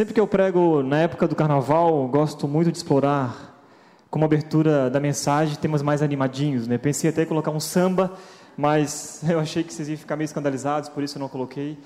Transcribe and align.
Sempre 0.00 0.14
que 0.14 0.20
eu 0.20 0.26
prego 0.26 0.82
na 0.82 1.00
época 1.00 1.28
do 1.28 1.36
carnaval, 1.36 2.08
gosto 2.08 2.48
muito 2.48 2.72
de 2.72 2.78
explorar, 2.78 3.62
como 4.08 4.24
abertura 4.24 4.88
da 4.88 4.98
mensagem, 4.98 5.54
temas 5.56 5.82
mais 5.82 6.00
animadinhos. 6.00 6.66
Né? 6.66 6.78
Pensei 6.78 7.10
até 7.10 7.24
em 7.24 7.26
colocar 7.26 7.50
um 7.50 7.60
samba, 7.60 8.14
mas 8.56 9.22
eu 9.28 9.38
achei 9.38 9.62
que 9.62 9.74
vocês 9.74 9.90
iam 9.90 9.98
ficar 9.98 10.16
meio 10.16 10.24
escandalizados, 10.24 10.88
por 10.88 11.02
isso 11.02 11.18
eu 11.18 11.20
não 11.20 11.28
coloquei. 11.28 11.76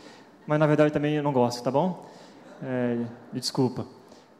Mas 0.47 0.61
na 0.61 0.67
verdade 0.69 0.93
também 0.93 1.17
eu 1.17 1.25
não 1.25 1.33
gosto, 1.33 1.61
tá 1.61 1.73
bom? 1.73 2.07
É, 2.63 2.99
desculpa. 3.33 3.85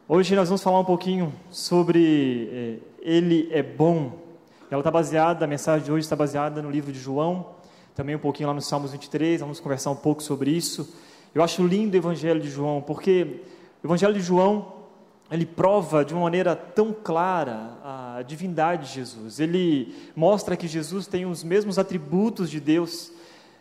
Hoje 0.07 0.37
nós 0.37 0.47
vamos 0.47 0.63
falar 0.63 0.79
um 0.79 0.85
pouquinho 0.85 1.33
sobre 1.51 2.49
é, 2.53 2.77
Ele 3.01 3.49
é 3.51 3.61
bom. 3.61 4.13
Ela 4.71 4.79
está 4.79 4.89
baseada, 4.89 5.43
a 5.43 5.47
mensagem 5.49 5.83
de 5.83 5.91
hoje 5.91 6.05
está 6.05 6.15
baseada 6.15 6.61
no 6.61 6.71
livro 6.71 6.93
de 6.93 6.99
João, 6.99 7.47
também 7.93 8.15
um 8.15 8.19
pouquinho 8.19 8.47
lá 8.47 8.55
no 8.55 8.61
Salmos 8.61 8.93
23, 8.93 9.41
vamos 9.41 9.59
conversar 9.59 9.91
um 9.91 9.97
pouco 9.97 10.23
sobre 10.23 10.49
isso. 10.49 10.95
Eu 11.33 11.43
acho 11.43 11.61
lindo 11.67 11.93
o 11.93 11.97
Evangelho 11.97 12.39
de 12.39 12.49
João, 12.49 12.81
porque 12.81 13.41
o 13.85 13.87
Evangelho 13.87 14.15
de 14.15 14.21
João, 14.21 14.73
ele 15.29 15.45
prova 15.45 16.03
de 16.03 16.11
uma 16.11 16.23
maneira 16.23 16.55
tão 16.55 16.91
clara 16.91 17.77
a 17.83 18.23
divindade 18.23 18.87
de 18.87 18.93
Jesus. 18.95 19.39
Ele 19.39 19.93
mostra 20.15 20.57
que 20.57 20.67
Jesus 20.67 21.05
tem 21.05 21.27
os 21.27 21.43
mesmos 21.43 21.77
atributos 21.77 22.49
de 22.49 22.59
Deus 22.59 23.11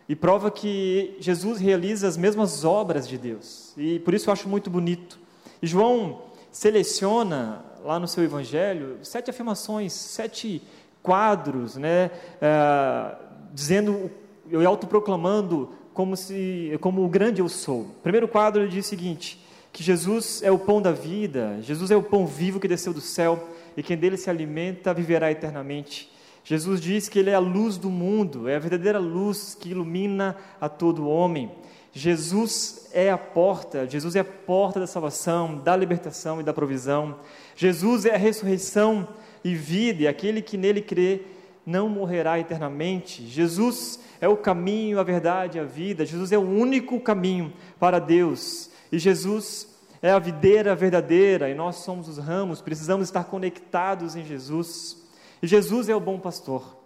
e 0.08 0.16
prova 0.16 0.50
que 0.50 1.14
Jesus 1.20 1.60
realiza 1.60 2.08
as 2.08 2.16
mesmas 2.16 2.64
obras 2.64 3.06
de 3.06 3.18
Deus. 3.18 3.74
E 3.76 3.98
por 3.98 4.14
isso 4.14 4.30
eu 4.30 4.32
acho 4.32 4.48
muito 4.48 4.70
bonito. 4.70 5.18
E 5.60 5.66
João 5.66 6.22
seleciona 6.50 7.62
lá 7.84 8.00
no 8.00 8.08
seu 8.08 8.24
Evangelho 8.24 8.96
sete 9.02 9.28
afirmações, 9.28 9.92
sete 9.92 10.62
quadros, 11.02 11.76
né, 11.76 12.10
é, 12.40 13.14
dizendo 13.52 14.10
e 14.50 14.64
autoproclamando 14.64 15.68
como 15.92 16.16
se 16.16 16.78
como 16.80 17.04
o 17.04 17.08
grande 17.10 17.42
eu 17.42 17.48
sou. 17.50 17.88
Primeiro 18.02 18.26
quadro 18.26 18.62
ele 18.62 18.70
diz 18.70 18.86
o 18.86 18.88
seguinte: 18.88 19.43
que 19.74 19.82
Jesus 19.82 20.40
é 20.40 20.52
o 20.52 20.58
pão 20.58 20.80
da 20.80 20.92
vida, 20.92 21.58
Jesus 21.60 21.90
é 21.90 21.96
o 21.96 22.02
pão 22.02 22.28
vivo 22.28 22.60
que 22.60 22.68
desceu 22.68 22.94
do 22.94 23.00
céu 23.00 23.48
e 23.76 23.82
quem 23.82 23.96
dele 23.96 24.16
se 24.16 24.30
alimenta 24.30 24.94
viverá 24.94 25.32
eternamente. 25.32 26.08
Jesus 26.44 26.80
diz 26.80 27.08
que 27.08 27.18
ele 27.18 27.30
é 27.30 27.34
a 27.34 27.40
luz 27.40 27.76
do 27.76 27.90
mundo, 27.90 28.48
é 28.48 28.54
a 28.54 28.60
verdadeira 28.60 29.00
luz 29.00 29.56
que 29.58 29.70
ilumina 29.70 30.36
a 30.60 30.68
todo 30.68 31.08
homem. 31.08 31.50
Jesus 31.92 32.88
é 32.92 33.10
a 33.10 33.18
porta, 33.18 33.84
Jesus 33.84 34.14
é 34.14 34.20
a 34.20 34.24
porta 34.24 34.78
da 34.78 34.86
salvação, 34.86 35.58
da 35.58 35.74
libertação 35.74 36.40
e 36.40 36.44
da 36.44 36.54
provisão. 36.54 37.16
Jesus 37.56 38.06
é 38.06 38.14
a 38.14 38.18
ressurreição 38.18 39.08
e 39.42 39.56
vida, 39.56 40.04
e 40.04 40.06
aquele 40.06 40.40
que 40.40 40.56
nele 40.56 40.82
crê 40.82 41.22
não 41.66 41.88
morrerá 41.88 42.38
eternamente. 42.38 43.26
Jesus 43.26 43.98
é 44.20 44.28
o 44.28 44.36
caminho, 44.36 45.00
a 45.00 45.02
verdade 45.02 45.58
e 45.58 45.60
a 45.60 45.64
vida. 45.64 46.06
Jesus 46.06 46.30
é 46.30 46.38
o 46.38 46.48
único 46.48 47.00
caminho 47.00 47.52
para 47.80 47.98
Deus. 47.98 48.72
E 48.90 48.98
Jesus 48.98 49.68
é 50.02 50.10
a 50.10 50.18
videira 50.18 50.74
verdadeira 50.74 51.48
e 51.48 51.54
nós 51.54 51.76
somos 51.76 52.08
os 52.08 52.18
ramos, 52.18 52.60
precisamos 52.60 53.08
estar 53.08 53.24
conectados 53.24 54.16
em 54.16 54.24
Jesus. 54.24 55.02
E 55.42 55.46
Jesus 55.46 55.88
é 55.88 55.96
o 55.96 56.00
bom 56.00 56.18
pastor. 56.18 56.76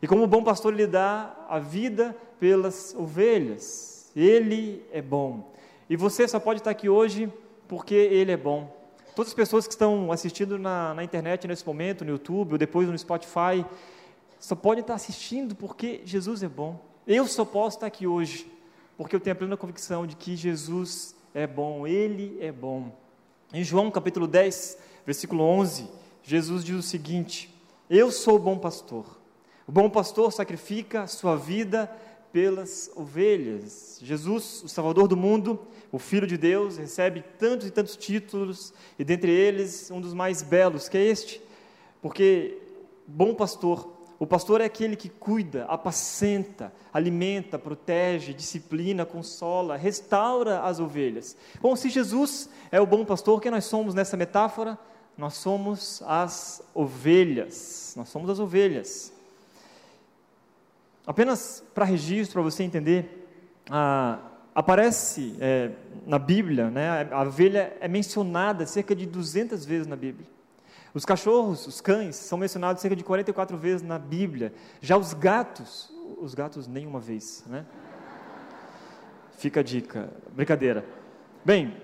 E 0.00 0.06
como 0.06 0.26
bom 0.26 0.44
pastor, 0.44 0.72
ele 0.72 0.86
dá 0.86 1.34
a 1.48 1.58
vida 1.58 2.16
pelas 2.38 2.94
ovelhas. 2.94 4.10
Ele 4.14 4.84
é 4.92 5.02
bom. 5.02 5.52
E 5.90 5.96
você 5.96 6.26
só 6.28 6.38
pode 6.38 6.60
estar 6.60 6.70
aqui 6.70 6.88
hoje 6.88 7.32
porque 7.66 7.94
ele 7.94 8.30
é 8.30 8.36
bom. 8.36 8.76
Todas 9.14 9.30
as 9.30 9.34
pessoas 9.34 9.66
que 9.66 9.72
estão 9.72 10.12
assistindo 10.12 10.58
na, 10.58 10.94
na 10.94 11.02
internet 11.02 11.48
nesse 11.48 11.66
momento, 11.66 12.04
no 12.04 12.12
YouTube, 12.12 12.52
ou 12.52 12.58
depois 12.58 12.88
no 12.88 12.96
Spotify, 12.96 13.66
só 14.38 14.54
podem 14.54 14.82
estar 14.82 14.94
assistindo 14.94 15.56
porque 15.56 16.00
Jesus 16.04 16.44
é 16.44 16.48
bom. 16.48 16.80
Eu 17.06 17.26
só 17.26 17.44
posso 17.44 17.78
estar 17.78 17.86
aqui 17.88 18.06
hoje 18.06 18.48
porque 18.96 19.16
eu 19.16 19.20
tenho 19.20 19.32
a 19.32 19.36
plena 19.36 19.56
convicção 19.56 20.06
de 20.06 20.14
que 20.14 20.36
Jesus 20.36 21.14
é 21.34 21.46
bom, 21.46 21.86
Ele 21.86 22.38
é 22.40 22.50
bom. 22.50 22.92
Em 23.52 23.62
João 23.62 23.90
capítulo 23.90 24.26
10, 24.26 24.78
versículo 25.04 25.42
11, 25.42 25.88
Jesus 26.22 26.64
diz 26.64 26.76
o 26.76 26.82
seguinte: 26.82 27.54
Eu 27.88 28.10
sou 28.10 28.36
o 28.36 28.38
bom 28.38 28.58
pastor. 28.58 29.18
O 29.66 29.72
bom 29.72 29.88
pastor 29.90 30.32
sacrifica 30.32 31.02
a 31.02 31.06
sua 31.06 31.36
vida 31.36 31.90
pelas 32.32 32.90
ovelhas. 32.94 33.98
Jesus, 34.02 34.62
o 34.62 34.68
Salvador 34.68 35.08
do 35.08 35.16
mundo, 35.16 35.60
o 35.90 35.98
Filho 35.98 36.26
de 36.26 36.36
Deus, 36.36 36.76
recebe 36.76 37.24
tantos 37.38 37.66
e 37.66 37.70
tantos 37.70 37.96
títulos, 37.96 38.72
e 38.98 39.04
dentre 39.04 39.30
eles 39.30 39.90
um 39.90 40.00
dos 40.00 40.14
mais 40.14 40.42
belos, 40.42 40.88
que 40.88 40.98
é 40.98 41.04
este, 41.04 41.40
porque 42.00 42.58
bom 43.06 43.34
pastor 43.34 43.97
o 44.18 44.26
pastor 44.26 44.60
é 44.60 44.64
aquele 44.64 44.96
que 44.96 45.08
cuida, 45.08 45.64
apacenta, 45.66 46.72
alimenta, 46.92 47.58
protege, 47.58 48.34
disciplina, 48.34 49.06
consola, 49.06 49.76
restaura 49.76 50.60
as 50.62 50.80
ovelhas. 50.80 51.36
Bom, 51.60 51.76
se 51.76 51.88
Jesus 51.88 52.50
é 52.72 52.80
o 52.80 52.86
bom 52.86 53.04
pastor, 53.04 53.40
quem 53.40 53.50
nós 53.50 53.64
somos 53.64 53.94
nessa 53.94 54.16
metáfora? 54.16 54.76
Nós 55.16 55.34
somos 55.34 56.02
as 56.04 56.60
ovelhas. 56.74 57.94
Nós 57.96 58.08
somos 58.08 58.28
as 58.28 58.40
ovelhas. 58.40 59.12
Apenas 61.06 61.62
para 61.72 61.84
registro, 61.84 62.34
para 62.34 62.50
você 62.50 62.64
entender, 62.64 63.28
ah, 63.70 64.18
aparece 64.52 65.36
é, 65.40 65.70
na 66.04 66.18
Bíblia, 66.18 66.70
né, 66.70 67.08
a 67.12 67.22
ovelha 67.22 67.76
é 67.80 67.86
mencionada 67.86 68.66
cerca 68.66 68.96
de 68.96 69.06
200 69.06 69.64
vezes 69.64 69.86
na 69.86 69.94
Bíblia. 69.94 70.26
Os 70.94 71.04
cachorros, 71.04 71.66
os 71.66 71.80
cães, 71.80 72.16
são 72.16 72.38
mencionados 72.38 72.80
cerca 72.80 72.96
de 72.96 73.04
44 73.04 73.56
vezes 73.56 73.82
na 73.82 73.98
Bíblia. 73.98 74.52
Já 74.80 74.96
os 74.96 75.12
gatos, 75.12 75.92
os 76.20 76.34
gatos 76.34 76.66
nenhuma 76.66 77.00
vez, 77.00 77.44
né? 77.46 77.64
Fica 79.36 79.60
a 79.60 79.62
dica. 79.62 80.10
Brincadeira. 80.32 80.84
Bem, 81.44 81.76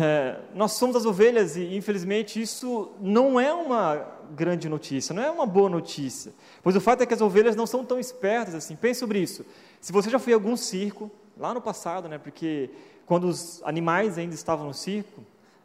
é, 0.00 0.40
nós 0.54 0.72
somos 0.72 0.96
as 0.96 1.04
ovelhas 1.04 1.56
e, 1.56 1.76
infelizmente, 1.76 2.40
isso 2.40 2.92
não 2.98 3.38
é 3.38 3.52
uma 3.52 4.06
grande 4.34 4.68
notícia, 4.68 5.14
não 5.14 5.22
é 5.22 5.30
uma 5.30 5.46
boa 5.46 5.68
notícia. 5.68 6.32
Pois 6.62 6.74
o 6.74 6.80
fato 6.80 7.02
é 7.02 7.06
que 7.06 7.12
as 7.12 7.20
ovelhas 7.20 7.54
não 7.54 7.66
são 7.66 7.84
tão 7.84 7.98
espertas 8.00 8.54
assim. 8.54 8.74
Pense 8.74 9.00
sobre 9.00 9.18
isso. 9.18 9.44
Se 9.80 9.92
você 9.92 10.08
já 10.08 10.18
foi 10.18 10.32
a 10.32 10.36
algum 10.36 10.56
circo, 10.56 11.10
lá 11.36 11.52
no 11.52 11.60
passado, 11.60 12.08
né, 12.08 12.16
porque 12.16 12.70
quando 13.04 13.24
os 13.24 13.62
animais 13.64 14.16
ainda 14.16 14.34
estavam 14.34 14.66
no 14.66 14.74
circo, 14.74 15.22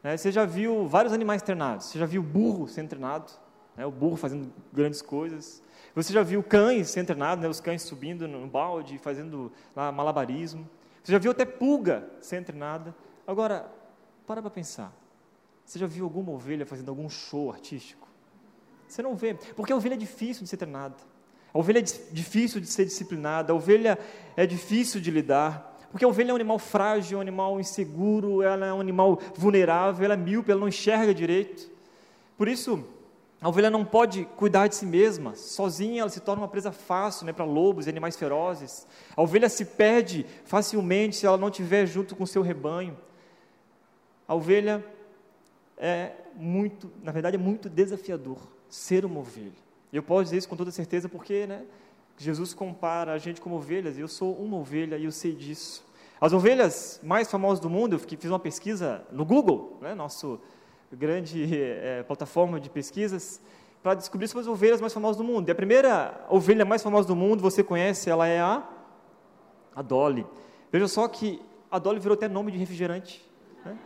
né? 0.08 0.16
Você 0.16 0.32
já 0.32 0.46
viu 0.46 0.88
vários 0.88 1.12
animais 1.12 1.42
treinados. 1.42 1.88
Você 1.88 2.00
já 2.00 2.06
viu 2.06 2.24
burro 2.24 2.66
sendo 2.66 2.88
treinado, 2.88 3.30
né? 3.76 3.86
o 3.86 3.92
burro 3.92 4.16
fazendo 4.16 4.50
grandes 4.72 5.02
coisas. 5.02 5.62
Você 5.94 6.14
já 6.14 6.24
viu 6.24 6.42
cães 6.42 6.90
sendo 6.90 7.08
treinados, 7.08 7.44
né? 7.44 7.50
os 7.50 7.60
cães 7.60 7.82
subindo 7.82 8.26
no 8.26 8.48
balde, 8.48 8.98
fazendo 9.00 9.52
lá, 9.76 9.92
malabarismo. 9.92 10.66
Você 11.04 11.12
já 11.12 11.18
viu 11.18 11.32
até 11.32 11.44
pulga 11.44 12.10
sendo 12.22 12.46
treinada. 12.46 12.96
Agora, 13.28 13.70
para 14.26 14.42
para 14.42 14.50
pensar. 14.50 14.94
Você 15.66 15.78
já 15.78 15.88
viu 15.88 16.06
alguma 16.06 16.32
ovelha 16.32 16.66
fazendo 16.66 16.88
algum 16.88 17.10
show 17.10 17.52
artístico? 17.52 18.08
Você 18.88 19.02
não 19.02 19.14
vê, 19.14 19.34
porque 19.58 19.74
a 19.74 19.76
ovelha 19.76 19.96
é 19.96 19.98
difícil 19.98 20.44
de 20.44 20.50
ser 20.50 20.56
treinada. 20.56 20.96
A 21.54 21.60
ovelha 21.60 21.80
é 21.80 21.82
difícil 21.82 22.62
de 22.62 22.68
ser 22.68 22.86
disciplinada, 22.86 23.52
a 23.52 23.56
ovelha 23.58 24.00
é 24.38 24.46
difícil 24.46 25.02
de 25.02 25.12
lidar. 25.12 25.67
Porque 25.92 26.04
a 26.04 26.08
ovelha 26.08 26.32
é 26.32 26.34
um 26.34 26.36
animal 26.36 26.60
frágil, 26.60 27.18
um 27.18 27.22
animal 27.22 27.60
inseguro, 27.60 28.42
ela 28.42 28.66
é 28.66 28.74
um 28.74 28.82
animal 28.82 29.20
vulnerável, 29.36 30.04
ela 30.04 30.14
é 30.14 30.18
míope, 30.18 30.52
ela 30.52 30.60
não 30.60 30.68
enxerga 30.68 31.14
direito. 31.14 31.70
Por 32.38 32.48
isso, 32.48 32.84
a 33.40 33.48
ovelha 33.48 33.70
não 33.70 33.86
pode 33.86 34.26
cuidar 34.36 34.68
de 34.68 34.76
si 34.76 34.86
mesma, 34.86 35.36
sozinha 35.36 36.02
ela 36.02 36.10
se 36.10 36.20
torna 36.20 36.42
uma 36.42 36.48
presa 36.48 36.72
fácil 36.72 37.26
né, 37.26 37.34
para 37.34 37.46
lobos 37.46 37.86
e 37.86 37.90
animais 37.90 38.18
ferozes. 38.18 38.88
A 39.16 39.22
ovelha 39.22 39.48
se 39.48 39.64
perde 39.64 40.26
facilmente 40.44 41.16
se 41.16 41.26
ela 41.26 41.38
não 41.38 41.50
estiver 41.50 41.86
junto 41.86 42.16
com 42.16 42.24
o 42.24 42.28
seu 42.28 42.42
rebanho. 42.42 42.98
A 44.28 44.34
ovelha 44.34 44.84
é 45.78 46.12
muito, 46.36 46.92
na 47.04 47.12
verdade, 47.12 47.36
é 47.36 47.40
muito 47.40 47.70
desafiador 47.70 48.40
ser 48.70 49.06
uma 49.06 49.20
ovelha. 49.20 49.68
Eu 49.94 50.04
posso 50.04 50.26
dizer 50.26 50.38
isso 50.38 50.50
com 50.50 50.58
toda 50.58 50.72
certeza 50.72 51.08
porque 51.08 51.46
né, 51.46 51.64
Jesus 52.18 52.54
compara 52.54 53.14
a 53.14 53.18
gente 53.18 53.40
como 53.40 53.56
ovelhas, 53.56 53.98
e 53.98 54.02
eu 54.02 54.08
sou 54.08 54.34
uma 54.36 54.58
ovelha 54.58 54.98
e 54.98 55.06
eu 55.06 55.12
sei 55.12 55.34
disso. 55.34 55.86
As 56.20 56.34
ovelhas 56.34 57.00
mais 57.04 57.30
famosas 57.30 57.60
do 57.60 57.70
mundo, 57.70 57.94
eu 57.94 58.00
fiz 58.00 58.26
uma 58.26 58.40
pesquisa 58.40 59.06
no 59.12 59.24
Google, 59.24 59.78
né, 59.82 59.94
nosso 59.94 60.40
grande 60.92 61.48
é, 61.64 62.04
plataforma 62.04 62.60
de 62.60 62.70
pesquisas, 62.70 63.40
para 63.84 63.94
descobrir 63.94 64.26
as 64.26 64.48
ovelhas 64.48 64.82
mais 64.82 64.94
famosas 64.94 65.18
do 65.18 65.24
mundo. 65.24 65.48
E 65.48 65.52
a 65.52 65.56
primeira 65.56 66.26
ovelha 66.30 66.66
mais 66.66 66.82
famosa 66.82 67.08
do 67.08 67.16
mundo, 67.16 67.42
você 67.42 67.64
conhece, 67.64 68.10
ela 68.10 68.28
é 68.28 68.40
a, 68.40 68.68
a 69.76 69.82
Dolly. 69.82 70.26
Veja 70.72 70.88
só 70.88 71.08
que 71.08 71.42
a 71.70 71.78
Dolly 71.78 72.00
virou 72.00 72.16
até 72.16 72.28
nome 72.28 72.52
de 72.52 72.58
refrigerante. 72.58 73.24
Né? 73.64 73.78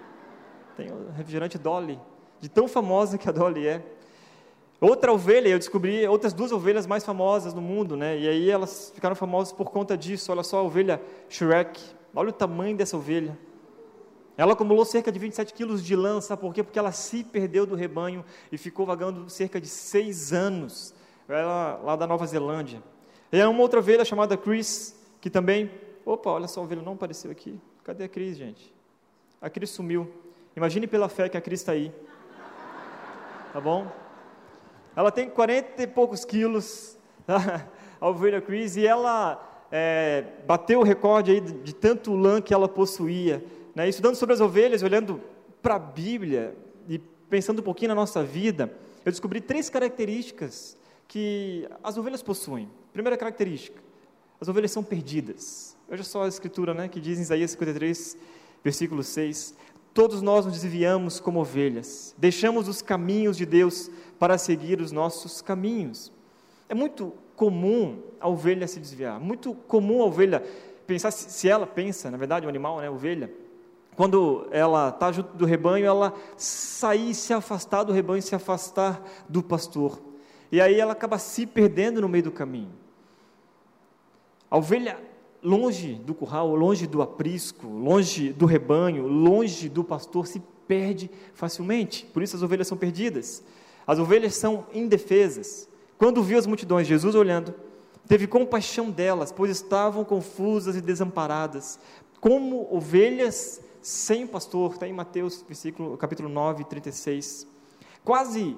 Tem 0.78 0.92
o 0.92 1.12
refrigerante 1.12 1.58
Dolly, 1.58 2.00
de 2.40 2.50
tão 2.50 2.68
famosa 2.68 3.18
que 3.18 3.28
a 3.28 3.32
Dolly 3.32 3.68
é. 3.68 3.84
Outra 4.82 5.14
ovelha, 5.14 5.48
eu 5.48 5.60
descobri 5.60 6.08
outras 6.08 6.34
duas 6.34 6.52
ovelhas 6.52 6.88
mais 6.88 7.06
famosas 7.06 7.54
no 7.54 7.62
mundo, 7.62 7.96
né? 7.96 8.18
E 8.18 8.28
aí 8.28 8.50
elas 8.50 8.92
ficaram 8.96 9.16
famosas 9.16 9.54
por 9.54 9.70
conta 9.70 9.96
disso. 9.96 10.32
Olha 10.32 10.42
só 10.42 10.58
a 10.58 10.64
ovelha 10.64 11.00
Shrek. 11.30 11.80
Olha 12.16 12.30
o 12.30 12.34
tamanho 12.34 12.76
dessa 12.76 12.98
ovelha. 12.98 13.38
Ela 14.36 14.54
acumulou 14.54 14.84
cerca 14.84 15.12
de 15.12 15.20
27 15.20 15.54
quilos 15.54 15.84
de 15.84 15.96
lã, 15.96 16.20
sabe 16.20 16.42
por 16.42 16.52
quê? 16.52 16.64
Porque 16.64 16.80
ela 16.80 16.92
se 16.92 17.24
perdeu 17.24 17.64
do 17.68 17.76
rebanho 17.76 18.26
e 18.52 18.58
ficou 18.58 18.84
vagando 18.84 19.30
cerca 19.30 19.62
de 19.62 19.68
seis 19.68 20.34
anos. 20.34 20.96
Ela 21.30 21.80
lá 21.84 21.96
da 21.96 22.08
Nova 22.08 22.26
Zelândia. 22.26 22.82
E 23.32 23.40
há 23.40 23.48
uma 23.48 23.62
outra 23.62 23.80
ovelha 23.80 24.04
chamada 24.04 24.36
Chris, 24.36 25.00
que 25.22 25.30
também. 25.30 25.70
Opa, 26.04 26.32
olha 26.32 26.48
só, 26.48 26.60
a 26.60 26.64
ovelha 26.64 26.82
não 26.82 26.94
apareceu 26.94 27.30
aqui. 27.30 27.62
Cadê 27.84 28.06
a 28.06 28.10
Chris, 28.10 28.36
gente? 28.36 28.74
A 29.40 29.48
Cris 29.48 29.70
sumiu. 29.70 30.12
Imagine 30.58 30.88
pela 30.88 31.08
fé 31.08 31.30
que 31.30 31.38
a 31.38 31.42
Cris 31.42 31.60
está 31.60 31.74
aí. 31.74 31.94
Tá 33.54 33.62
bom? 33.62 34.02
Ela 34.96 35.12
tem 35.12 35.30
40 35.30 35.84
e 35.84 35.88
poucos 35.88 36.26
quilos, 36.26 36.98
a 37.28 38.08
ovelha 38.08 38.42
Cris, 38.42 38.76
e 38.76 38.86
ela 38.86 39.68
é, 39.72 40.26
bateu 40.46 40.82
o 40.82 40.84
recorde 40.84 41.32
aí 41.32 41.40
de, 41.40 41.54
de, 41.54 41.74
tanto 41.74 42.14
lã 42.14 42.42
que 42.42 42.54
ela 42.54 42.68
possuía. 42.68 43.44
Né? 43.74 43.88
Estudando 43.88 44.16
sobre 44.16 44.34
as 44.34 44.42
ovelhas, 44.42 44.84
olhando 44.84 45.22
para 45.62 45.76
a 45.76 45.80
Bíblia 45.80 46.56
e 46.90 47.00
pensando 47.30 47.60
um 47.60 47.64
pouquinho 47.64 47.90
na 47.90 47.96
nossa 47.96 48.24
vida, 48.24 48.72
eu 49.06 49.12
descobri 49.12 49.40
três 49.40 49.70
características 49.70 50.78
que 51.08 51.68
as 51.84 51.98
ovelhas 51.98 52.22
possuem. 52.22 52.70
Primeira 52.92 53.18
característica, 53.18 53.82
as 54.40 54.48
ovelhas 54.48 54.72
são 54.72 54.84
perdidas. 54.84 55.78
Veja 55.90 56.04
só 56.04 56.24
a 56.24 56.28
escritura 56.28 56.74
né, 56.74 56.88
que 56.88 57.00
diz 57.00 57.18
em 57.18 57.22
Isaías 57.22 57.52
53, 57.52 58.18
versículo 58.64 59.04
6. 59.04 59.56
Todos 59.94 60.22
nós 60.22 60.46
nos 60.46 60.62
desviamos 60.62 61.20
como 61.20 61.40
ovelhas, 61.42 62.16
deixamos 62.18 62.68
os 62.68 62.82
caminhos 62.82 63.36
de 63.36 63.46
Deus 63.46 63.92
para 64.18 64.38
seguir 64.38 64.80
os 64.80 64.92
nossos 64.92 65.42
caminhos. 65.42 66.12
É 66.70 66.74
muito 66.74 67.14
comum 67.36 68.02
a 68.20 68.30
ovelha 68.30 68.68
se 68.68 68.80
desviar, 68.80 69.20
muito 69.20 69.54
comum 69.54 70.02
a 70.02 70.06
ovelha 70.06 70.44
pensar, 70.88 71.12
se 71.12 71.48
ela 71.48 71.66
pensa, 71.66 72.12
na 72.12 72.18
verdade, 72.18 72.46
o 72.46 72.50
animal, 72.50 72.80
né, 72.80 72.90
ovelha, 72.90 73.32
quando 73.96 74.48
ela 74.52 74.90
está 74.90 75.12
junto 75.12 75.36
do 75.36 75.46
rebanho, 75.46 75.86
ela 75.86 76.14
sair, 76.38 77.14
se 77.14 77.34
afastar 77.34 77.84
do 77.84 77.92
rebanho, 77.92 78.22
se 78.22 78.34
afastar 78.34 79.02
do 79.28 79.44
pastor. 79.44 80.02
E 80.52 80.62
aí 80.62 80.80
ela 80.80 80.94
acaba 80.94 81.18
se 81.18 81.46
perdendo 81.46 82.02
no 82.02 82.10
meio 82.10 82.26
do 82.26 82.32
caminho. 82.32 82.72
A 84.50 84.58
ovelha 84.58 84.98
longe 85.44 85.94
do 85.96 86.14
curral, 86.14 86.56
longe 86.56 86.86
do 86.86 87.02
aprisco, 87.02 87.68
longe 87.68 88.32
do 88.32 88.46
rebanho, 88.46 89.08
longe 89.08 89.68
do 89.68 89.84
pastor, 89.84 90.28
se 90.28 90.42
perde 90.68 91.10
facilmente. 91.34 92.06
Por 92.06 92.24
isso 92.24 92.36
as 92.36 92.44
ovelhas 92.44 92.68
são 92.68 92.78
perdidas. 92.78 93.44
As 93.86 94.00
ovelhas 94.00 94.36
são 94.36 94.66
indefesas. 94.74 95.68
Quando 95.98 96.24
viu 96.24 96.38
as 96.38 96.48
multidões, 96.48 96.88
Jesus 96.88 97.16
olhando, 97.16 97.54
teve 98.08 98.28
compaixão 98.28 98.90
delas, 98.90 99.32
pois 99.32 99.52
estavam 99.52 100.04
confusas 100.04 100.76
e 100.76 100.82
desamparadas, 100.82 101.80
como 102.20 102.68
ovelhas 102.74 103.62
sem 103.82 104.28
pastor. 104.28 104.74
Está 104.74 104.88
em 104.88 104.94
Mateus, 104.94 105.44
versículo, 105.48 105.98
capítulo 105.98 106.30
9, 106.30 106.64
36. 106.66 107.48
Quase 108.04 108.58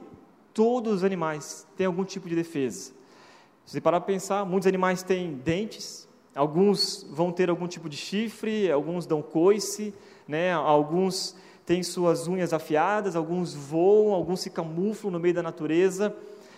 todos 0.54 0.94
os 0.96 1.04
animais 1.04 1.68
têm 1.76 1.86
algum 1.86 2.04
tipo 2.04 2.30
de 2.30 2.36
defesa. 2.36 2.92
Se 3.66 3.74
você 3.74 3.82
parar 3.82 4.02
para 4.02 4.14
pensar, 4.14 4.46
muitos 4.46 4.68
animais 4.68 5.04
têm 5.04 5.34
dentes, 5.34 6.08
alguns 6.36 7.06
vão 7.10 7.32
ter 7.32 7.50
algum 7.50 7.68
tipo 7.68 7.90
de 7.90 7.98
chifre, 7.98 8.72
alguns 8.72 9.06
dão 9.06 9.22
coice, 9.22 9.94
né? 10.28 10.54
alguns 10.54 11.36
têm 11.66 11.82
suas 11.84 12.28
unhas 12.28 12.54
afiadas, 12.54 13.16
alguns 13.16 13.54
voam, 13.54 14.14
alguns 14.14 14.42
se 14.42 14.50
camuflam 14.50 15.12
no 15.12 15.20
meio 15.20 15.34
da 15.34 15.44
natureza. 15.44 16.16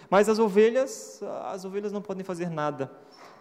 Mas 0.10 0.30
as 0.30 0.40
ovelhas, 0.40 1.22
as 1.46 1.66
ovelhas 1.66 1.92
não 1.92 2.02
podem 2.02 2.24
fazer 2.24 2.50
nada. 2.50 2.92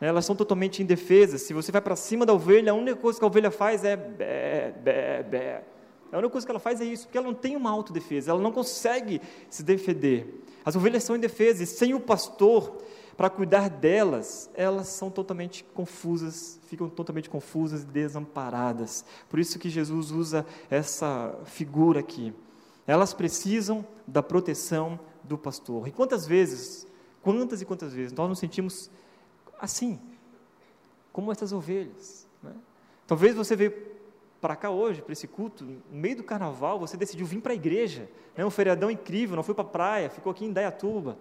Elas 0.01 0.25
são 0.25 0.35
totalmente 0.35 0.83
indefesas. 0.83 1.43
Se 1.43 1.53
você 1.53 1.71
vai 1.71 1.81
para 1.81 1.97
cima 1.97 2.27
da 2.27 2.33
ovelha, 2.33 2.73
a 2.73 2.75
única 2.75 2.97
coisa 2.97 3.19
que 3.19 3.25
a 3.25 3.29
ovelha 3.29 3.51
faz 3.51 3.85
é 3.85 3.97
bé, 3.97 4.75
bé, 4.83 5.23
bé. 5.23 5.63
A 6.13 6.19
única 6.19 6.31
coisa 6.31 6.47
que 6.47 6.51
ela 6.51 6.61
faz 6.61 6.81
é 6.81 6.85
isso, 6.85 7.07
porque 7.07 7.19
ela 7.19 7.27
não 7.27 7.35
tem 7.35 7.57
uma 7.57 7.71
autodefesa, 7.71 8.31
ela 8.31 8.41
não 8.41 8.53
consegue 8.53 9.21
se 9.51 9.65
defender. 9.65 10.45
As 10.65 10.77
ovelhas 10.77 11.03
são 11.03 11.17
indefesas, 11.17 11.69
sem 11.71 11.93
o 11.93 11.99
pastor, 11.99 12.79
para 13.15 13.31
cuidar 13.31 13.69
delas, 13.71 14.51
elas 14.55 14.89
são 14.89 15.11
totalmente 15.11 15.65
confusas, 15.75 16.59
ficam 16.67 16.89
totalmente 16.89 17.31
confusas 17.31 17.83
e 17.83 17.87
desamparadas. 17.87 19.05
Por 19.29 19.39
isso 19.39 19.59
que 19.59 19.69
Jesus 19.69 20.11
usa 20.11 20.45
essa 20.71 21.35
figura 21.45 22.01
aqui. 22.01 22.33
Elas 22.87 23.15
precisam 23.15 23.87
da 24.07 24.23
proteção 24.23 24.99
do 25.23 25.39
pastor. 25.39 25.89
E 25.89 25.93
quantas 25.93 26.27
vezes, 26.27 26.87
quantas 27.23 27.63
e 27.63 27.65
quantas 27.65 27.93
vezes 27.93 28.13
nós 28.13 28.29
nos 28.29 28.39
sentimos 28.39 28.91
assim, 29.61 29.99
como 31.13 31.31
essas 31.31 31.53
ovelhas. 31.53 32.27
Né? 32.43 32.53
Talvez 33.07 33.35
você 33.35 33.55
veio 33.55 33.73
para 34.41 34.57
cá 34.57 34.69
hoje, 34.69 35.01
para 35.01 35.13
esse 35.13 35.27
culto, 35.27 35.65
no 35.65 35.81
meio 35.91 36.17
do 36.17 36.25
carnaval, 36.25 36.79
você 36.79 36.97
decidiu 36.97 37.25
vir 37.25 37.41
para 37.41 37.53
a 37.53 37.55
igreja, 37.55 38.09
né? 38.37 38.45
um 38.45 38.51
feriadão 38.51 38.91
incrível, 38.91 39.37
não 39.37 39.43
foi 39.43 39.55
para 39.55 39.65
a 39.65 39.69
praia, 39.69 40.11
ficou 40.11 40.31
aqui 40.31 40.45
em 40.45 40.53
Dayatuba. 40.53 41.17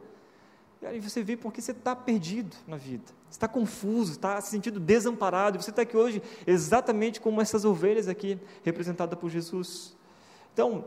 E 0.91 0.99
você 0.99 1.23
vê 1.23 1.37
porque 1.37 1.61
você 1.61 1.71
está 1.71 1.95
perdido 1.95 2.55
na 2.67 2.75
vida, 2.75 3.05
está 3.29 3.47
confuso, 3.47 4.13
está 4.13 4.41
se 4.41 4.49
sentindo 4.49 4.79
desamparado. 4.79 5.61
Você 5.61 5.69
está 5.69 5.83
aqui 5.83 5.95
hoje 5.95 6.21
exatamente 6.45 7.21
como 7.21 7.39
essas 7.39 7.63
ovelhas 7.63 8.07
aqui, 8.07 8.39
representadas 8.63 9.17
por 9.17 9.29
Jesus. 9.29 9.95
Então, 10.53 10.85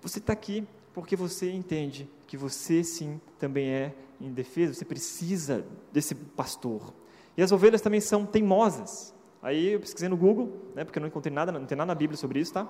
você 0.00 0.18
está 0.18 0.32
aqui 0.32 0.66
porque 0.92 1.16
você 1.16 1.50
entende 1.50 2.08
que 2.26 2.36
você 2.36 2.84
sim 2.84 3.20
também 3.38 3.68
é 3.68 3.94
indefeso, 4.20 4.74
você 4.74 4.84
precisa 4.84 5.64
desse 5.92 6.14
pastor. 6.14 6.94
E 7.36 7.42
as 7.42 7.52
ovelhas 7.52 7.80
também 7.80 8.00
são 8.00 8.24
teimosas. 8.24 9.12
Aí 9.42 9.72
eu 9.72 9.80
pesquisei 9.80 10.08
no 10.08 10.16
Google, 10.16 10.52
né, 10.74 10.84
porque 10.84 10.98
eu 10.98 11.00
não 11.00 11.08
encontrei 11.08 11.34
nada, 11.34 11.52
não 11.52 11.66
tem 11.66 11.76
nada 11.76 11.88
na 11.88 11.94
Bíblia 11.94 12.16
sobre 12.16 12.40
isso, 12.40 12.52
tá? 12.52 12.66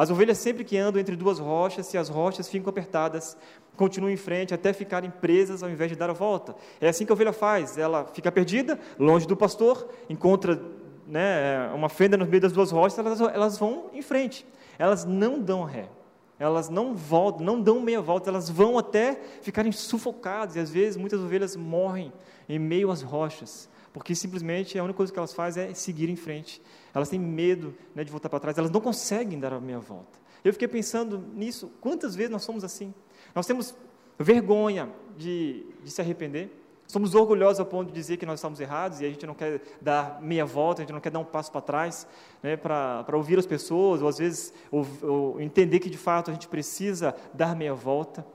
As 0.00 0.08
ovelhas 0.08 0.38
sempre 0.38 0.64
que 0.64 0.78
andam 0.78 0.98
entre 0.98 1.14
duas 1.14 1.38
rochas, 1.38 1.84
se 1.84 1.98
as 1.98 2.08
rochas 2.08 2.48
ficam 2.48 2.70
apertadas, 2.70 3.36
continuam 3.76 4.10
em 4.10 4.16
frente 4.16 4.54
até 4.54 4.72
ficarem 4.72 5.10
presas 5.10 5.62
ao 5.62 5.68
invés 5.68 5.90
de 5.90 5.94
dar 5.94 6.08
a 6.08 6.14
volta. 6.14 6.56
É 6.80 6.88
assim 6.88 7.04
que 7.04 7.12
a 7.12 7.14
ovelha 7.14 7.34
faz, 7.34 7.76
ela 7.76 8.06
fica 8.06 8.32
perdida, 8.32 8.80
longe 8.98 9.26
do 9.26 9.36
pastor, 9.36 9.90
encontra 10.08 10.58
né, 11.06 11.70
uma 11.74 11.90
fenda 11.90 12.16
no 12.16 12.24
meio 12.24 12.40
das 12.40 12.50
duas 12.50 12.70
rochas, 12.70 12.98
elas, 12.98 13.20
elas 13.20 13.58
vão 13.58 13.90
em 13.92 14.00
frente. 14.00 14.46
Elas 14.78 15.04
não 15.04 15.38
dão 15.38 15.64
ré. 15.64 15.90
Elas 16.38 16.70
não 16.70 16.94
voltam, 16.94 17.44
não 17.44 17.60
dão 17.60 17.78
meia 17.78 18.00
volta, 18.00 18.30
elas 18.30 18.48
vão 18.48 18.78
até 18.78 19.20
ficarem 19.42 19.70
sufocadas, 19.70 20.56
e 20.56 20.60
às 20.60 20.70
vezes 20.70 20.96
muitas 20.96 21.20
ovelhas 21.20 21.54
morrem 21.56 22.10
em 22.48 22.58
meio 22.58 22.90
às 22.90 23.02
rochas, 23.02 23.68
porque 23.92 24.14
simplesmente 24.14 24.78
a 24.78 24.84
única 24.84 24.96
coisa 24.96 25.12
que 25.12 25.18
elas 25.18 25.32
fazem 25.32 25.64
é 25.64 25.74
seguir 25.74 26.08
em 26.08 26.16
frente. 26.16 26.62
Elas 26.94 27.08
têm 27.08 27.18
medo 27.18 27.74
né, 27.94 28.04
de 28.04 28.10
voltar 28.10 28.28
para 28.28 28.40
trás, 28.40 28.58
elas 28.58 28.70
não 28.70 28.80
conseguem 28.80 29.38
dar 29.38 29.52
a 29.52 29.60
meia 29.60 29.78
volta. 29.78 30.18
Eu 30.44 30.52
fiquei 30.52 30.68
pensando 30.68 31.18
nisso, 31.34 31.70
quantas 31.80 32.14
vezes 32.14 32.30
nós 32.30 32.42
somos 32.42 32.64
assim? 32.64 32.94
Nós 33.34 33.46
temos 33.46 33.74
vergonha 34.18 34.88
de, 35.16 35.66
de 35.82 35.90
se 35.90 36.00
arrepender, 36.00 36.50
somos 36.86 37.14
orgulhosos 37.14 37.60
ao 37.60 37.66
ponto 37.66 37.88
de 37.88 37.94
dizer 37.94 38.16
que 38.16 38.26
nós 38.26 38.40
estamos 38.40 38.60
errados 38.60 39.00
e 39.00 39.04
a 39.04 39.08
gente 39.08 39.24
não 39.26 39.34
quer 39.34 39.60
dar 39.80 40.20
meia 40.20 40.44
volta, 40.44 40.80
a 40.80 40.84
gente 40.84 40.92
não 40.92 41.00
quer 41.00 41.10
dar 41.10 41.20
um 41.20 41.24
passo 41.24 41.50
para 41.52 41.60
trás 41.60 42.06
né, 42.42 42.56
para 42.56 43.16
ouvir 43.16 43.38
as 43.38 43.46
pessoas, 43.46 44.02
ou 44.02 44.08
às 44.08 44.18
vezes 44.18 44.52
ou, 44.70 44.86
ou 45.02 45.40
entender 45.40 45.78
que 45.78 45.88
de 45.88 45.98
fato 45.98 46.30
a 46.30 46.34
gente 46.34 46.48
precisa 46.48 47.14
dar 47.32 47.54
meia 47.54 47.74
volta. 47.74 48.26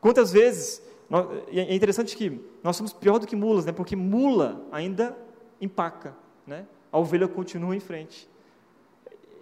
Quantas 0.00 0.32
vezes 0.32 0.82
é 1.48 1.74
interessante 1.74 2.16
que 2.16 2.40
nós 2.62 2.76
somos 2.76 2.92
pior 2.92 3.18
do 3.18 3.26
que 3.26 3.36
mulas, 3.36 3.64
né? 3.64 3.72
Porque 3.72 3.94
mula 3.94 4.64
ainda 4.72 5.16
empaca, 5.60 6.16
né? 6.46 6.66
A 6.90 6.98
ovelha 6.98 7.28
continua 7.28 7.76
em 7.76 7.80
frente. 7.80 8.28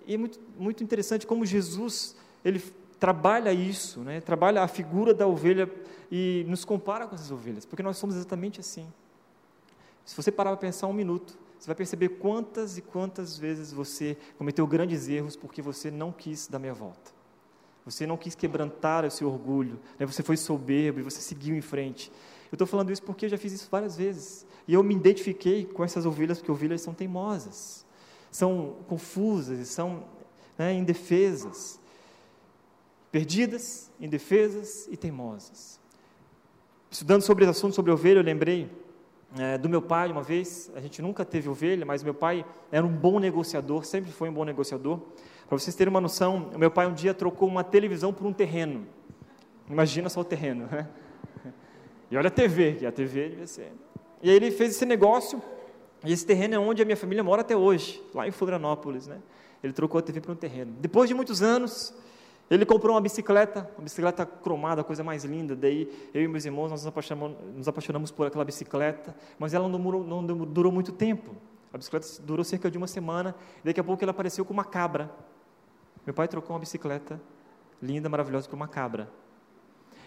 E 0.07 0.15
é 0.15 0.19
muito, 0.19 0.41
muito 0.59 0.83
interessante 0.83 1.27
como 1.27 1.47
Jesus 1.47 2.17
ele 2.45 2.61
trabalha 2.99 3.53
isso, 3.53 4.01
né? 4.01 4.21
Trabalha 4.21 4.63
a 4.63 4.69
figura 4.69 5.15
da 5.15 5.27
ovelha 5.27 5.71
e 6.11 6.45
nos 6.49 6.65
compara 6.65 7.07
com 7.07 7.15
essas 7.15 7.31
ovelhas, 7.31 7.65
porque 7.65 7.83
nós 7.83 7.97
somos 7.97 8.17
exatamente 8.17 8.61
assim. 8.61 8.87
Se 10.05 10.17
você 10.17 10.33
parar 10.33 10.51
para 10.51 10.59
pensar 10.59 10.89
um 10.89 10.93
minuto, 10.93 11.39
você 11.59 11.69
vai 11.69 11.77
perceber 11.77 12.09
quantas 12.09 12.77
e 12.77 12.83
quantas 12.83 13.39
vezes 13.39 13.73
você 13.73 14.17
cometeu 14.37 14.67
grandes 14.67 15.09
erros 15.09 15.37
porque 15.37 15.63
você 15.63 15.93
não 15.93 16.11
quis 16.11 16.49
dar 16.49 16.59
meia 16.59 16.75
volta. 16.75 17.12
Você 17.85 18.07
não 18.07 18.17
quis 18.17 18.35
quebrantar 18.35 19.05
o 19.05 19.11
seu 19.11 19.29
orgulho, 19.29 19.79
né? 19.99 20.07
você 20.07 20.23
foi 20.23 20.37
soberbo 20.37 21.01
e 21.01 21.03
você 21.03 21.21
seguiu 21.21 21.57
em 21.57 21.61
frente. 21.61 22.13
Eu 22.51 22.55
estou 22.55 22.67
falando 22.67 22.93
isso 22.93 23.03
porque 23.03 23.27
eu 23.27 23.31
já 23.31 23.39
fiz 23.39 23.53
isso 23.53 23.69
várias 23.71 23.97
vezes. 23.97 24.47
E 24.69 24.75
eu 24.75 24.83
me 24.83 24.95
identifiquei 24.95 25.65
com 25.65 25.83
essas 25.83 26.07
ovelhas, 26.07 26.39
porque 26.39 26.53
ovelhas 26.53 26.81
são 26.81 26.95
teimosas, 26.95 27.85
são 28.31 28.77
confusas 28.87 29.59
e 29.59 29.67
são 29.67 30.05
né, 30.57 30.73
indefesas. 30.75 31.81
Perdidas, 33.11 33.91
indefesas 34.01 34.87
e 34.91 34.97
teimosas. 34.97 35.81
Estudando 36.91 37.23
sobre 37.23 37.45
esse 37.45 37.51
assunto, 37.51 37.75
sobre 37.75 37.91
ovelha, 37.91 38.19
eu 38.19 38.23
lembrei 38.23 38.71
é, 39.39 39.57
do 39.59 39.69
meu 39.69 39.83
pai 39.83 40.11
uma 40.11 40.23
vez. 40.23 40.71
A 40.75 40.81
gente 40.81 41.01
nunca 41.03 41.25
teve 41.25 41.49
ovelha, 41.49 41.85
mas 41.85 42.03
meu 42.03 42.15
pai 42.15 42.45
era 42.71 42.87
um 42.87 42.93
bom 42.93 43.19
negociador, 43.19 43.85
sempre 43.85 44.13
foi 44.13 44.29
um 44.29 44.33
bom 44.35 44.45
negociador. 44.45 45.01
Para 45.53 45.59
vocês 45.59 45.77
terem 45.77 45.91
uma 45.91 46.01
noção, 46.01 46.49
meu 46.57 46.71
pai 46.71 46.87
um 46.87 46.95
dia 46.95 47.13
trocou 47.13 47.47
uma 47.47 47.63
televisão 47.63 48.11
por 48.11 48.27
um 48.27 48.33
terreno. 48.33 48.87
Imagina 49.69 50.09
só 50.09 50.21
o 50.23 50.25
terreno, 50.25 50.67
né? 50.73 50.89
E 52.11 52.17
olha 52.17 52.29
a 52.29 52.31
TV, 52.31 52.77
que 52.77 52.87
a 52.87 52.91
TV 52.91 53.29
devia 53.29 53.47
ser. 53.47 53.71
E 54.23 54.31
aí 54.31 54.37
ele 54.37 54.51
fez 54.51 54.71
esse 54.71 54.87
negócio, 54.87 55.43
e 56.07 56.11
esse 56.11 56.25
terreno 56.25 56.55
é 56.55 56.59
onde 56.59 56.81
a 56.81 56.87
minha 56.87 56.97
família 56.97 57.23
mora 57.23 57.43
até 57.43 57.55
hoje, 57.55 58.03
lá 58.15 58.27
em 58.27 58.31
Florianópolis, 58.31 59.07
né? 59.07 59.19
Ele 59.63 59.75
trocou 59.75 59.99
a 59.99 60.03
TV 60.03 60.23
por 60.23 60.31
um 60.31 60.35
terreno. 60.35 60.73
Depois 60.81 61.07
de 61.07 61.15
muitos 61.15 61.43
anos, 61.43 61.93
ele 62.51 62.65
comprou 62.65 62.95
uma 62.95 63.01
bicicleta, 63.03 63.71
uma 63.77 63.85
bicicleta 63.85 64.25
cromada, 64.25 64.81
a 64.81 64.85
coisa 64.85 65.05
mais 65.05 65.23
linda. 65.23 65.55
Daí 65.55 65.87
eu 66.15 66.23
e 66.23 66.29
meus 66.29 66.47
irmãos 66.47 66.71
nós 66.71 66.81
nos 66.81 66.87
apaixonamos, 66.87 67.37
nos 67.55 67.69
apaixonamos 67.69 68.11
por 68.11 68.27
aquela 68.27 68.47
bicicleta, 68.47 69.15
mas 69.39 69.53
ela 69.53 69.69
não 69.69 69.79
durou, 69.79 70.03
não 70.03 70.25
durou 70.25 70.73
muito 70.73 70.93
tempo. 70.93 71.37
A 71.75 71.77
bicicleta 71.77 72.07
durou 72.23 72.43
cerca 72.43 72.71
de 72.71 72.79
uma 72.79 72.87
semana. 72.87 73.35
Daqui 73.63 73.81
a 73.81 73.85
pouco 73.85 74.03
ela 74.03 74.13
apareceu 74.13 74.47
com 74.47 74.55
uma 74.55 74.65
cabra 74.65 75.11
Meu 76.05 76.15
pai 76.15 76.29
trocou 76.29 76.55
uma 76.55 76.61
bicicleta 76.61 77.21
linda, 77.81 78.09
maravilhosa, 78.09 78.49
por 78.49 78.55
uma 78.55 78.69
cabra. 78.69 79.11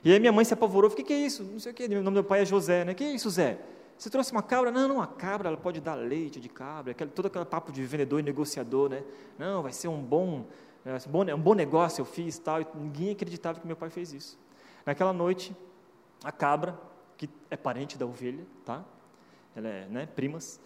E 0.04 0.12
aí 0.12 0.20
minha 0.20 0.32
mãe 0.32 0.46
se 0.46 0.54
apavorou, 0.54 0.90
o 0.90 0.94
que, 0.94 1.04
que 1.04 1.14
é 1.14 1.18
isso? 1.18 1.44
Não 1.44 1.60
sei 1.60 1.72
o 1.72 1.76
que, 1.76 1.86
o 1.86 1.90
nome 1.90 2.04
do 2.04 2.12
meu 2.12 2.24
pai 2.24 2.42
é 2.42 2.46
José, 2.46 2.86
né? 2.86 2.92
O 2.92 2.96
que 2.96 3.04
é 3.04 3.12
isso, 3.12 3.30
Zé? 3.30 3.60
Você 3.98 4.10
trouxe 4.10 4.32
uma 4.32 4.44
cabra? 4.44 4.72
Não, 4.72 4.88
não, 4.88 5.02
a 5.02 5.08
cabra 5.08 5.48
ela 5.48 5.58
pode 5.58 5.80
dar 5.82 5.96
leite 5.96 6.40
de 6.40 6.50
cabra, 6.50 6.92
aquele, 6.92 7.10
todo 7.10 7.26
aquele 7.28 7.46
papo 7.46 7.72
de 7.72 7.84
vendedor 7.84 8.20
e 8.20 8.24
negociador, 8.24 8.90
né? 8.90 9.04
Não, 9.38 9.64
vai 9.64 9.72
ser 9.72 9.88
um 9.88 10.02
bom, 10.02 10.46
é, 10.86 11.34
um 11.34 11.40
bom 11.40 11.54
negócio 11.54 12.02
eu 12.02 12.06
fiz 12.06 12.38
tal. 12.38 12.62
E 12.62 12.68
ninguém 12.76 13.12
acreditava 13.12 13.60
que 13.60 13.66
meu 13.66 13.76
pai 13.76 13.90
fez 13.90 14.14
isso. 14.14 14.38
Naquela 14.86 15.14
noite, 15.14 15.56
a 16.24 16.32
cabra, 16.32 16.80
que 17.18 17.30
é 17.50 17.58
parente 17.58 17.98
da 17.98 18.06
ovelha, 18.06 18.46
tá? 18.64 18.84
Ela 19.56 19.68
é, 19.70 19.86
né, 19.88 20.06
primas, 20.06 20.60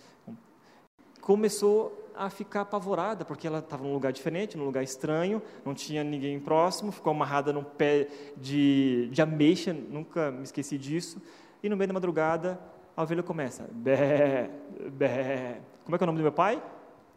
começou 1.22 2.12
a 2.16 2.30
ficar 2.30 2.62
apavorada, 2.62 3.24
porque 3.24 3.48
ela 3.48 3.60
estava 3.60 3.84
num 3.84 3.94
lugar 3.94 4.12
diferente, 4.12 4.58
num 4.58 4.66
lugar 4.66 4.84
estranho, 4.84 5.42
não 5.64 5.74
tinha 5.74 6.04
ninguém 6.04 6.38
próximo, 6.38 6.92
ficou 6.92 7.12
amarrada 7.12 7.54
num 7.54 7.64
pé 7.64 8.10
de, 8.36 9.08
de 9.10 9.22
ameixa, 9.22 9.74
nunca 9.74 10.30
me 10.30 10.44
esqueci 10.44 10.78
disso, 10.78 11.22
e 11.64 11.70
no 11.70 11.78
meio 11.78 11.88
da 11.88 11.94
madrugada 11.94 12.60
a 12.96 13.04
ovelha 13.04 13.24
começa, 13.24 13.70
bé, 13.72 14.50
bé. 14.92 15.62
Como 15.86 15.96
é 15.96 15.98
que 15.98 16.04
é 16.04 16.06
o 16.06 16.08
nome 16.08 16.20
do 16.20 16.24
meu 16.24 16.32
pai? 16.34 16.62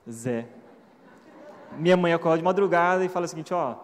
Zé. 0.09 0.47
Minha 1.77 1.97
mãe 1.97 2.13
acorda 2.13 2.39
de 2.39 2.45
madrugada 2.45 3.05
e 3.05 3.09
fala 3.09 3.27
o 3.27 3.29
seguinte, 3.29 3.53
ó, 3.53 3.77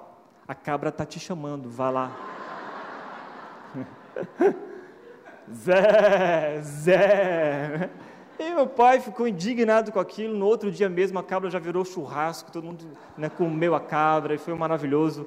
a 0.46 0.54
cabra 0.54 0.92
tá 0.92 1.04
te 1.04 1.18
chamando, 1.18 1.68
vá 1.68 1.90
lá. 1.90 2.16
Zé, 5.52 6.60
Zé. 6.62 7.90
E 8.38 8.50
meu 8.52 8.66
pai 8.66 9.00
ficou 9.00 9.26
indignado 9.26 9.90
com 9.90 9.99
aquilo. 9.99 10.37
No 10.37 10.47
outro 10.47 10.71
dia 10.71 10.88
mesmo, 10.88 11.18
a 11.18 11.23
cabra 11.23 11.50
já 11.50 11.59
virou 11.59 11.85
churrasco, 11.85 12.52
todo 12.52 12.64
mundo 12.64 12.85
né, 13.16 13.28
comeu 13.28 13.75
a 13.75 13.80
cabra 13.80 14.35
e 14.35 14.38
foi 14.38 14.54
maravilhoso. 14.54 15.26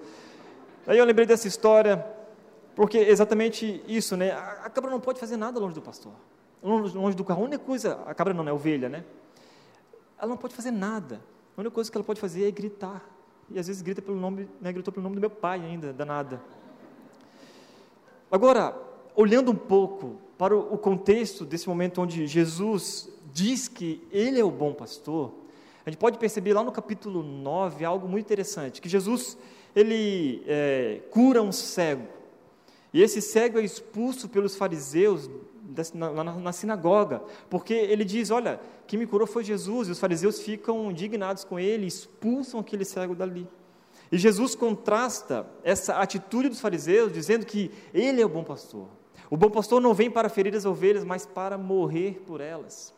Aí 0.88 0.98
eu 0.98 1.06
lembrei 1.06 1.25
dessa 1.25 1.48
história, 1.48 2.06
porque 2.75 2.98
exatamente 2.98 3.84
isso, 3.88 4.15
né? 4.15 4.32
A, 4.32 4.70
cabra 4.70 4.89
não 4.89 5.00
pode 5.00 5.20
fazer 5.20 5.38
nada 5.38 5.60
longe 5.60 5.75
do 5.75 5.82
pastor 5.82 6.13
longe 6.63 7.15
do 7.15 7.24
carro. 7.24 7.41
A 7.41 7.46
única 7.46 7.63
coisa, 7.63 8.00
a 8.06 8.13
cabra 8.13 8.34
não, 8.34 8.48
é 8.48 8.53
ovelha, 8.53 8.88
né? 8.88 9.03
Ela 10.18 10.30
não 10.30 10.38
pode 10.38 10.53
fazer 10.53 10.72
nada. 10.72 11.22
A 11.58 11.62
única 11.62 11.74
coisa 11.74 11.91
que 11.91 11.98
ela 11.98 12.03
pode 12.03 12.22
fazer 12.22 12.48
é 12.48 12.51
gritar. 12.51 13.03
E 13.50 13.60
às 13.60 13.68
vezes 13.68 13.82
grita 13.82 14.01
pelo 14.01 14.18
nome, 14.18 14.48
né, 14.62 14.72
gritou 14.72 14.94
pelo 14.94 15.03
nome 15.03 15.15
do 15.15 15.22
meu 15.22 15.30
pai 15.30 15.60
ainda, 15.60 15.91
danada. 15.91 16.41
Agora, 18.32 18.74
olhando 19.15 19.51
um 19.51 19.56
pouco 19.56 20.22
para 20.41 20.57
o 20.57 20.75
contexto 20.75 21.45
desse 21.45 21.69
momento 21.69 22.01
onde 22.01 22.25
Jesus 22.25 23.07
diz 23.31 23.67
que 23.67 24.01
Ele 24.12 24.39
é 24.39 24.43
o 24.43 24.50
bom 24.50 24.74
pastor, 24.74 25.31
a 25.86 25.89
gente 25.91 26.00
pode 26.00 26.17
perceber 26.17 26.51
lá 26.55 26.63
no 26.63 26.71
capítulo 26.71 27.21
9 27.21 27.86
algo 27.86 28.07
muito 28.07 28.25
interessante, 28.25 28.81
que 28.81 28.89
Jesus, 28.89 29.38
ele 29.75 30.41
é, 30.48 31.00
cura 31.12 31.43
um 31.43 31.51
cego, 31.51 32.07
e 32.91 33.03
esse 33.03 33.21
cego 33.21 33.60
é 33.60 33.63
expulso 33.63 34.27
pelos 34.27 34.55
fariseus 34.55 35.29
na, 35.93 36.10
na, 36.10 36.24
na, 36.24 36.51
sinagoga, 36.51 37.21
porque 37.48 37.75
ele 37.75 38.03
diz: 38.03 38.31
Olha, 38.31 38.60
quem 38.88 38.98
me 38.98 39.05
curou 39.05 39.27
foi 39.27 39.43
Jesus, 39.43 39.89
e 39.89 39.91
os 39.91 40.00
fariseus 40.00 40.39
ficam 40.39 40.89
indignados 40.89 41.43
com 41.43 41.60
ele, 41.60 41.86
expulsam 41.86 42.60
aquele 42.60 42.83
cego 42.83 43.13
dali. 43.13 43.48
E 44.12 44.17
Jesus 44.17 44.55
contrasta 44.55 45.45
essa 45.63 45.98
atitude 45.98 46.50
dos 46.50 46.60
fariseus, 46.60 47.13
dizendo 47.13 47.45
que 47.45 47.69
ele 47.93 48.19
é 48.19 48.25
o 48.25 48.29
bom 48.29 48.43
pastor. 48.43 48.88
O 49.31 49.38
bom 49.38 49.50
pastor 49.50 49.79
não 49.79 49.93
vem 49.93 50.11
para 50.11 50.27
ferir 50.27 50.53
as 50.53 50.65
ovelhas, 50.65 51.05
mas 51.05 51.25
para 51.25 51.57
morrer 51.57 52.21
por 52.27 52.41
elas. 52.41 52.93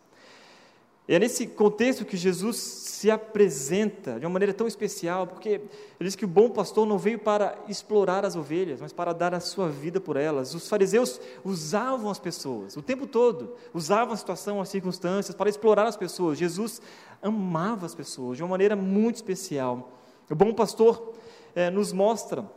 É 1.07 1.19
nesse 1.19 1.45
contexto 1.45 2.05
que 2.05 2.17
Jesus 2.17 2.57
se 2.57 3.11
apresenta 3.11 4.19
de 4.19 4.25
uma 4.25 4.31
maneira 4.31 4.51
tão 4.51 4.65
especial, 4.65 5.27
porque 5.27 5.49
ele 5.49 5.69
diz 5.99 6.15
que 6.15 6.25
o 6.25 6.27
bom 6.27 6.49
pastor 6.49 6.87
não 6.87 6.97
veio 6.97 7.19
para 7.19 7.55
explorar 7.67 8.25
as 8.25 8.35
ovelhas, 8.35 8.81
mas 8.81 8.91
para 8.91 9.13
dar 9.13 9.31
a 9.35 9.39
sua 9.39 9.69
vida 9.69 10.01
por 10.01 10.17
elas. 10.17 10.55
Os 10.55 10.67
fariseus 10.67 11.21
usavam 11.45 12.09
as 12.09 12.17
pessoas 12.17 12.75
o 12.75 12.81
tempo 12.81 13.05
todo, 13.05 13.53
usavam 13.71 14.15
a 14.15 14.17
situação, 14.17 14.59
as 14.59 14.69
circunstâncias 14.69 15.35
para 15.35 15.49
explorar 15.49 15.85
as 15.85 15.97
pessoas. 15.97 16.39
Jesus 16.39 16.81
amava 17.21 17.85
as 17.85 17.93
pessoas 17.93 18.37
de 18.37 18.43
uma 18.43 18.49
maneira 18.49 18.75
muito 18.75 19.17
especial. 19.17 19.91
O 20.27 20.33
bom 20.33 20.51
pastor 20.51 21.13
é, 21.53 21.69
nos 21.69 21.93
mostra 21.93 22.49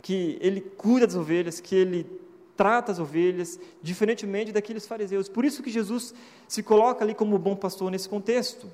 que 0.00 0.38
ele 0.40 0.60
cuida 0.60 1.08
das 1.08 1.16
ovelhas, 1.16 1.58
que 1.58 1.74
ele 1.74 2.25
trata 2.56 2.92
as 2.92 2.98
ovelhas, 2.98 3.58
diferentemente 3.82 4.52
daqueles 4.52 4.86
fariseus. 4.86 5.28
Por 5.28 5.44
isso 5.44 5.62
que 5.62 5.70
Jesus 5.70 6.14
se 6.48 6.62
coloca 6.62 7.04
ali 7.04 7.14
como 7.14 7.38
bom 7.38 7.54
pastor 7.54 7.90
nesse 7.90 8.08
contexto. 8.08 8.66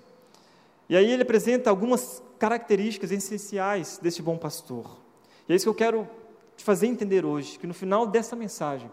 E 0.89 0.97
aí 0.97 1.11
ele 1.11 1.23
apresenta 1.23 1.71
algumas 1.71 2.23
características 2.39 3.11
essenciais 3.11 3.99
deste 4.01 4.23
bom 4.23 4.37
pastor. 4.37 4.99
E 5.49 5.53
é 5.53 5.57
isso 5.57 5.65
que 5.65 5.71
eu 5.71 5.75
quero 5.75 6.09
te 6.57 6.65
fazer 6.65 6.87
entender 6.87 7.25
hoje, 7.25 7.59
que 7.59 7.67
no 7.67 7.75
final 7.75 8.07
dessa 8.07 8.37
mensagem 8.37 8.91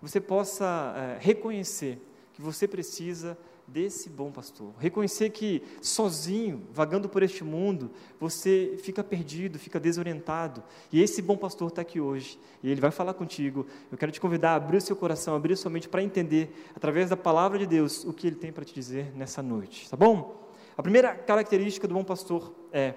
você 0.00 0.20
possa 0.20 0.94
é, 0.96 1.18
reconhecer 1.20 2.00
que 2.32 2.40
você 2.40 2.66
precisa 2.66 3.36
desse 3.72 4.10
bom 4.10 4.32
pastor. 4.32 4.72
Reconhecer 4.78 5.30
que 5.30 5.62
sozinho, 5.80 6.66
vagando 6.72 7.08
por 7.08 7.22
este 7.22 7.44
mundo, 7.44 7.90
você 8.18 8.76
fica 8.82 9.02
perdido, 9.04 9.58
fica 9.58 9.78
desorientado. 9.78 10.62
E 10.92 11.00
esse 11.00 11.22
bom 11.22 11.36
pastor 11.36 11.68
está 11.68 11.82
aqui 11.82 12.00
hoje. 12.00 12.38
E 12.62 12.70
ele 12.70 12.80
vai 12.80 12.90
falar 12.90 13.14
contigo. 13.14 13.66
Eu 13.90 13.96
quero 13.96 14.10
te 14.10 14.20
convidar 14.20 14.52
a 14.52 14.56
abrir 14.56 14.78
o 14.78 14.80
seu 14.80 14.96
coração, 14.96 15.34
abrir 15.34 15.56
sua 15.56 15.70
mente 15.70 15.88
para 15.88 16.02
entender, 16.02 16.70
através 16.74 17.08
da 17.10 17.16
palavra 17.16 17.58
de 17.58 17.66
Deus, 17.66 18.04
o 18.04 18.12
que 18.12 18.26
ele 18.26 18.36
tem 18.36 18.52
para 18.52 18.64
te 18.64 18.74
dizer 18.74 19.12
nessa 19.16 19.42
noite. 19.42 19.88
Tá 19.88 19.96
bom? 19.96 20.48
A 20.76 20.82
primeira 20.82 21.14
característica 21.14 21.86
do 21.86 21.94
bom 21.94 22.04
pastor 22.04 22.52
é 22.72 22.94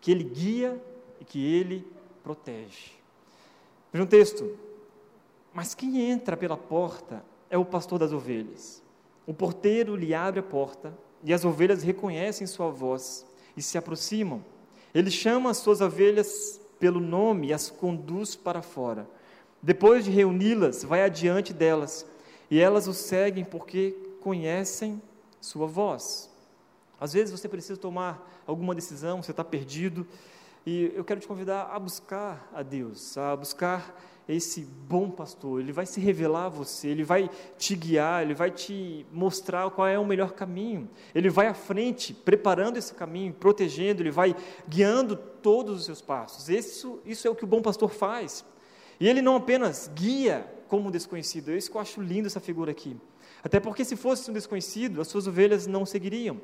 que 0.00 0.10
ele 0.10 0.24
guia 0.24 0.82
e 1.20 1.24
que 1.24 1.44
ele 1.44 1.86
protege. 2.24 2.92
Veja 3.92 4.04
um 4.04 4.08
texto. 4.08 4.58
Mas 5.52 5.74
quem 5.74 6.00
entra 6.00 6.36
pela 6.36 6.56
porta 6.56 7.24
é 7.48 7.58
o 7.58 7.64
pastor 7.64 7.98
das 7.98 8.12
ovelhas. 8.12 8.82
O 9.30 9.32
porteiro 9.32 9.94
lhe 9.94 10.12
abre 10.12 10.40
a 10.40 10.42
porta 10.42 10.92
e 11.22 11.32
as 11.32 11.44
ovelhas 11.44 11.84
reconhecem 11.84 12.48
sua 12.48 12.68
voz 12.68 13.24
e 13.56 13.62
se 13.62 13.78
aproximam. 13.78 14.44
Ele 14.92 15.08
chama 15.08 15.50
as 15.50 15.58
suas 15.58 15.80
ovelhas 15.80 16.60
pelo 16.80 16.98
nome 16.98 17.46
e 17.46 17.52
as 17.52 17.70
conduz 17.70 18.34
para 18.34 18.60
fora. 18.60 19.08
Depois 19.62 20.04
de 20.04 20.10
reuni-las, 20.10 20.82
vai 20.82 21.04
adiante 21.04 21.52
delas 21.52 22.04
e 22.50 22.58
elas 22.58 22.88
o 22.88 22.92
seguem 22.92 23.44
porque 23.44 23.94
conhecem 24.20 25.00
sua 25.40 25.68
voz. 25.68 26.28
Às 26.98 27.12
vezes 27.12 27.30
você 27.30 27.48
precisa 27.48 27.78
tomar 27.78 28.42
alguma 28.44 28.74
decisão, 28.74 29.22
você 29.22 29.30
está 29.30 29.44
perdido, 29.44 30.04
e 30.66 30.92
eu 30.94 31.04
quero 31.04 31.20
te 31.20 31.26
convidar 31.26 31.70
a 31.72 31.78
buscar 31.78 32.50
a 32.52 32.62
Deus, 32.62 33.16
a 33.16 33.34
buscar 33.34 33.98
esse 34.28 34.60
bom 34.62 35.10
pastor, 35.10 35.60
ele 35.60 35.72
vai 35.72 35.86
se 35.86 36.00
revelar 36.00 36.44
a 36.44 36.48
você, 36.48 36.88
ele 36.88 37.02
vai 37.02 37.28
te 37.58 37.74
guiar, 37.74 38.22
ele 38.22 38.34
vai 38.34 38.50
te 38.50 39.04
mostrar 39.12 39.68
qual 39.70 39.88
é 39.88 39.98
o 39.98 40.04
melhor 40.04 40.32
caminho. 40.32 40.88
Ele 41.14 41.28
vai 41.28 41.48
à 41.48 41.54
frente, 41.54 42.14
preparando 42.14 42.76
esse 42.76 42.94
caminho, 42.94 43.32
protegendo, 43.32 44.02
ele 44.02 44.10
vai 44.10 44.36
guiando 44.68 45.16
todos 45.16 45.80
os 45.80 45.84
seus 45.84 46.00
passos. 46.00 46.48
Isso, 46.48 47.00
isso 47.04 47.26
é 47.26 47.30
o 47.30 47.34
que 47.34 47.44
o 47.44 47.46
bom 47.46 47.60
pastor 47.60 47.90
faz. 47.90 48.44
E 49.00 49.08
ele 49.08 49.20
não 49.20 49.36
apenas 49.36 49.90
guia 49.94 50.46
como 50.68 50.88
um 50.88 50.90
desconhecido, 50.90 51.50
é 51.50 51.56
isso 51.56 51.70
que 51.70 51.76
eu 51.76 51.80
acho 51.80 52.00
lindo 52.00 52.28
essa 52.28 52.38
figura 52.38 52.70
aqui. 52.70 52.96
Até 53.42 53.58
porque 53.58 53.84
se 53.84 53.96
fosse 53.96 54.30
um 54.30 54.34
desconhecido, 54.34 55.00
as 55.00 55.08
suas 55.08 55.26
ovelhas 55.26 55.66
não 55.66 55.84
seguiriam. 55.84 56.40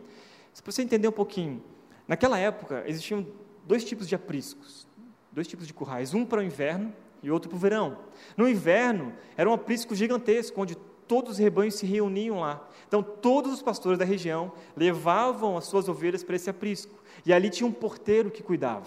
Para 0.63 0.73
você 0.73 0.83
entender 0.83 1.07
um 1.07 1.13
pouquinho, 1.13 1.63
naquela 2.09 2.39
época 2.39 2.83
existiam 2.87 3.25
dois 3.67 3.85
tipos 3.85 4.09
de 4.09 4.15
apriscos, 4.15 4.87
dois 5.33 5.47
tipos 5.47 5.67
de 5.67 5.75
currais, 5.75 6.15
um 6.15 6.25
para 6.25 6.41
o 6.41 6.45
inverno 6.45 6.93
e 7.23 7.31
outro 7.31 7.49
para 7.49 7.57
o 7.57 7.61
verão. 7.61 7.99
No 8.37 8.49
inverno, 8.49 9.13
era 9.37 9.49
um 9.49 9.53
aprisco 9.53 9.95
gigantesco, 9.95 10.61
onde 10.61 10.77
todos 11.07 11.33
os 11.33 11.39
rebanhos 11.39 11.75
se 11.75 11.87
reuniam 11.87 12.41
lá. 12.41 12.67
Então, 12.87 13.03
todos 13.03 13.53
os 13.53 13.63
pastores 13.63 13.99
da 13.99 14.05
região 14.05 14.53
levavam 14.77 15.57
as 15.57 15.67
suas 15.67 15.89
ovelhas 15.89 16.23
para 16.23 16.37
esse 16.37 16.49
aprisco. 16.49 16.95
E 17.25 17.33
ali 17.33 17.51
tinha 17.51 17.67
um 17.67 17.73
porteiro 17.73 18.31
que 18.31 18.43
cuidava. 18.43 18.87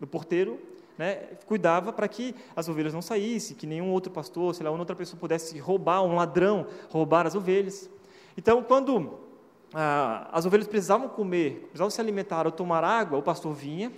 O 0.00 0.06
porteiro 0.06 0.60
né, 0.98 1.14
cuidava 1.46 1.92
para 1.92 2.08
que 2.08 2.34
as 2.54 2.68
ovelhas 2.68 2.92
não 2.92 3.02
saíssem, 3.02 3.56
que 3.56 3.66
nenhum 3.66 3.90
outro 3.90 4.10
pastor, 4.10 4.54
sei 4.54 4.64
lá, 4.64 4.70
outra 4.70 4.96
pessoa 4.96 5.18
pudesse 5.18 5.58
roubar, 5.58 6.02
um 6.02 6.14
ladrão 6.14 6.66
roubar 6.90 7.26
as 7.26 7.34
ovelhas. 7.34 7.88
Então, 8.36 8.62
quando 8.62 9.18
ah, 9.74 10.28
as 10.32 10.46
ovelhas 10.46 10.66
precisavam 10.66 11.08
comer, 11.08 11.60
precisavam 11.68 11.90
se 11.90 12.00
alimentar 12.00 12.46
ou 12.46 12.52
tomar 12.52 12.84
água, 12.84 13.18
o 13.18 13.22
pastor 13.22 13.52
vinha, 13.54 13.92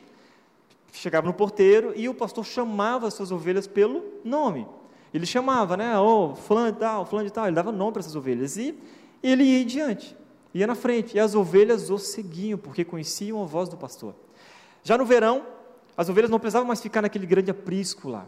chegava 0.92 1.26
no 1.26 1.34
porteiro 1.34 1.92
e 1.94 2.08
o 2.08 2.14
pastor 2.14 2.44
chamava 2.44 3.06
as 3.08 3.14
suas 3.14 3.30
ovelhas 3.30 3.66
pelo 3.66 4.02
nome. 4.24 4.66
Ele 5.12 5.26
chamava, 5.26 5.76
né? 5.76 5.98
Oh, 5.98 6.34
fulano 6.34 6.72
de 6.72 6.78
tal, 6.78 7.06
fulano 7.06 7.28
de 7.28 7.32
tal. 7.32 7.46
Ele 7.46 7.54
dava 7.54 7.72
nome 7.72 7.92
para 7.92 8.00
essas 8.00 8.14
ovelhas 8.14 8.56
e 8.56 8.78
ele 9.22 9.42
ia 9.42 9.62
adiante, 9.62 10.16
ia 10.52 10.66
na 10.66 10.74
frente. 10.74 11.16
E 11.16 11.20
as 11.20 11.34
ovelhas 11.34 11.90
o 11.90 11.98
seguiam, 11.98 12.58
porque 12.58 12.84
conheciam 12.84 13.42
a 13.42 13.46
voz 13.46 13.68
do 13.68 13.76
pastor. 13.76 14.14
Já 14.82 14.98
no 14.98 15.04
verão, 15.04 15.46
as 15.96 16.08
ovelhas 16.08 16.30
não 16.30 16.38
precisavam 16.38 16.68
mais 16.68 16.80
ficar 16.80 17.02
naquele 17.02 17.26
grande 17.26 17.50
aprisco 17.50 18.08
lá. 18.08 18.26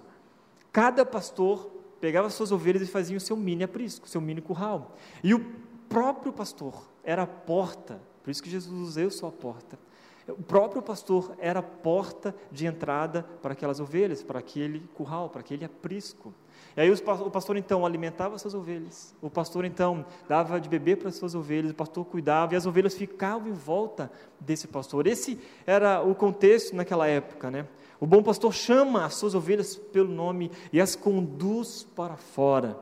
Cada 0.72 1.04
pastor 1.04 1.70
pegava 2.00 2.30
suas 2.30 2.50
ovelhas 2.50 2.82
e 2.82 2.86
fazia 2.86 3.16
o 3.16 3.20
seu 3.20 3.36
mini 3.36 3.64
aprisco, 3.64 4.08
seu 4.08 4.20
mini 4.20 4.40
curral. 4.40 4.96
E 5.22 5.34
o 5.34 5.44
próprio 5.88 6.32
pastor 6.32 6.88
era 7.04 7.22
a 7.22 7.26
porta, 7.26 8.00
por 8.22 8.30
isso 8.30 8.42
que 8.42 8.48
Jesus 8.48 8.72
usa 8.72 9.00
eu 9.00 9.10
sou 9.10 9.28
a 9.28 9.32
porta 9.32 9.78
o 10.38 10.42
próprio 10.42 10.82
pastor 10.82 11.32
era 11.38 11.62
porta 11.62 12.34
de 12.50 12.66
entrada 12.66 13.24
para 13.42 13.52
aquelas 13.52 13.80
ovelhas, 13.80 14.22
para 14.22 14.38
aquele 14.38 14.80
curral, 14.94 15.28
para 15.28 15.40
aquele 15.40 15.64
aprisco. 15.64 16.34
E 16.76 16.80
aí 16.80 16.90
o 16.90 17.30
pastor 17.30 17.56
então 17.56 17.84
alimentava 17.84 18.38
suas 18.38 18.54
ovelhas, 18.54 19.14
o 19.20 19.28
pastor 19.28 19.64
então 19.64 20.04
dava 20.28 20.60
de 20.60 20.68
beber 20.68 20.96
para 20.98 21.08
as 21.08 21.16
suas 21.16 21.34
ovelhas, 21.34 21.72
o 21.72 21.74
pastor 21.74 22.04
cuidava 22.04 22.54
e 22.54 22.56
as 22.56 22.66
ovelhas 22.66 22.94
ficavam 22.94 23.48
em 23.48 23.52
volta 23.52 24.10
desse 24.38 24.68
pastor. 24.68 25.06
Esse 25.06 25.38
era 25.66 26.00
o 26.02 26.14
contexto 26.14 26.76
naquela 26.76 27.06
época, 27.08 27.50
né? 27.50 27.66
O 27.98 28.06
bom 28.06 28.22
pastor 28.22 28.52
chama 28.54 29.04
as 29.04 29.14
suas 29.14 29.34
ovelhas 29.34 29.76
pelo 29.76 30.08
nome 30.08 30.50
e 30.72 30.80
as 30.80 30.94
conduz 30.96 31.82
para 31.94 32.16
fora. 32.16 32.78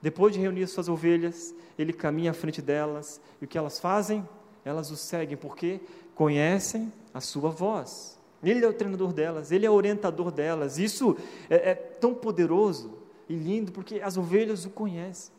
Depois 0.00 0.32
de 0.32 0.40
reunir 0.40 0.62
as 0.62 0.70
suas 0.70 0.88
ovelhas, 0.88 1.54
ele 1.78 1.92
caminha 1.92 2.30
à 2.30 2.34
frente 2.34 2.62
delas 2.62 3.20
e 3.40 3.44
o 3.44 3.48
que 3.48 3.58
elas 3.58 3.78
fazem? 3.78 4.26
Elas 4.64 4.90
o 4.90 4.96
seguem 4.96 5.36
porque 5.36 5.80
conhecem 6.20 6.92
a 7.14 7.20
sua 7.22 7.48
voz. 7.48 8.20
Ele 8.42 8.62
é 8.62 8.68
o 8.68 8.74
treinador 8.74 9.10
delas, 9.10 9.50
ele 9.50 9.64
é 9.64 9.70
o 9.70 9.72
orientador 9.72 10.30
delas. 10.30 10.78
Isso 10.78 11.16
é, 11.48 11.70
é 11.70 11.74
tão 11.74 12.12
poderoso 12.12 12.92
e 13.26 13.34
lindo 13.34 13.72
porque 13.72 14.02
as 14.02 14.18
ovelhas 14.18 14.66
o 14.66 14.70
conhecem. 14.70 15.32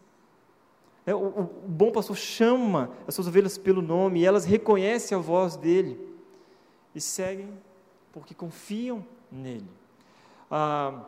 É, 1.06 1.14
o, 1.14 1.20
o, 1.20 1.44
bom 1.68 1.92
pastor 1.92 2.18
chama 2.18 2.90
as 3.06 3.14
suas 3.14 3.28
ovelhas 3.28 3.60
pelo 3.60 3.80
nome 3.80 4.22
e 4.22 4.26
elas 4.26 4.44
reconhecem 4.44 5.16
a 5.16 5.22
voz 5.22 5.56
dele 5.56 6.00
e 6.96 7.00
seguem 7.00 7.50
porque 8.12 8.34
confiam 8.34 9.06
nele. 9.32 9.70
Ah, 10.50 11.06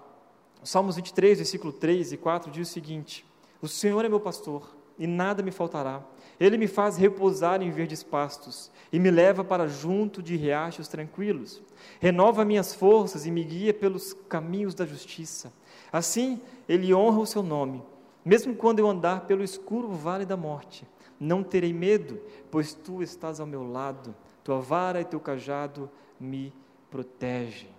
Salmos 0.63 0.97
23, 0.97 1.39
versículo 1.39 1.73
3 1.73 2.13
e 2.13 2.17
4 2.17 2.51
diz 2.51 2.69
o 2.69 2.71
seguinte: 2.71 3.25
O 3.59 3.67
Senhor 3.67 4.05
é 4.05 4.07
meu 4.07 4.19
pastor 4.19 4.69
e 4.99 5.07
nada 5.07 5.41
me 5.41 5.49
faltará. 5.49 6.03
Ele 6.39 6.57
me 6.57 6.67
faz 6.67 6.97
repousar 6.97 7.61
em 7.61 7.71
verdes 7.71 8.03
pastos 8.03 8.71
e 8.91 8.99
me 8.99 9.11
leva 9.11 9.43
para 9.43 9.67
junto 9.67 10.21
de 10.21 10.35
riachos 10.35 10.87
tranquilos. 10.87 11.61
Renova 11.99 12.45
minhas 12.45 12.73
forças 12.73 13.25
e 13.25 13.31
me 13.31 13.43
guia 13.43 13.73
pelos 13.73 14.13
caminhos 14.27 14.73
da 14.73 14.85
justiça. 14.85 15.53
Assim, 15.91 16.41
ele 16.67 16.93
honra 16.93 17.19
o 17.19 17.25
seu 17.25 17.43
nome. 17.43 17.83
Mesmo 18.25 18.55
quando 18.55 18.79
eu 18.79 18.87
andar 18.87 19.21
pelo 19.21 19.43
escuro 19.43 19.89
vale 19.89 20.25
da 20.25 20.37
morte, 20.37 20.87
não 21.19 21.43
terei 21.43 21.73
medo, 21.73 22.19
pois 22.49 22.73
tu 22.73 23.03
estás 23.03 23.39
ao 23.39 23.47
meu 23.47 23.69
lado. 23.69 24.15
Tua 24.43 24.59
vara 24.59 25.01
e 25.01 25.05
teu 25.05 25.19
cajado 25.19 25.89
me 26.19 26.53
protegem. 26.89 27.69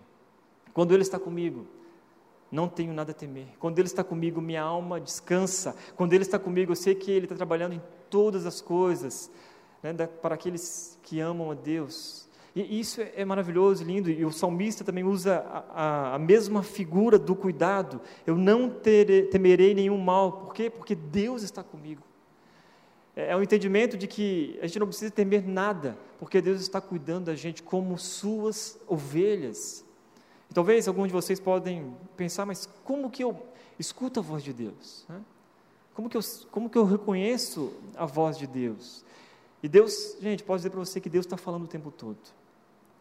Quando 0.73 0.93
ele 0.93 1.03
está 1.03 1.19
comigo, 1.19 1.67
não 2.55 2.69
tenho 2.69 2.93
nada 2.93 3.11
a 3.11 3.15
temer. 3.15 3.49
Quando 3.59 3.81
Ele 3.81 3.89
está 3.89 4.05
comigo, 4.05 4.41
minha 4.41 4.63
alma 4.63 5.01
descansa. 5.01 5.75
Quando 5.97 6.13
Ele 6.13 6.23
está 6.23 6.39
comigo, 6.39 6.71
eu 6.71 6.77
sei 6.77 6.95
que 6.95 7.11
Ele 7.11 7.25
está 7.25 7.35
trabalhando 7.35 7.73
em 7.73 7.83
todas 8.15 8.47
as 8.47 8.61
coisas 8.61 9.29
né, 9.83 9.93
para 10.23 10.37
aqueles 10.37 10.97
que 11.03 11.19
amam 11.19 11.51
a 11.51 11.55
Deus. 11.55 12.29
E 12.55 12.79
isso 12.79 13.01
é, 13.01 13.11
é 13.17 13.25
maravilhoso, 13.25 13.83
lindo, 13.83 14.09
e 14.09 14.25
o 14.25 14.31
salmista 14.31 14.85
também 14.85 15.03
usa 15.03 15.39
a, 15.39 15.59
a, 15.59 16.15
a 16.15 16.19
mesma 16.21 16.63
figura 16.63 17.19
do 17.19 17.35
cuidado. 17.35 18.01
Eu 18.25 18.37
não 18.37 18.71
terei, 18.71 19.25
temerei 19.25 19.75
nenhum 19.75 19.99
mal. 19.99 20.31
Por 20.31 20.55
quê? 20.55 20.71
Porque 20.71 20.95
Deus 20.95 21.43
está 21.43 21.65
comigo. 21.65 22.03
É, 23.17 23.33
é 23.33 23.37
o 23.37 23.43
entendimento 23.43 23.97
de 23.99 24.07
que 24.07 24.57
a 24.63 24.69
gente 24.69 24.79
não 24.79 24.87
precisa 24.87 25.11
temer 25.11 25.45
nada, 25.45 25.99
porque 26.17 26.41
Deus 26.41 26.61
está 26.61 26.81
cuidando 26.81 27.25
da 27.25 27.35
gente 27.35 27.65
como 27.65 27.99
suas 27.99 28.79
ovelhas. 28.87 29.85
E 30.49 30.55
talvez 30.55 30.87
alguns 30.87 31.09
de 31.09 31.13
vocês 31.13 31.41
podem 31.41 31.93
pensar, 32.17 32.47
mas 32.47 32.69
como 32.85 33.11
que 33.11 33.25
eu 33.25 33.37
escuto 33.77 34.21
a 34.21 34.23
voz 34.23 34.45
de 34.45 34.53
Deus? 34.53 35.05
Como 35.95 36.11
que 36.11 36.17
eu, 36.17 36.21
como 36.51 36.69
que 36.69 36.77
eu 36.77 36.85
reconheço 36.85 37.73
a 37.97 38.05
voz 38.05 38.37
de 38.37 38.47
Deus? 38.47 39.05
E 39.63 39.69
Deus, 39.69 40.17
gente, 40.21 40.43
pode 40.43 40.59
dizer 40.59 40.71
para 40.71 40.81
você 40.81 41.01
que 41.01 41.09
Deus 41.09 41.25
está 41.25 41.37
falando 41.37 41.65
o 41.65 41.69
tempo 41.69 41.91
todo. 41.91 42.19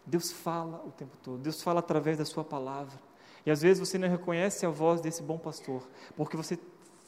Deus 0.05 0.31
fala 0.31 0.83
o 0.85 0.91
tempo 0.91 1.17
todo. 1.21 1.39
Deus 1.39 1.61
fala 1.61 1.79
através 1.79 2.17
da 2.17 2.25
sua 2.25 2.43
palavra. 2.43 2.97
E 3.45 3.51
às 3.51 3.61
vezes 3.61 3.79
você 3.79 3.97
não 3.97 4.07
reconhece 4.07 4.65
a 4.65 4.69
voz 4.69 5.01
desse 5.01 5.21
bom 5.21 5.37
pastor, 5.37 5.83
porque 6.15 6.37
você 6.37 6.57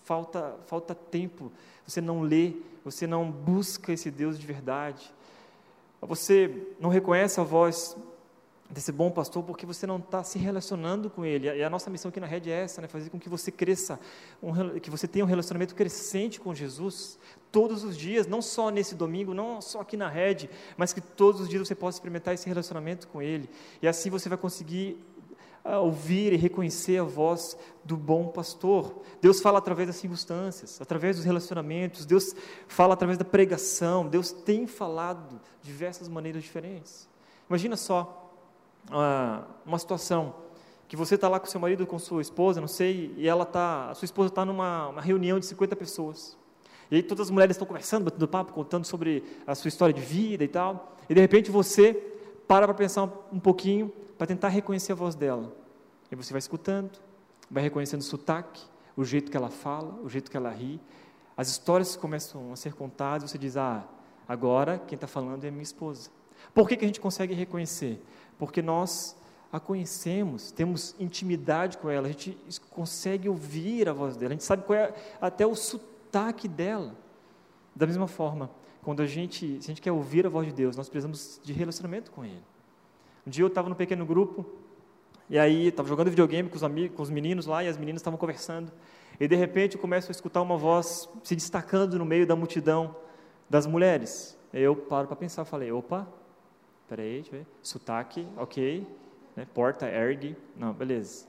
falta, 0.03 0.57
falta 0.65 0.93
tempo, 0.93 1.51
você 1.85 2.01
não 2.01 2.21
lê, 2.21 2.53
você 2.83 3.07
não 3.07 3.31
busca 3.31 3.93
esse 3.93 4.11
Deus 4.11 4.37
de 4.37 4.45
verdade. 4.45 5.13
Você 6.01 6.75
não 6.79 6.89
reconhece 6.89 7.39
a 7.39 7.43
voz 7.43 7.95
desse 8.69 8.91
bom 8.91 9.12
pastor 9.12 9.43
porque 9.43 9.65
você 9.65 9.86
não 9.86 9.97
está 9.97 10.23
se 10.23 10.39
relacionando 10.39 11.10
com 11.10 11.23
ele. 11.23 11.47
E 11.47 11.63
a 11.63 11.69
nossa 11.69 11.89
missão 11.89 12.10
aqui 12.10 12.19
na 12.19 12.25
rede 12.25 12.49
é 12.49 12.63
essa, 12.63 12.82
né? 12.82 12.88
fazer 12.88 13.10
com 13.10 13.19
que 13.19 13.30
você 13.30 13.51
cresça, 13.51 13.99
um, 14.41 14.80
que 14.80 14.89
você 14.89 15.08
tenha 15.08 15.23
um 15.23 15.28
relacionamento 15.28 15.75
crescente 15.75 16.39
com 16.39 16.54
Jesus 16.54 17.19
todos 17.51 17.84
os 17.84 17.95
dias, 17.95 18.28
não 18.28 18.41
só 18.41 18.69
nesse 18.69 18.95
domingo, 18.95 19.34
não 19.34 19.62
só 19.62 19.82
aqui 19.82 19.95
na 19.95 20.10
rede, 20.10 20.49
mas 20.75 20.91
que 20.93 20.99
todos 20.99 21.41
os 21.41 21.47
dias 21.47 21.67
você 21.67 21.75
possa 21.75 21.97
experimentar 21.97 22.34
esse 22.34 22.47
relacionamento 22.47 23.08
com 23.08 23.21
ele. 23.21 23.49
E 23.82 23.88
assim 23.88 24.10
você 24.10 24.28
vai 24.28 24.38
conseguir 24.38 24.99
uh, 25.63 25.78
ouvir 25.78 26.34
e 26.34 26.36
reconhecer 26.36 26.97
a 26.97 27.04
voz 27.04 27.56
do 27.84 27.95
bom 27.95 28.28
pastor. 28.28 29.04
Deus 29.21 29.39
fala 29.41 29.60
através 29.60 29.88
das 29.88 29.97
circunstâncias, 29.97 30.82
através 30.82 31.17
dos 31.17 31.25
relacionamentos, 31.25 32.06
Deus 32.06 32.36
fala 32.67 32.95
através 32.95 33.17
da 33.17 33.25
pregação, 33.25 34.08
Deus 34.08 34.32
tem 34.32 34.65
falado 34.65 35.39
de 35.62 35.67
diversas 35.69 36.08
maneiras 36.08 36.43
diferentes. 36.43 37.08
Imagina 37.47 37.78
só, 37.78 38.24
uma 38.89 39.79
situação 39.79 40.35
que 40.87 40.95
você 40.95 41.15
está 41.15 41.27
lá 41.27 41.39
com 41.39 41.47
seu 41.47 41.59
marido, 41.59 41.85
com 41.87 41.97
sua 41.97 42.21
esposa, 42.21 42.61
não 42.61 42.67
sei, 42.67 43.13
e 43.17 43.27
ela 43.27 43.45
tá, 43.45 43.89
a 43.89 43.95
sua 43.95 44.05
esposa 44.05 44.29
está 44.29 44.45
numa 44.45 45.01
reunião 45.01 45.39
de 45.39 45.45
50 45.45 45.75
pessoas. 45.75 46.37
E 46.91 46.95
aí 46.95 47.03
todas 47.03 47.27
as 47.27 47.31
mulheres 47.31 47.55
estão 47.55 47.67
conversando, 47.67 48.05
batendo 48.05 48.27
papo, 48.27 48.53
contando 48.53 48.85
sobre 48.85 49.23
a 49.47 49.55
sua 49.55 49.69
história 49.69 49.93
de 49.93 50.01
vida 50.01 50.43
e 50.43 50.47
tal. 50.47 50.95
E 51.09 51.13
de 51.13 51.21
repente 51.21 51.49
você 51.49 51.93
para 52.47 52.67
para 52.67 52.75
pensar 52.75 53.03
um 53.31 53.39
pouquinho, 53.39 53.91
para 54.17 54.27
tentar 54.27 54.49
reconhecer 54.49 54.91
a 54.91 54.95
voz 54.95 55.15
dela. 55.15 55.51
E 56.11 56.15
você 56.15 56.31
vai 56.31 56.39
escutando, 56.39 56.91
vai 57.49 57.63
reconhecendo 57.63 58.01
o 58.01 58.03
sotaque, 58.03 58.61
o 58.95 59.03
jeito 59.03 59.31
que 59.31 59.37
ela 59.37 59.49
fala, 59.49 59.99
o 60.03 60.09
jeito 60.09 60.29
que 60.29 60.37
ela 60.37 60.51
ri. 60.51 60.79
As 61.35 61.49
histórias 61.49 61.95
começam 61.95 62.53
a 62.53 62.55
ser 62.55 62.73
contadas, 62.73 63.31
você 63.31 63.37
diz: 63.37 63.57
Ah, 63.57 63.83
agora 64.27 64.79
quem 64.87 64.95
está 64.95 65.07
falando 65.07 65.43
é 65.43 65.49
minha 65.49 65.63
esposa. 65.63 66.11
Por 66.53 66.67
que, 66.67 66.77
que 66.77 66.85
a 66.85 66.87
gente 66.87 67.01
consegue 67.01 67.33
reconhecer? 67.33 67.99
Porque 68.37 68.61
nós 68.61 69.15
a 69.51 69.59
conhecemos, 69.59 70.51
temos 70.51 70.95
intimidade 70.99 71.77
com 71.77 71.89
ela, 71.89 72.07
a 72.07 72.11
gente 72.11 72.37
consegue 72.69 73.29
ouvir 73.29 73.87
a 73.87 73.93
voz 73.93 74.17
dela, 74.17 74.31
a 74.31 74.35
gente 74.35 74.43
sabe 74.43 74.63
qual 74.63 74.77
é 74.77 74.93
até 75.21 75.45
o 75.47 75.55
sotaque 75.55 76.47
dela. 76.47 76.93
Da 77.73 77.87
mesma 77.87 78.07
forma, 78.07 78.49
quando 78.83 79.01
a 79.01 79.05
gente, 79.05 79.61
se 79.61 79.65
a 79.65 79.67
gente 79.73 79.81
quer 79.81 79.91
ouvir 79.91 80.25
a 80.25 80.29
voz 80.29 80.47
de 80.47 80.53
Deus, 80.53 80.75
nós 80.75 80.89
precisamos 80.89 81.39
de 81.41 81.53
relacionamento 81.53 82.11
com 82.11 82.25
Ele. 82.25 82.43
Um 83.25 83.29
dia 83.29 83.43
eu 83.43 83.47
estava 83.47 83.69
no 83.69 83.75
pequeno 83.75 84.05
grupo, 84.05 84.45
e 85.29 85.39
aí 85.39 85.67
estava 85.67 85.87
jogando 85.87 86.09
videogame 86.09 86.49
com 86.49 86.55
os 86.55 86.63
amigos, 86.63 86.95
com 86.95 87.03
os 87.03 87.09
meninos 87.09 87.45
lá, 87.45 87.63
e 87.63 87.67
as 87.67 87.77
meninas 87.77 88.01
estavam 88.01 88.17
conversando, 88.17 88.71
e 89.19 89.27
de 89.27 89.35
repente 89.35 89.75
eu 89.75 89.81
começo 89.81 90.09
a 90.09 90.11
escutar 90.11 90.41
uma 90.41 90.57
voz 90.57 91.09
se 91.23 91.35
destacando 91.35 91.97
no 91.97 92.05
meio 92.05 92.27
da 92.27 92.35
multidão 92.35 92.95
das 93.49 93.65
mulheres. 93.65 94.37
Eu 94.53 94.75
paro 94.75 95.07
para 95.07 95.15
pensar, 95.15 95.45
falei, 95.45 95.71
opa, 95.71 96.07
Peraí, 96.87 97.21
deixa 97.21 97.35
eu 97.35 97.39
ver. 97.39 97.47
Sotaque, 97.61 98.27
ok. 98.37 98.87
Né? 99.35 99.47
Porta, 99.53 99.87
ergue. 99.87 100.35
Não, 100.55 100.73
beleza. 100.73 101.25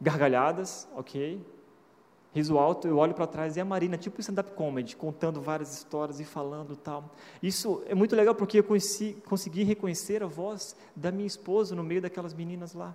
Gargalhadas, 0.00 0.88
ok. 0.94 1.40
Riso 2.34 2.58
alto, 2.58 2.88
eu 2.88 2.98
olho 2.98 3.14
para 3.14 3.28
trás 3.28 3.56
e 3.56 3.60
a 3.60 3.64
Marina, 3.64 3.96
tipo 3.96 4.20
stand-up 4.20 4.50
comedy, 4.54 4.96
contando 4.96 5.40
várias 5.40 5.72
histórias 5.72 6.18
e 6.18 6.24
falando 6.24 6.74
tal. 6.74 7.14
Isso 7.40 7.80
é 7.86 7.94
muito 7.94 8.16
legal 8.16 8.34
porque 8.34 8.58
eu 8.58 8.64
conheci, 8.64 9.16
consegui 9.24 9.62
reconhecer 9.62 10.20
a 10.20 10.26
voz 10.26 10.74
da 10.96 11.12
minha 11.12 11.28
esposa 11.28 11.76
no 11.76 11.84
meio 11.84 12.02
daquelas 12.02 12.34
meninas 12.34 12.74
lá. 12.74 12.92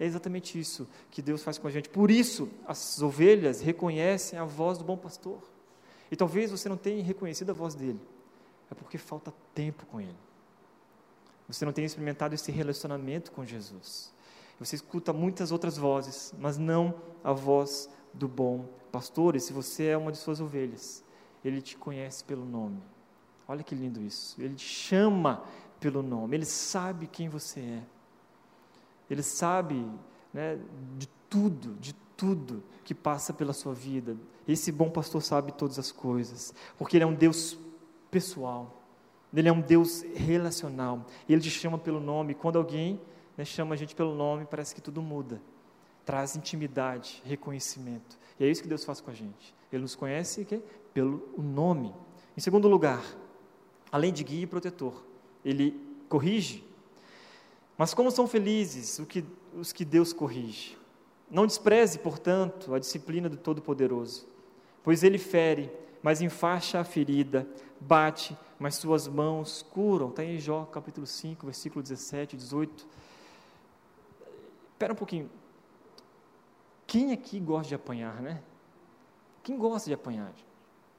É 0.00 0.06
exatamente 0.06 0.58
isso 0.58 0.88
que 1.10 1.20
Deus 1.20 1.42
faz 1.42 1.58
com 1.58 1.68
a 1.68 1.70
gente. 1.70 1.88
Por 1.90 2.10
isso, 2.10 2.48
as 2.66 3.02
ovelhas 3.02 3.60
reconhecem 3.60 4.38
a 4.38 4.44
voz 4.44 4.78
do 4.78 4.84
bom 4.84 4.96
pastor. 4.96 5.42
E 6.10 6.16
talvez 6.16 6.50
você 6.50 6.66
não 6.66 6.76
tenha 6.78 7.02
reconhecido 7.04 7.50
a 7.50 7.52
voz 7.52 7.74
dele. 7.74 8.00
É 8.70 8.74
porque 8.74 8.96
falta 8.96 9.34
tempo 9.54 9.84
com 9.86 10.00
ele. 10.00 10.16
Você 11.48 11.64
não 11.64 11.72
tem 11.72 11.84
experimentado 11.84 12.34
esse 12.34 12.52
relacionamento 12.52 13.32
com 13.32 13.44
Jesus. 13.44 14.12
Você 14.58 14.76
escuta 14.76 15.12
muitas 15.12 15.50
outras 15.52 15.76
vozes, 15.76 16.34
mas 16.38 16.58
não 16.58 16.94
a 17.22 17.32
voz 17.32 17.88
do 18.12 18.28
bom 18.28 18.68
pastor. 18.90 19.36
E 19.36 19.40
se 19.40 19.52
você 19.52 19.86
é 19.86 19.96
uma 19.96 20.12
de 20.12 20.18
suas 20.18 20.40
ovelhas, 20.40 21.02
ele 21.44 21.62
te 21.62 21.76
conhece 21.76 22.24
pelo 22.24 22.44
nome. 22.44 22.82
Olha 23.46 23.62
que 23.62 23.74
lindo 23.74 24.02
isso. 24.02 24.40
Ele 24.40 24.54
te 24.54 24.64
chama 24.64 25.42
pelo 25.80 26.02
nome. 26.02 26.36
Ele 26.36 26.44
sabe 26.44 27.06
quem 27.06 27.28
você 27.28 27.60
é. 27.60 27.82
Ele 29.08 29.22
sabe 29.22 29.86
né, 30.34 30.58
de 30.98 31.08
tudo, 31.30 31.74
de 31.76 31.94
tudo 32.16 32.62
que 32.84 32.94
passa 32.94 33.32
pela 33.32 33.52
sua 33.52 33.72
vida. 33.72 34.16
Esse 34.46 34.72
bom 34.72 34.90
pastor 34.90 35.22
sabe 35.22 35.52
todas 35.52 35.78
as 35.78 35.92
coisas, 35.92 36.52
porque 36.76 36.96
ele 36.96 37.04
é 37.04 37.06
um 37.06 37.14
Deus 37.14 37.56
pessoal. 38.10 38.77
Ele 39.34 39.48
é 39.48 39.52
um 39.52 39.60
Deus 39.60 40.02
relacional. 40.14 41.06
Ele 41.28 41.40
te 41.40 41.50
chama 41.50 41.78
pelo 41.78 42.00
nome. 42.00 42.34
Quando 42.34 42.56
alguém 42.56 43.00
né, 43.36 43.44
chama 43.44 43.74
a 43.74 43.78
gente 43.78 43.94
pelo 43.94 44.14
nome, 44.14 44.46
parece 44.46 44.74
que 44.74 44.80
tudo 44.80 45.02
muda. 45.02 45.40
Traz 46.04 46.34
intimidade, 46.34 47.22
reconhecimento. 47.24 48.18
E 48.40 48.44
é 48.44 48.48
isso 48.48 48.62
que 48.62 48.68
Deus 48.68 48.84
faz 48.84 49.00
com 49.00 49.10
a 49.10 49.14
gente. 49.14 49.54
Ele 49.70 49.82
nos 49.82 49.94
conhece 49.94 50.44
que? 50.44 50.62
pelo 50.98 51.22
nome. 51.38 51.94
Em 52.36 52.40
segundo 52.40 52.66
lugar, 52.66 53.04
além 53.92 54.12
de 54.12 54.24
guia 54.24 54.42
e 54.42 54.46
protetor, 54.46 55.04
Ele 55.44 55.80
corrige. 56.08 56.64
Mas 57.76 57.94
como 57.94 58.10
são 58.10 58.26
felizes 58.26 59.00
os 59.54 59.72
que 59.72 59.84
Deus 59.84 60.12
corrige. 60.12 60.76
Não 61.30 61.46
despreze, 61.46 62.00
portanto, 62.00 62.74
a 62.74 62.78
disciplina 62.80 63.28
do 63.28 63.36
Todo-Poderoso, 63.36 64.26
pois 64.82 65.04
ele 65.04 65.18
fere, 65.18 65.70
mas 66.02 66.20
enfaixa 66.20 66.80
a 66.80 66.84
ferida, 66.84 67.46
bate, 67.78 68.36
mas 68.58 68.76
suas 68.76 69.06
mãos 69.06 69.62
curam. 69.70 70.08
Está 70.08 70.24
em 70.24 70.38
Jó, 70.38 70.64
capítulo 70.64 71.06
5, 71.06 71.46
versículo 71.46 71.82
17, 71.82 72.36
18. 72.36 72.86
Espera 74.72 74.92
um 74.92 74.96
pouquinho. 74.96 75.30
Quem 76.86 77.12
aqui 77.12 77.38
gosta 77.38 77.68
de 77.68 77.74
apanhar, 77.74 78.20
né? 78.20 78.42
Quem 79.42 79.56
gosta 79.56 79.88
de 79.88 79.94
apanhar? 79.94 80.32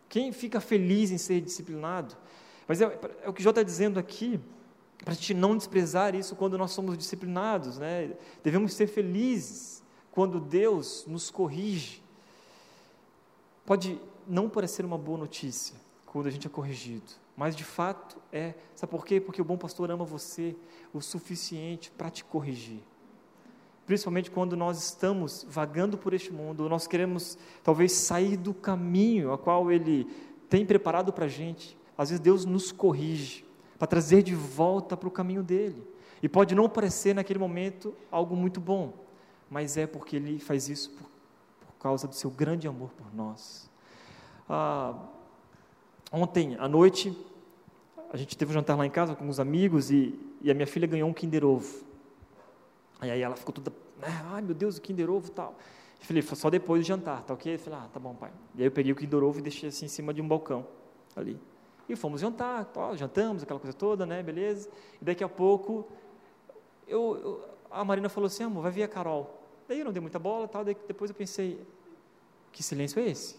Quem 0.07 0.31
fica 0.31 0.59
feliz 0.59 1.11
em 1.11 1.17
ser 1.17 1.41
disciplinado? 1.41 2.15
Mas 2.67 2.81
é, 2.81 2.99
é 3.23 3.29
o 3.29 3.33
que 3.33 3.41
Jó 3.41 3.49
está 3.49 3.63
dizendo 3.63 3.99
aqui, 3.99 4.39
para 5.03 5.13
a 5.13 5.15
gente 5.15 5.33
não 5.33 5.57
desprezar 5.57 6.13
isso 6.13 6.35
quando 6.35 6.57
nós 6.57 6.71
somos 6.71 6.97
disciplinados, 6.97 7.77
né? 7.77 8.15
Devemos 8.43 8.73
ser 8.73 8.87
felizes 8.87 9.83
quando 10.11 10.39
Deus 10.39 11.05
nos 11.07 11.31
corrige. 11.31 12.03
Pode 13.65 13.99
não 14.27 14.49
parecer 14.49 14.85
uma 14.85 14.97
boa 14.97 15.17
notícia 15.17 15.75
quando 16.05 16.27
a 16.27 16.31
gente 16.31 16.47
é 16.47 16.49
corrigido, 16.49 17.11
mas 17.39 17.55
de 17.55 17.63
fato 17.63 18.17
é. 18.33 18.53
Sabe 18.75 18.91
por 18.91 19.05
quê? 19.05 19.21
Porque 19.21 19.41
o 19.41 19.45
bom 19.45 19.57
pastor 19.57 19.89
ama 19.89 20.03
você 20.03 20.53
o 20.93 20.99
suficiente 20.99 21.89
para 21.89 22.09
te 22.09 22.21
corrigir. 22.21 22.81
Principalmente 23.85 24.29
quando 24.29 24.57
nós 24.57 24.83
estamos 24.83 25.45
vagando 25.49 25.97
por 25.97 26.13
este 26.13 26.33
mundo, 26.33 26.67
nós 26.67 26.85
queremos 26.85 27.37
talvez 27.63 27.93
sair 27.93 28.35
do 28.35 28.53
caminho 28.53 29.31
a 29.31 29.37
qual 29.37 29.71
Ele 29.71 30.03
tem 30.49 30.65
preparado 30.65 31.13
para 31.13 31.25
a 31.25 31.29
gente. 31.29 31.77
Às 31.97 32.09
vezes 32.09 32.19
Deus 32.19 32.43
nos 32.43 32.73
corrige 32.73 33.45
para 33.77 33.87
trazer 33.87 34.21
de 34.21 34.35
volta 34.35 34.97
para 34.97 35.07
o 35.07 35.11
caminho 35.11 35.41
dele. 35.41 35.81
E 36.21 36.27
pode 36.27 36.53
não 36.53 36.67
parecer 36.67 37.15
naquele 37.15 37.39
momento 37.39 37.95
algo 38.11 38.35
muito 38.35 38.59
bom, 38.59 38.93
mas 39.49 39.77
é 39.77 39.87
porque 39.87 40.17
Ele 40.17 40.39
faz 40.39 40.67
isso 40.67 40.89
por, 40.89 41.09
por 41.61 41.73
causa 41.79 42.05
do 42.05 42.15
seu 42.15 42.29
grande 42.29 42.67
amor 42.67 42.89
por 42.97 43.15
nós. 43.15 43.71
Ah, 44.49 44.93
ontem 46.11 46.55
à 46.59 46.67
noite, 46.67 47.15
a 48.11 48.17
gente 48.17 48.37
teve 48.37 48.51
um 48.51 48.53
jantar 48.53 48.77
lá 48.77 48.85
em 48.85 48.89
casa 48.89 49.15
com 49.15 49.25
uns 49.25 49.39
amigos 49.39 49.91
e, 49.91 50.19
e 50.41 50.49
a 50.49 50.53
minha 50.53 50.67
filha 50.67 50.87
ganhou 50.87 51.09
um 51.09 51.13
Kinder 51.13 51.45
Ovo. 51.45 51.83
E 53.01 53.09
aí 53.09 53.21
ela 53.21 53.35
ficou 53.35 53.53
toda, 53.53 53.71
né, 53.97 54.25
ai 54.31 54.41
meu 54.41 54.55
Deus, 54.55 54.77
o 54.77 54.81
Kinder 54.81 55.09
Ovo 55.09 55.31
tal. 55.31 55.55
Eu 55.99 56.05
falei, 56.05 56.21
só 56.21 56.49
depois 56.49 56.81
do 56.81 56.87
jantar, 56.87 57.23
tá 57.23 57.33
ok? 57.33 57.55
Eu 57.55 57.59
falei, 57.59 57.79
ah, 57.79 57.87
tá 57.93 57.99
bom, 57.99 58.15
pai. 58.15 58.31
E 58.55 58.61
aí 58.61 58.67
eu 58.67 58.71
peguei 58.71 58.91
o 58.91 58.95
Kinder 58.95 59.23
Ovo 59.23 59.39
e 59.39 59.41
deixei 59.41 59.69
assim 59.69 59.85
em 59.85 59.89
cima 59.89 60.13
de 60.13 60.21
um 60.21 60.27
balcão 60.27 60.65
ali. 61.15 61.39
E 61.87 61.95
fomos 61.95 62.21
jantar, 62.21 62.71
jantamos, 62.95 63.43
aquela 63.43 63.59
coisa 63.59 63.75
toda, 63.75 64.05
né, 64.05 64.23
beleza. 64.23 64.69
E 65.01 65.05
daqui 65.05 65.23
a 65.23 65.29
pouco, 65.29 65.87
eu, 66.87 67.17
eu, 67.17 67.45
a 67.69 67.83
Marina 67.83 68.09
falou 68.09 68.27
assim, 68.27 68.43
amor, 68.43 68.63
vai 68.63 68.71
vir 68.71 68.83
a 68.83 68.87
Carol. 68.87 69.39
Daí 69.67 69.79
eu 69.79 69.85
não 69.85 69.91
dei 69.91 70.01
muita 70.01 70.17
bola, 70.17 70.47
tal, 70.47 70.63
daí 70.63 70.75
depois 70.87 71.11
eu 71.11 71.15
pensei, 71.15 71.59
que 72.51 72.63
silêncio 72.63 72.99
é 72.99 73.09
esse? 73.09 73.35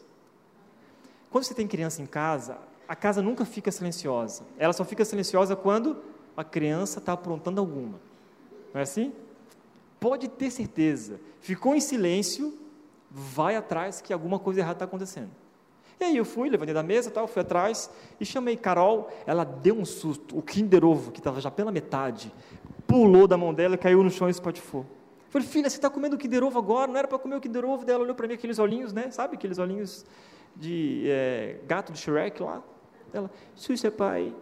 Quando 1.31 1.45
você 1.45 1.55
tem 1.55 1.67
criança 1.67 2.03
em 2.03 2.07
casa, 2.07 2.59
a 2.89 2.97
casa 2.97 3.23
nunca 3.23 3.45
fica 3.45 3.71
silenciosa. 3.71 4.43
Ela 4.59 4.73
só 4.73 4.85
fica 4.85 5.05
silenciosa 5.05 5.55
quando 5.55 5.99
a 6.37 6.43
criança 6.43 6.99
está 6.99 7.13
aprontando 7.13 7.61
alguma. 7.61 8.01
Não 8.75 8.81
é 8.81 8.83
assim? 8.83 9.13
Pode 10.01 10.29
ter 10.29 10.51
certeza. 10.51 11.21
Ficou 11.41 11.75
em 11.75 11.81
silêncio, 11.81 12.59
vai 13.11 13.55
atrás 13.55 14.01
que 14.01 14.13
alguma 14.13 14.39
coisa 14.39 14.61
errada 14.61 14.77
está 14.77 14.85
acontecendo. 14.87 15.31
E 16.01 16.05
aí 16.05 16.17
eu 16.17 16.25
fui, 16.25 16.49
levantei 16.49 16.75
da 16.75 16.83
mesa, 16.83 17.11
tal, 17.11 17.29
fui 17.29 17.43
atrás 17.43 17.91
e 18.19 18.25
chamei 18.25 18.57
Carol. 18.57 19.09
Ela 19.27 19.45
deu 19.45 19.77
um 19.77 19.85
susto. 19.85 20.37
O 20.37 20.43
Kinder 20.43 20.85
Ovo, 20.85 21.13
que 21.13 21.21
estava 21.21 21.41
já 21.41 21.51
pela 21.51 21.71
metade, 21.71 22.33
pulou 22.87 23.29
da 23.29 23.37
mão 23.37 23.53
dela 23.53 23.75
e 23.75 23.79
caiu 23.79 24.03
no 24.03 24.11
chão 24.11 24.27
e 24.27 24.31
espatifou. 24.31 24.87
Falei, 25.29 25.47
filha, 25.47 25.71
você 25.71 25.77
está 25.77 25.89
comendo 25.89 26.17
o 26.17 26.19
Kinder 26.19 26.43
Ovo 26.43 26.59
agora? 26.59 26.91
Não 26.91 26.97
era 26.97 27.07
para 27.07 27.19
comer 27.19 27.37
o 27.37 27.41
Kinder 27.41 27.65
Ovo? 27.65 27.89
Ela 27.89 28.03
olhou 28.03 28.17
para 28.17 28.27
mim, 28.27 28.35
aqueles 28.35 28.59
olhinhos, 28.59 28.93
né? 28.93 29.11
Sabe 29.11 29.37
aqueles 29.37 29.59
olhinhos 29.59 30.05
de 30.57 31.05
é, 31.07 31.61
gato 31.67 31.93
de 31.93 31.99
Shrek 31.99 32.43
lá? 32.43 32.63
Ela, 33.13 33.31
Xuxa, 33.57 33.91
pai. 33.91 34.35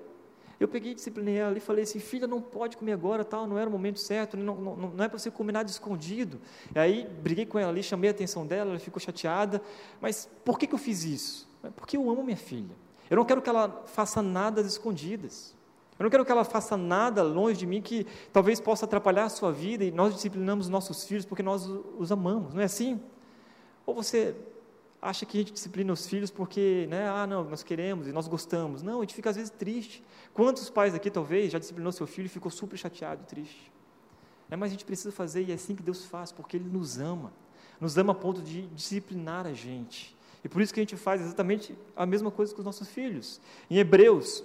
Eu 0.60 0.66
peguei 0.66 0.92
disciplinei 0.92 1.36
ela 1.36 1.56
e 1.56 1.60
falei 1.60 1.84
assim, 1.84 2.00
filha, 2.00 2.26
não 2.26 2.40
pode 2.40 2.76
comer 2.76 2.92
agora, 2.92 3.24
tal, 3.24 3.46
não 3.46 3.56
era 3.56 3.68
o 3.68 3.72
momento 3.72 4.00
certo, 4.00 4.36
não, 4.36 4.56
não, 4.56 4.76
não 4.76 5.04
é 5.04 5.08
para 5.08 5.16
você 5.16 5.30
comer 5.30 5.52
nada 5.52 5.70
escondido. 5.70 6.40
E 6.74 6.78
aí, 6.78 7.08
briguei 7.22 7.46
com 7.46 7.60
ela 7.60 7.70
ali, 7.70 7.80
chamei 7.80 8.10
a 8.10 8.10
atenção 8.10 8.44
dela, 8.44 8.70
ela 8.70 8.78
ficou 8.80 9.00
chateada, 9.00 9.62
mas 10.00 10.28
por 10.44 10.58
que, 10.58 10.66
que 10.66 10.74
eu 10.74 10.78
fiz 10.78 11.04
isso? 11.04 11.48
Porque 11.76 11.96
eu 11.96 12.10
amo 12.10 12.24
minha 12.24 12.36
filha. 12.36 12.74
Eu 13.08 13.16
não 13.16 13.24
quero 13.24 13.40
que 13.40 13.48
ela 13.48 13.84
faça 13.86 14.20
nada 14.20 14.60
às 14.60 14.66
escondidas. 14.66 15.54
Eu 15.98 16.04
não 16.04 16.10
quero 16.10 16.24
que 16.24 16.30
ela 16.30 16.44
faça 16.44 16.76
nada 16.76 17.22
longe 17.22 17.58
de 17.58 17.66
mim 17.66 17.80
que 17.80 18.06
talvez 18.32 18.60
possa 18.60 18.84
atrapalhar 18.84 19.24
a 19.24 19.28
sua 19.28 19.50
vida 19.50 19.84
e 19.84 19.90
nós 19.90 20.14
disciplinamos 20.14 20.68
nossos 20.68 21.04
filhos 21.04 21.24
porque 21.24 21.42
nós 21.42 21.66
os 21.66 22.12
amamos, 22.12 22.54
não 22.54 22.60
é 22.60 22.64
assim? 22.64 23.00
Ou 23.84 23.94
você 23.94 24.36
acha 25.00 25.24
que 25.24 25.38
a 25.38 25.40
gente 25.40 25.52
disciplina 25.52 25.92
os 25.92 26.06
filhos 26.06 26.30
porque, 26.30 26.86
né, 26.90 27.08
ah, 27.08 27.26
não, 27.26 27.44
nós 27.44 27.62
queremos 27.62 28.08
e 28.08 28.12
nós 28.12 28.26
gostamos. 28.26 28.82
Não, 28.82 28.98
a 28.98 29.02
gente 29.02 29.14
fica 29.14 29.30
às 29.30 29.36
vezes 29.36 29.50
triste. 29.50 30.02
Quantos 30.34 30.68
pais 30.68 30.94
aqui, 30.94 31.10
talvez, 31.10 31.52
já 31.52 31.58
disciplinou 31.58 31.92
seu 31.92 32.06
filho 32.06 32.26
e 32.26 32.28
ficou 32.28 32.50
super 32.50 32.76
chateado, 32.76 33.24
triste? 33.24 33.72
É, 34.50 34.56
mas 34.56 34.70
a 34.70 34.72
gente 34.72 34.84
precisa 34.84 35.12
fazer 35.12 35.42
e 35.42 35.52
é 35.52 35.54
assim 35.54 35.74
que 35.74 35.82
Deus 35.82 36.04
faz, 36.04 36.32
porque 36.32 36.56
Ele 36.56 36.68
nos 36.68 36.98
ama. 36.98 37.32
Nos 37.80 37.96
ama 37.96 38.12
a 38.12 38.14
ponto 38.14 38.42
de 38.42 38.66
disciplinar 38.68 39.46
a 39.46 39.52
gente. 39.52 40.16
E 40.42 40.48
por 40.48 40.62
isso 40.62 40.72
que 40.72 40.80
a 40.80 40.82
gente 40.82 40.96
faz 40.96 41.20
exatamente 41.20 41.76
a 41.94 42.06
mesma 42.06 42.30
coisa 42.30 42.52
com 42.52 42.60
os 42.60 42.64
nossos 42.64 42.88
filhos. 42.88 43.40
Em 43.70 43.76
Hebreus, 43.76 44.42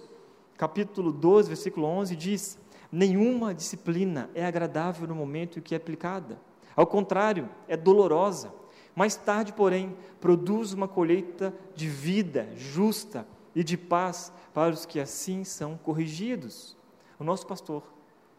capítulo 0.57 1.11
12, 1.11 1.47
versículo 1.47 1.87
11, 1.87 2.15
diz: 2.15 2.59
Nenhuma 2.91 3.53
disciplina 3.53 4.29
é 4.35 4.45
agradável 4.45 5.07
no 5.07 5.15
momento 5.15 5.57
em 5.57 5.61
que 5.61 5.73
é 5.73 5.77
aplicada. 5.77 6.39
Ao 6.75 6.85
contrário, 6.85 7.49
é 7.67 7.77
dolorosa 7.77 8.51
mais 8.95 9.15
tarde, 9.15 9.53
porém, 9.53 9.95
produz 10.21 10.73
uma 10.73 10.87
colheita 10.87 11.53
de 11.75 11.87
vida 11.87 12.47
justa 12.55 13.27
e 13.55 13.63
de 13.63 13.77
paz 13.77 14.31
para 14.53 14.73
os 14.73 14.85
que 14.85 14.99
assim 14.99 15.43
são 15.43 15.77
corrigidos. 15.77 16.77
O 17.19 17.23
nosso 17.23 17.45
pastor 17.47 17.83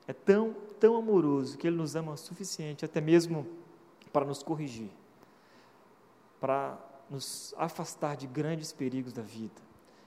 é 0.06 0.12
tão, 0.12 0.54
tão 0.78 0.96
amoroso 0.96 1.58
que 1.58 1.66
ele 1.66 1.76
nos 1.76 1.96
ama 1.96 2.12
o 2.12 2.16
suficiente 2.16 2.84
até 2.84 3.00
mesmo 3.00 3.46
para 4.12 4.24
nos 4.24 4.42
corrigir, 4.42 4.90
para 6.40 6.78
nos 7.10 7.54
afastar 7.56 8.16
de 8.16 8.26
grandes 8.26 8.72
perigos 8.72 9.12
da 9.12 9.22
vida. 9.22 9.62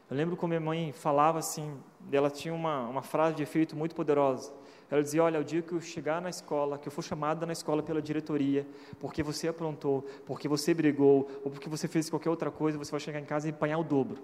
Eu 0.09 0.15
lembro 0.15 0.37
como 0.37 0.49
minha 0.49 0.61
mãe 0.61 0.93
falava 0.93 1.39
assim, 1.39 1.77
ela 2.11 2.29
tinha 2.29 2.53
uma, 2.53 2.87
uma 2.87 3.01
frase 3.01 3.35
de 3.35 3.43
efeito 3.43 3.75
muito 3.75 3.93
poderosa. 3.93 4.53
Ela 4.89 5.03
dizia: 5.03 5.23
Olha, 5.23 5.39
o 5.39 5.43
dia 5.43 5.61
que 5.61 5.73
eu 5.73 5.81
chegar 5.81 6.21
na 6.21 6.29
escola, 6.29 6.77
que 6.77 6.87
eu 6.87 6.91
for 6.91 7.01
chamada 7.01 7.45
na 7.45 7.53
escola 7.53 7.83
pela 7.83 8.01
diretoria, 8.01 8.65
porque 8.99 9.21
você 9.21 9.47
aprontou, 9.47 10.05
porque 10.25 10.47
você 10.47 10.73
brigou, 10.73 11.29
ou 11.43 11.51
porque 11.51 11.69
você 11.69 11.87
fez 11.87 12.09
qualquer 12.09 12.29
outra 12.29 12.49
coisa, 12.49 12.77
você 12.77 12.91
vai 12.91 12.99
chegar 12.99 13.19
em 13.19 13.25
casa 13.25 13.47
e 13.47 13.51
apanhar 13.51 13.77
o 13.77 13.83
dobro. 13.83 14.17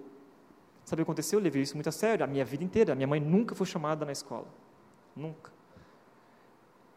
Sabe 0.84 1.00
o 1.00 1.04
que 1.04 1.10
aconteceu? 1.10 1.38
Eu 1.38 1.42
levei 1.42 1.62
isso 1.62 1.74
muito 1.74 1.88
a 1.88 1.92
sério, 1.92 2.24
a 2.24 2.26
minha 2.26 2.44
vida 2.44 2.62
inteira. 2.62 2.92
A 2.92 2.96
minha 2.96 3.06
mãe 3.06 3.20
nunca 3.20 3.54
foi 3.54 3.66
chamada 3.66 4.04
na 4.04 4.12
escola. 4.12 4.46
Nunca. 5.16 5.50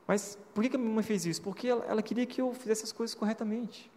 Mas 0.06 0.38
por 0.53 0.63
que 0.63 0.75
a 0.75 0.80
minha 0.80 0.93
mãe 0.93 1.03
fez 1.03 1.25
isso? 1.25 1.41
Porque 1.41 1.67
ela, 1.67 1.86
ela 1.86 2.01
queria 2.01 2.25
que 2.25 2.41
eu 2.41 2.53
fizesse 2.53 2.84
as 2.84 2.91
coisas 2.91 3.15
corretamente. 3.15 3.91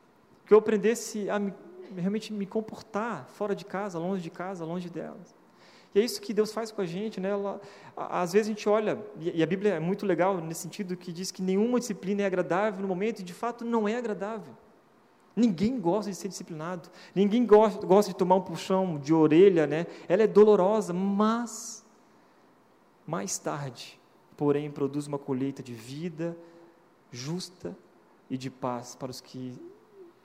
Que 0.47 0.55
eu 0.55 0.59
aprendesse 0.59 1.29
a 1.31 1.39
me, 1.39 1.53
realmente 1.97 2.33
me 2.33 2.47
comportar 2.47 3.27
fora 3.29 3.55
de 3.55 3.65
casa, 3.65 3.99
longe 3.99 4.23
de 4.23 4.31
casa, 4.31 4.65
longe 4.65 4.89
delas. 4.89 5.35
E 5.95 6.01
é 6.01 6.05
isso 6.05 6.21
que 6.21 6.33
Deus 6.33 6.53
faz 6.53 6.71
com 6.71 6.81
a 6.81 6.87
gente, 6.87 7.21
né? 7.21 7.31
Ela, 7.31 7.61
às 7.97 8.33
vezes 8.33 8.49
a 8.49 8.51
gente 8.51 8.69
olha, 8.69 9.05
e 9.19 9.43
a 9.43 9.47
Bíblia 9.47 9.75
é 9.75 9.81
muito 9.81 10.07
legal 10.07 10.41
nesse 10.41 10.63
sentido, 10.63 10.97
que 10.97 11.13
diz 11.13 11.31
que 11.31 11.43
nenhuma 11.43 11.81
disciplina 11.81 12.23
é 12.23 12.27
agradável 12.27 12.81
no 12.81 12.89
momento, 12.89 13.21
e 13.21 13.23
de 13.25 13.35
fato 13.35 13.65
não 13.65 13.89
é 13.89 13.97
agradável. 13.97 14.55
Ninguém 15.35 15.81
gosta 15.81 16.11
de 16.11 16.17
ser 16.17 16.29
disciplinado, 16.29 16.89
ninguém 17.15 17.45
gosta, 17.47 17.85
gosta 17.87 18.13
de 18.13 18.17
tomar 18.17 18.37
um 18.37 18.41
puxão 18.41 18.99
de 18.99 19.13
orelha, 19.13 19.67
né? 19.67 19.87
Ela 20.09 20.23
é 20.23 20.27
dolorosa, 20.27 20.93
mas 20.93 21.85
mais 23.07 23.39
tarde, 23.39 23.99
porém, 24.37 24.71
produz 24.71 25.07
uma 25.07 25.19
colheita 25.19 25.63
de 25.63 25.73
vida 25.73 26.37
justa 27.11 27.77
e 28.29 28.39
de 28.39 28.49
paz 28.49 28.95
para 28.95 29.11
os 29.11 29.21
que 29.21 29.61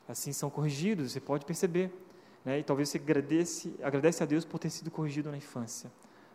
assim 0.08 0.32
são 0.32 0.50
corrigidos. 0.50 1.12
Você 1.12 1.20
pode 1.20 1.46
perceber. 1.46 1.92
Né? 2.46 2.60
E 2.60 2.64
talvez 2.64 2.90
você 2.90 2.98
agradece, 2.98 3.76
agradece 3.82 4.22
a 4.22 4.26
Deus 4.26 4.46
por 4.46 4.60
ter 4.60 4.70
sido 4.70 4.92
corrigido 4.92 5.32
na 5.32 5.38
infância, 5.38 5.92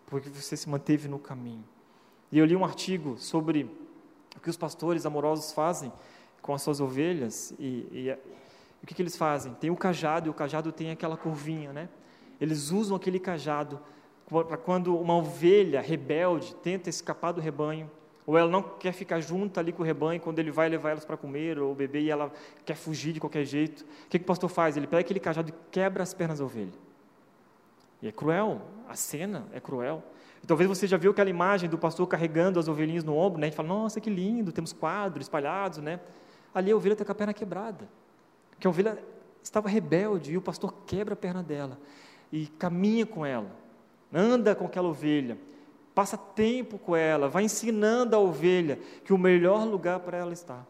porque 0.06 0.28
você 0.28 0.56
se 0.56 0.68
manteve 0.68 1.08
no 1.08 1.18
caminho. 1.18 1.64
E 2.32 2.38
eu 2.38 2.44
li 2.44 2.56
um 2.56 2.64
artigo 2.64 3.16
sobre 3.16 3.70
o 4.36 4.40
que 4.40 4.50
os 4.50 4.56
pastores 4.56 5.06
amorosos 5.06 5.52
fazem 5.52 5.92
com 6.42 6.52
as 6.52 6.62
suas 6.62 6.80
ovelhas 6.80 7.52
e, 7.58 7.86
e, 7.92 8.18
o 8.82 8.86
que, 8.86 8.94
que, 8.94 9.02
eles 9.02 9.16
fazem? 9.16 9.52
Tem 9.54 9.70
o 9.70 9.76
cajado 9.76 10.28
e 10.28 10.30
o 10.30 10.34
cajado 10.34 10.72
tem 10.72 10.90
aquela 10.90 11.16
curvinha, 11.16 11.72
né? 11.72 11.88
Eles 12.40 12.70
usam 12.70 12.96
aquele 12.96 13.20
cajado 13.20 13.78
para 14.26 14.56
quando 14.56 14.96
uma 14.96 15.14
ovelha 15.14 15.80
rebelde 15.80 16.54
tenta 16.56 16.88
escapar 16.88 17.32
do 17.32 17.40
rebanho, 17.40 17.90
ou 18.30 18.38
ela 18.38 18.48
não 18.48 18.62
quer 18.62 18.92
ficar 18.92 19.18
junto 19.18 19.58
ali 19.58 19.72
com 19.72 19.82
o 19.82 19.84
rebanho 19.84 20.20
quando 20.20 20.38
ele 20.38 20.52
vai 20.52 20.68
levar 20.68 20.90
elas 20.90 21.04
para 21.04 21.16
comer 21.16 21.58
ou 21.58 21.74
beber 21.74 22.02
e 22.02 22.10
ela 22.10 22.30
quer 22.64 22.76
fugir 22.76 23.12
de 23.12 23.18
qualquer 23.18 23.44
jeito. 23.44 23.80
O 23.80 24.08
que, 24.08 24.20
que 24.20 24.22
o 24.22 24.26
pastor 24.26 24.48
faz? 24.48 24.76
Ele 24.76 24.86
pega 24.86 25.00
aquele 25.00 25.18
cajado 25.18 25.48
e 25.48 25.54
quebra 25.68 26.04
as 26.04 26.14
pernas 26.14 26.38
da 26.38 26.44
ovelha. 26.44 26.70
E 28.00 28.06
é 28.06 28.12
cruel, 28.12 28.62
a 28.88 28.94
cena 28.94 29.48
é 29.52 29.58
cruel. 29.58 30.04
E 30.40 30.46
talvez 30.46 30.68
você 30.68 30.86
já 30.86 30.96
viu 30.96 31.10
aquela 31.10 31.28
imagem 31.28 31.68
do 31.68 31.76
pastor 31.76 32.06
carregando 32.06 32.60
as 32.60 32.68
ovelhinhas 32.68 33.02
no 33.02 33.16
ombro, 33.16 33.40
né? 33.40 33.48
Gente 33.48 33.56
fala, 33.56 33.68
nossa, 33.68 34.00
que 34.00 34.08
lindo, 34.08 34.52
temos 34.52 34.72
quadros 34.72 35.24
espalhados, 35.24 35.78
né? 35.78 35.98
Ali 36.54 36.70
a 36.70 36.76
ovelha 36.76 36.92
está 36.92 37.04
com 37.04 37.10
a 37.10 37.16
perna 37.16 37.34
quebrada. 37.34 37.88
Que 38.60 38.68
a 38.68 38.70
ovelha 38.70 38.96
estava 39.42 39.68
rebelde 39.68 40.34
e 40.34 40.36
o 40.36 40.40
pastor 40.40 40.72
quebra 40.86 41.14
a 41.14 41.16
perna 41.16 41.42
dela 41.42 41.76
e 42.30 42.46
caminha 42.46 43.04
com 43.04 43.26
ela, 43.26 43.50
anda 44.12 44.54
com 44.54 44.66
aquela 44.66 44.86
ovelha, 44.86 45.36
passa 45.94 46.16
tempo 46.16 46.78
com 46.78 46.94
ela, 46.94 47.28
vai 47.28 47.44
ensinando 47.44 48.14
a 48.14 48.18
ovelha 48.18 48.78
que 49.04 49.12
o 49.12 49.18
melhor 49.18 49.66
lugar 49.66 50.00
para 50.00 50.18
ela 50.18 50.32
está 50.32 50.64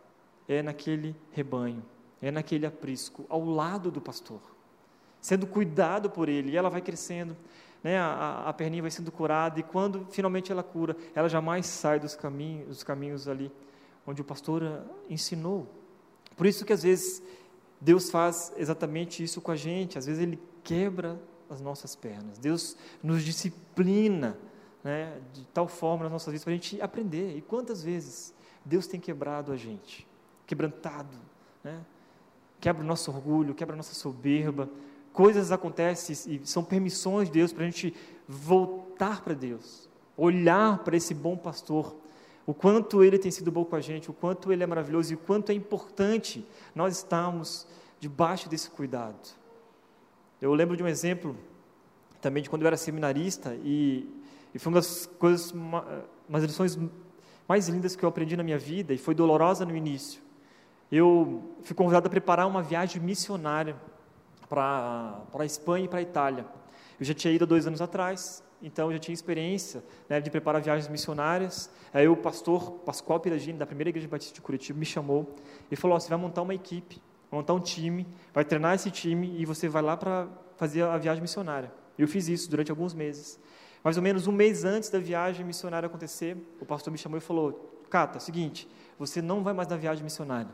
é 0.48 0.62
naquele 0.62 1.14
rebanho, 1.30 1.82
é 2.20 2.30
naquele 2.30 2.66
aprisco, 2.66 3.24
ao 3.28 3.44
lado 3.44 3.90
do 3.90 4.00
pastor, 4.00 4.40
sendo 5.20 5.46
cuidado 5.46 6.10
por 6.10 6.28
ele, 6.28 6.50
e 6.50 6.56
ela 6.56 6.68
vai 6.68 6.80
crescendo, 6.80 7.36
né, 7.84 7.98
a, 7.98 8.44
a 8.46 8.52
perninha 8.52 8.82
vai 8.82 8.90
sendo 8.90 9.12
curada, 9.12 9.60
e 9.60 9.62
quando 9.62 10.06
finalmente 10.10 10.50
ela 10.50 10.62
cura, 10.62 10.96
ela 11.14 11.28
jamais 11.28 11.66
sai 11.66 12.00
dos 12.00 12.16
caminhos, 12.16 12.66
dos 12.66 12.82
caminhos 12.82 13.28
ali 13.28 13.50
onde 14.06 14.20
o 14.22 14.24
pastor 14.24 14.82
ensinou. 15.08 15.68
Por 16.36 16.46
isso 16.46 16.64
que 16.64 16.72
às 16.72 16.82
vezes 16.82 17.22
Deus 17.80 18.10
faz 18.10 18.52
exatamente 18.56 19.22
isso 19.22 19.40
com 19.40 19.52
a 19.52 19.56
gente, 19.56 19.98
às 19.98 20.06
vezes 20.06 20.20
Ele 20.20 20.40
quebra 20.64 21.20
as 21.48 21.60
nossas 21.60 21.94
pernas, 21.94 22.38
Deus 22.38 22.76
nos 23.02 23.22
disciplina 23.22 24.36
né, 24.82 25.20
de 25.32 25.44
tal 25.46 25.68
forma 25.68 26.04
nas 26.04 26.12
nossas 26.12 26.32
vidas 26.32 26.44
para 26.44 26.52
a 26.52 26.56
gente 26.56 26.80
aprender. 26.80 27.36
E 27.36 27.40
quantas 27.40 27.82
vezes 27.82 28.34
Deus 28.64 28.86
tem 28.86 28.98
quebrado 29.00 29.52
a 29.52 29.56
gente, 29.56 30.06
quebrantado, 30.46 31.16
né? 31.62 31.84
quebra 32.60 32.82
o 32.82 32.86
nosso 32.86 33.10
orgulho, 33.10 33.54
quebra 33.54 33.74
a 33.74 33.76
nossa 33.76 33.94
soberba. 33.94 34.68
Coisas 35.12 35.50
acontecem 35.50 36.34
e 36.34 36.46
são 36.46 36.62
permissões 36.62 37.28
de 37.28 37.34
Deus 37.34 37.52
para 37.52 37.64
a 37.64 37.66
gente 37.66 37.94
voltar 38.28 39.22
para 39.22 39.34
Deus, 39.34 39.88
olhar 40.16 40.78
para 40.84 40.96
esse 40.96 41.14
bom 41.14 41.36
pastor, 41.36 41.96
o 42.46 42.54
quanto 42.54 43.02
ele 43.02 43.18
tem 43.18 43.30
sido 43.30 43.50
bom 43.50 43.64
com 43.64 43.76
a 43.76 43.80
gente, 43.80 44.10
o 44.10 44.14
quanto 44.14 44.52
ele 44.52 44.62
é 44.62 44.66
maravilhoso 44.66 45.12
e 45.12 45.16
o 45.16 45.18
quanto 45.18 45.50
é 45.50 45.54
importante 45.54 46.46
nós 46.74 46.96
estarmos 46.96 47.66
debaixo 47.98 48.48
desse 48.48 48.70
cuidado. 48.70 49.36
Eu 50.40 50.54
lembro 50.54 50.76
de 50.76 50.82
um 50.82 50.86
exemplo 50.86 51.36
também 52.20 52.42
de 52.42 52.48
quando 52.48 52.62
eu 52.62 52.66
era 52.66 52.76
seminarista 52.76 53.54
e 53.62 54.08
e 54.54 54.58
foi 54.58 54.72
uma 54.72 54.78
das 54.80 55.06
coisas, 55.18 55.52
uma, 55.52 56.04
das 56.28 56.42
lições 56.42 56.78
mais 57.48 57.68
lindas 57.68 57.96
que 57.96 58.04
eu 58.04 58.08
aprendi 58.08 58.36
na 58.36 58.42
minha 58.42 58.58
vida, 58.58 58.92
e 58.92 58.98
foi 58.98 59.14
dolorosa 59.14 59.64
no 59.64 59.74
início. 59.74 60.22
Eu 60.90 61.54
fui 61.62 61.74
convidado 61.74 62.06
a 62.06 62.10
preparar 62.10 62.46
uma 62.46 62.62
viagem 62.62 63.00
missionária 63.00 63.76
para 64.48 65.22
a 65.32 65.44
Espanha 65.44 65.84
e 65.84 65.88
para 65.88 66.00
a 66.00 66.02
Itália. 66.02 66.46
Eu 66.98 67.06
já 67.06 67.14
tinha 67.14 67.32
ido 67.32 67.46
dois 67.46 67.66
anos 67.66 67.80
atrás, 67.80 68.42
então 68.62 68.88
eu 68.88 68.92
já 68.94 68.98
tinha 68.98 69.14
experiência 69.14 69.82
né, 70.08 70.20
de 70.20 70.30
preparar 70.30 70.60
viagens 70.60 70.88
missionárias. 70.88 71.70
Aí 71.94 72.08
o 72.08 72.16
pastor 72.16 72.72
Pascoal 72.84 73.20
Piragini, 73.20 73.58
da 73.58 73.66
primeira 73.66 73.90
igreja 73.90 74.08
batista 74.08 74.34
de 74.34 74.40
Curitiba, 74.40 74.78
me 74.78 74.84
chamou 74.84 75.34
e 75.70 75.76
falou: 75.76 75.96
oh, 75.96 76.00
você 76.00 76.08
vai 76.08 76.18
montar 76.18 76.42
uma 76.42 76.54
equipe, 76.54 77.00
montar 77.30 77.54
um 77.54 77.60
time, 77.60 78.06
vai 78.34 78.44
treinar 78.44 78.74
esse 78.74 78.90
time 78.90 79.34
e 79.38 79.46
você 79.46 79.68
vai 79.68 79.82
lá 79.82 79.96
para 79.96 80.28
fazer 80.56 80.82
a 80.82 80.98
viagem 80.98 81.22
missionária. 81.22 81.72
Eu 81.96 82.08
fiz 82.08 82.28
isso 82.28 82.50
durante 82.50 82.70
alguns 82.70 82.92
meses. 82.92 83.38
Mais 83.82 83.96
ou 83.96 84.02
menos 84.02 84.26
um 84.26 84.32
mês 84.32 84.64
antes 84.64 84.90
da 84.90 84.98
viagem 84.98 85.44
missionária 85.44 85.86
acontecer, 85.86 86.36
o 86.60 86.66
pastor 86.66 86.92
me 86.92 86.98
chamou 86.98 87.18
e 87.18 87.20
falou: 87.20 87.80
Cata, 87.88 88.18
é 88.18 88.20
seguinte, 88.20 88.68
você 88.98 89.22
não 89.22 89.42
vai 89.42 89.52
mais 89.54 89.68
na 89.68 89.76
viagem 89.76 90.04
missionária. 90.04 90.50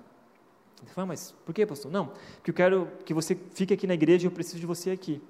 Eu 0.83 0.89
falei, 0.89 1.09
mas 1.09 1.35
por 1.45 1.55
que, 1.55 1.65
pastor? 1.65 1.91
Não, 1.91 2.13
porque 2.37 2.51
eu 2.51 2.55
quero 2.55 2.89
que 3.05 3.15
você 3.15 3.35
fique 3.35 3.73
aqui 3.73 3.87
na 3.87 3.95
igreja 3.95 4.27
e 4.27 4.29
eu 4.29 4.31
preciso 4.31 4.61
de 4.61 4.67
você 4.67 4.91
aqui. 4.91 5.23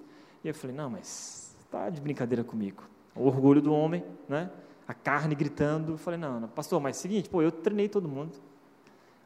E 0.42 0.48
eu 0.48 0.54
falei, 0.54 0.74
não, 0.74 0.90
mas 0.90 1.56
está 1.60 1.88
de 1.88 2.00
brincadeira 2.00 2.42
comigo. 2.42 2.82
O 3.14 3.26
orgulho 3.26 3.62
do 3.62 3.72
homem, 3.72 4.04
né? 4.28 4.50
a 4.86 4.94
carne 4.94 5.34
gritando. 5.34 5.92
Eu 5.92 5.98
falei, 5.98 6.18
não, 6.18 6.40
não, 6.40 6.48
pastor, 6.48 6.80
mas 6.80 6.98
é 6.98 7.00
seguinte, 7.00 7.28
pô, 7.28 7.42
eu 7.42 7.50
treinei 7.50 7.88
todo 7.88 8.08
mundo, 8.08 8.36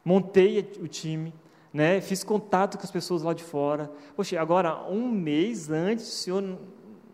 montei 0.03 0.59
o 0.79 0.87
time, 0.87 1.33
né? 1.73 2.01
fiz 2.01 2.23
contato 2.23 2.77
com 2.77 2.83
as 2.83 2.91
pessoas 2.91 3.21
lá 3.23 3.33
de 3.33 3.43
fora. 3.43 3.91
Poxa, 4.15 4.39
agora, 4.39 4.83
um 4.89 5.09
mês 5.09 5.69
antes, 5.69 6.07
o 6.07 6.11
senhor 6.11 6.57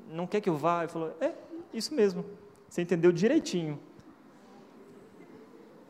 não 0.09 0.27
quer 0.27 0.41
que 0.41 0.49
eu 0.49 0.55
vá? 0.55 0.83
Ele 0.83 0.91
falou, 0.91 1.15
é, 1.19 1.33
isso 1.73 1.93
mesmo, 1.93 2.25
você 2.67 2.81
entendeu 2.81 3.11
direitinho. 3.11 3.79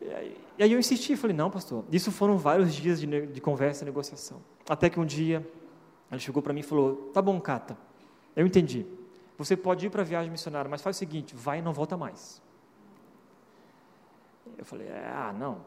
E 0.00 0.10
aí, 0.10 0.36
e 0.58 0.62
aí 0.64 0.72
eu 0.72 0.78
insisti, 0.78 1.16
falei, 1.16 1.36
não, 1.36 1.50
pastor, 1.50 1.84
isso 1.92 2.10
foram 2.10 2.36
vários 2.36 2.74
dias 2.74 3.00
de, 3.00 3.26
de 3.26 3.40
conversa 3.40 3.84
e 3.84 3.86
negociação. 3.86 4.42
Até 4.68 4.90
que 4.90 4.98
um 4.98 5.06
dia, 5.06 5.46
ele 6.10 6.20
chegou 6.20 6.42
para 6.42 6.52
mim 6.52 6.60
e 6.60 6.64
falou, 6.64 7.10
tá 7.14 7.22
bom, 7.22 7.40
Cata, 7.40 7.78
eu 8.34 8.44
entendi. 8.44 8.84
Você 9.38 9.56
pode 9.56 9.86
ir 9.86 9.90
para 9.90 10.02
a 10.02 10.04
viagem 10.04 10.30
missionária, 10.30 10.68
mas 10.68 10.82
faz 10.82 10.96
o 10.96 10.98
seguinte, 10.98 11.34
vai 11.36 11.60
e 11.60 11.62
não 11.62 11.72
volta 11.72 11.96
mais. 11.96 12.42
Eu 14.56 14.64
falei, 14.64 14.88
ah, 14.90 15.32
não, 15.38 15.60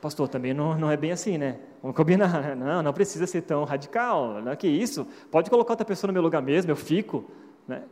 pastor, 0.00 0.28
também 0.28 0.54
não, 0.54 0.78
não 0.78 0.90
é 0.90 0.96
bem 0.96 1.12
assim, 1.12 1.36
né? 1.36 1.60
Vamos 1.82 1.94
combinar, 1.94 2.56
não, 2.56 2.82
não 2.82 2.92
precisa 2.92 3.26
ser 3.26 3.42
tão 3.42 3.64
radical, 3.64 4.40
não, 4.40 4.56
que 4.56 4.66
isso, 4.66 5.06
pode 5.30 5.50
colocar 5.50 5.72
outra 5.72 5.84
pessoa 5.84 6.08
no 6.08 6.14
meu 6.14 6.22
lugar 6.22 6.40
mesmo, 6.40 6.70
eu 6.70 6.76
fico, 6.76 7.30
né? 7.68 7.82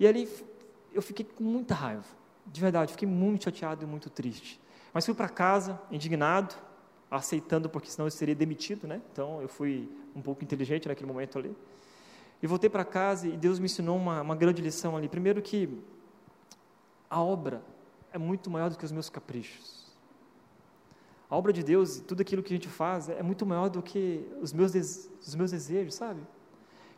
E 0.00 0.06
ele 0.06 0.28
eu 0.94 1.02
fiquei 1.02 1.24
com 1.24 1.44
muita 1.44 1.74
raiva, 1.74 2.04
de 2.46 2.60
verdade, 2.60 2.92
fiquei 2.92 3.08
muito 3.08 3.44
chateado 3.44 3.84
e 3.84 3.86
muito 3.86 4.10
triste. 4.10 4.60
Mas 4.92 5.06
fui 5.06 5.14
para 5.14 5.28
casa, 5.28 5.80
indignado, 5.90 6.54
aceitando, 7.10 7.68
porque 7.68 7.90
senão 7.90 8.06
eu 8.06 8.10
seria 8.10 8.34
demitido, 8.34 8.86
né? 8.86 9.00
Então 9.12 9.40
eu 9.40 9.48
fui 9.48 9.88
um 10.14 10.20
pouco 10.20 10.42
inteligente 10.42 10.88
naquele 10.88 11.06
momento 11.06 11.38
ali. 11.38 11.54
E 12.42 12.46
voltei 12.46 12.68
para 12.68 12.84
casa 12.84 13.28
e 13.28 13.36
Deus 13.36 13.58
me 13.58 13.66
ensinou 13.66 13.96
uma, 13.96 14.20
uma 14.20 14.34
grande 14.34 14.60
lição 14.60 14.96
ali. 14.96 15.08
Primeiro, 15.08 15.40
que 15.40 15.68
a 17.08 17.20
obra 17.20 17.62
é 18.12 18.18
muito 18.18 18.50
maior 18.50 18.68
do 18.68 18.76
que 18.76 18.84
os 18.84 18.92
meus 18.92 19.08
caprichos. 19.08 19.82
A 21.30 21.36
obra 21.36 21.52
de 21.52 21.62
Deus, 21.62 22.00
tudo 22.00 22.20
aquilo 22.20 22.42
que 22.42 22.52
a 22.52 22.56
gente 22.56 22.68
faz, 22.68 23.08
é 23.08 23.22
muito 23.22 23.46
maior 23.46 23.70
do 23.70 23.80
que 23.82 24.28
os 24.40 24.52
meus, 24.52 24.74
os 24.74 25.34
meus 25.34 25.50
desejos, 25.50 25.94
sabe? 25.94 26.20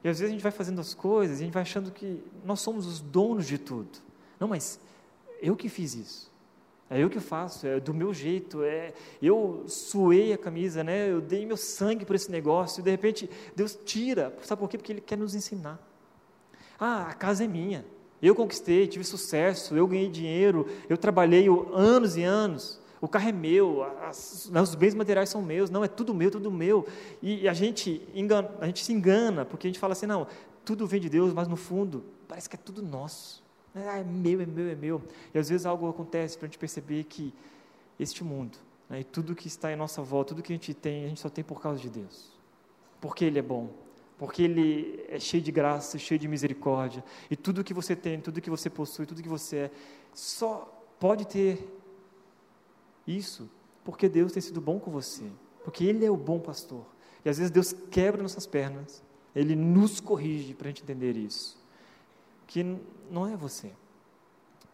E 0.04 0.08
às 0.08 0.18
vezes 0.18 0.30
a 0.30 0.34
gente 0.34 0.42
vai 0.42 0.52
fazendo 0.52 0.82
as 0.82 0.92
coisas 0.92 1.38
e 1.38 1.42
a 1.42 1.44
gente 1.46 1.54
vai 1.54 1.62
achando 1.62 1.90
que 1.90 2.22
nós 2.44 2.60
somos 2.60 2.86
os 2.86 3.00
donos 3.00 3.46
de 3.46 3.56
tudo. 3.56 3.88
Não, 4.38 4.46
mas 4.46 4.78
eu 5.40 5.56
que 5.56 5.70
fiz 5.70 5.94
isso. 5.94 6.30
É 6.90 7.02
eu 7.02 7.08
que 7.08 7.18
faço, 7.18 7.66
é 7.66 7.80
do 7.80 7.94
meu 7.94 8.12
jeito, 8.12 8.62
é 8.62 8.92
eu 9.22 9.64
suei 9.66 10.34
a 10.34 10.38
camisa, 10.38 10.84
né? 10.84 11.10
Eu 11.10 11.22
dei 11.22 11.46
meu 11.46 11.56
sangue 11.56 12.04
para 12.04 12.14
esse 12.14 12.30
negócio, 12.30 12.80
e 12.80 12.84
de 12.84 12.90
repente 12.90 13.30
Deus 13.56 13.76
tira, 13.86 14.36
sabe 14.42 14.60
por 14.60 14.68
quê? 14.68 14.76
Porque 14.76 14.92
ele 14.92 15.00
quer 15.00 15.16
nos 15.16 15.34
ensinar. 15.34 15.80
Ah, 16.78 17.08
a 17.08 17.14
casa 17.14 17.44
é 17.44 17.48
minha. 17.48 17.86
Eu 18.20 18.34
conquistei, 18.34 18.86
tive 18.86 19.04
sucesso, 19.04 19.74
eu 19.74 19.86
ganhei 19.86 20.10
dinheiro, 20.10 20.68
eu 20.88 20.98
trabalhei 20.98 21.46
anos 21.72 22.16
e 22.16 22.22
anos 22.22 22.78
o 23.04 23.08
carro 23.08 23.28
é 23.28 23.32
meu, 23.32 23.82
as, 24.02 24.48
né, 24.50 24.62
os 24.62 24.74
bens 24.74 24.94
materiais 24.94 25.28
são 25.28 25.42
meus, 25.42 25.68
não, 25.68 25.84
é 25.84 25.88
tudo 25.88 26.14
meu, 26.14 26.30
tudo 26.30 26.50
meu. 26.50 26.86
E, 27.22 27.46
a, 27.46 27.52
gente 27.52 28.00
engana, 28.14 28.50
a 28.58 28.66
gente 28.66 28.82
se 28.82 28.94
engana, 28.94 29.44
porque 29.44 29.66
a 29.66 29.68
gente 29.68 29.78
fala 29.78 29.92
assim, 29.92 30.06
não, 30.06 30.26
tudo 30.64 30.86
vem 30.86 31.02
de 31.02 31.10
Deus, 31.10 31.34
mas 31.34 31.46
no 31.46 31.54
fundo, 31.54 32.02
parece 32.26 32.48
que 32.48 32.56
é 32.56 32.58
tudo 32.58 32.82
nosso. 32.82 33.44
Ah, 33.74 33.98
é 33.98 34.04
meu, 34.04 34.40
é 34.40 34.46
meu, 34.46 34.70
é 34.70 34.74
meu. 34.74 35.02
E 35.34 35.38
às 35.38 35.50
vezes 35.50 35.66
algo 35.66 35.86
acontece 35.86 36.38
para 36.38 36.46
a 36.46 36.48
gente 36.48 36.58
perceber 36.58 37.04
que 37.04 37.34
este 38.00 38.24
mundo, 38.24 38.56
né, 38.88 39.00
e 39.00 39.04
tudo 39.04 39.34
que 39.34 39.48
está 39.48 39.70
em 39.70 39.76
nossa 39.76 40.00
volta, 40.00 40.30
tudo 40.30 40.42
que 40.42 40.54
a 40.54 40.56
gente 40.56 40.72
tem, 40.72 41.04
a 41.04 41.08
gente 41.08 41.20
só 41.20 41.28
tem 41.28 41.44
por 41.44 41.60
causa 41.60 41.78
de 41.78 41.90
Deus. 41.90 42.32
Porque 43.02 43.22
Ele 43.26 43.38
é 43.38 43.42
bom, 43.42 43.68
porque 44.16 44.44
Ele 44.44 45.04
é 45.10 45.20
cheio 45.20 45.42
de 45.42 45.52
graça, 45.52 45.98
cheio 45.98 46.18
de 46.18 46.26
misericórdia. 46.26 47.04
E 47.30 47.36
tudo 47.36 47.62
que 47.62 47.74
você 47.74 47.94
tem, 47.94 48.18
tudo 48.18 48.40
que 48.40 48.48
você 48.48 48.70
possui, 48.70 49.04
tudo 49.04 49.22
que 49.22 49.28
você 49.28 49.56
é, 49.56 49.70
só 50.14 50.72
pode 50.98 51.26
ter 51.26 51.83
isso 53.06 53.50
porque 53.84 54.08
Deus 54.08 54.32
tem 54.32 54.40
sido 54.40 54.60
bom 54.60 54.80
com 54.80 54.90
você, 54.90 55.30
porque 55.62 55.84
Ele 55.84 56.04
é 56.04 56.10
o 56.10 56.16
bom 56.16 56.40
pastor. 56.40 56.84
E 57.24 57.28
às 57.28 57.38
vezes 57.38 57.50
Deus 57.50 57.74
quebra 57.90 58.22
nossas 58.22 58.46
pernas, 58.46 59.02
Ele 59.34 59.54
nos 59.54 60.00
corrige 60.00 60.54
para 60.54 60.66
a 60.66 60.70
gente 60.70 60.82
entender 60.82 61.16
isso. 61.16 61.62
Que 62.46 62.78
não 63.10 63.26
é 63.26 63.36
você. 63.36 63.72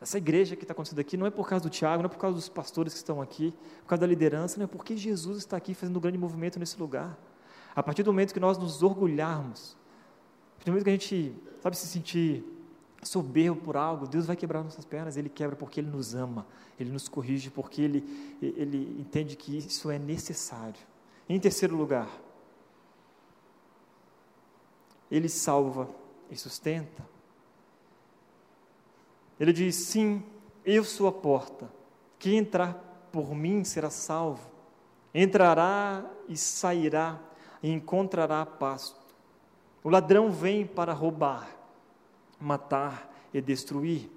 Essa 0.01 0.17
igreja 0.17 0.57
que 0.57 0.65
está 0.65 0.73
acontecendo 0.73 0.99
aqui 0.99 1.17
não 1.17 1.27
é 1.27 1.31
por 1.31 1.47
causa 1.47 1.63
do 1.63 1.71
Tiago, 1.71 2.03
não 2.03 2.07
é 2.07 2.13
por 2.13 2.19
causa 2.19 2.35
dos 2.35 2.49
pastores 2.49 2.95
que 2.95 2.99
estão 2.99 3.21
aqui, 3.21 3.53
por 3.83 3.89
causa 3.89 4.01
da 4.01 4.07
liderança, 4.07 4.57
não 4.57 4.65
é 4.65 4.67
porque 4.67 4.97
Jesus 4.97 5.39
está 5.39 5.57
aqui 5.57 5.75
fazendo 5.75 5.99
um 5.99 6.01
grande 6.01 6.17
movimento 6.17 6.59
nesse 6.59 6.79
lugar. 6.79 7.19
A 7.75 7.83
partir 7.83 8.03
do 8.03 8.13
momento 8.13 8.33
que 8.33 8.41
nós 8.41 8.57
nos 8.57 8.83
orgulharmos, 8.83 9.77
a 10.53 10.57
partir 10.57 10.65
do 10.67 10.73
momento 10.73 10.85
que 10.85 10.91
a 10.91 10.93
gente, 10.93 11.35
sabe, 11.61 11.77
se 11.77 11.87
sentir 11.87 12.45
soberbo 13.03 13.61
por 13.61 13.77
algo, 13.77 14.07
Deus 14.07 14.27
vai 14.27 14.37
quebrar 14.37 14.63
nossas 14.63 14.85
pernas, 14.85 15.17
Ele 15.17 15.29
quebra 15.29 15.57
porque 15.57 15.81
Ele 15.81 15.91
nos 15.91 16.15
ama, 16.15 16.47
Ele 16.79 16.91
nos 16.91 17.09
corrige 17.09 17.51
porque 17.51 17.83
Ele, 17.83 18.39
Ele 18.43 18.97
entende 19.01 19.37
que 19.37 19.57
isso 19.57 19.91
é 19.91 19.99
necessário. 19.99 20.81
Em 21.29 21.39
terceiro 21.39 21.77
lugar, 21.77 22.09
Ele 25.11 25.29
salva 25.29 25.89
e 26.31 26.37
sustenta. 26.37 27.09
Ele 29.39 29.53
diz: 29.53 29.75
Sim, 29.77 30.23
eu 30.65 30.85
sou 30.85 31.07
a 31.07 31.13
porta, 31.13 31.71
quem 32.19 32.39
entrar 32.39 32.75
por 33.11 33.35
mim 33.35 33.65
será 33.65 33.91
salvo, 33.91 34.49
entrará 35.15 36.05
e 36.29 36.37
sairá 36.37 37.19
e 37.63 37.71
encontrará 37.71 38.45
pasto. 38.45 39.01
O 39.83 39.89
ladrão 39.89 40.31
vem 40.31 40.67
para 40.67 40.93
roubar, 40.93 41.49
matar 42.41 43.13
e 43.33 43.41
destruir. 43.41 44.11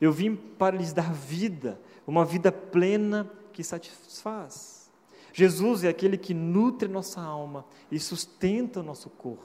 Eu 0.00 0.12
vim 0.12 0.34
para 0.34 0.76
lhes 0.76 0.92
dar 0.92 1.12
vida, 1.12 1.80
uma 2.06 2.24
vida 2.24 2.50
plena 2.50 3.30
que 3.52 3.62
satisfaz. 3.62 4.90
Jesus 5.32 5.84
é 5.84 5.88
aquele 5.88 6.16
que 6.16 6.34
nutre 6.34 6.88
nossa 6.88 7.20
alma 7.20 7.64
e 7.90 7.98
sustenta 7.98 8.80
o 8.80 8.82
nosso 8.82 9.08
corpo. 9.10 9.44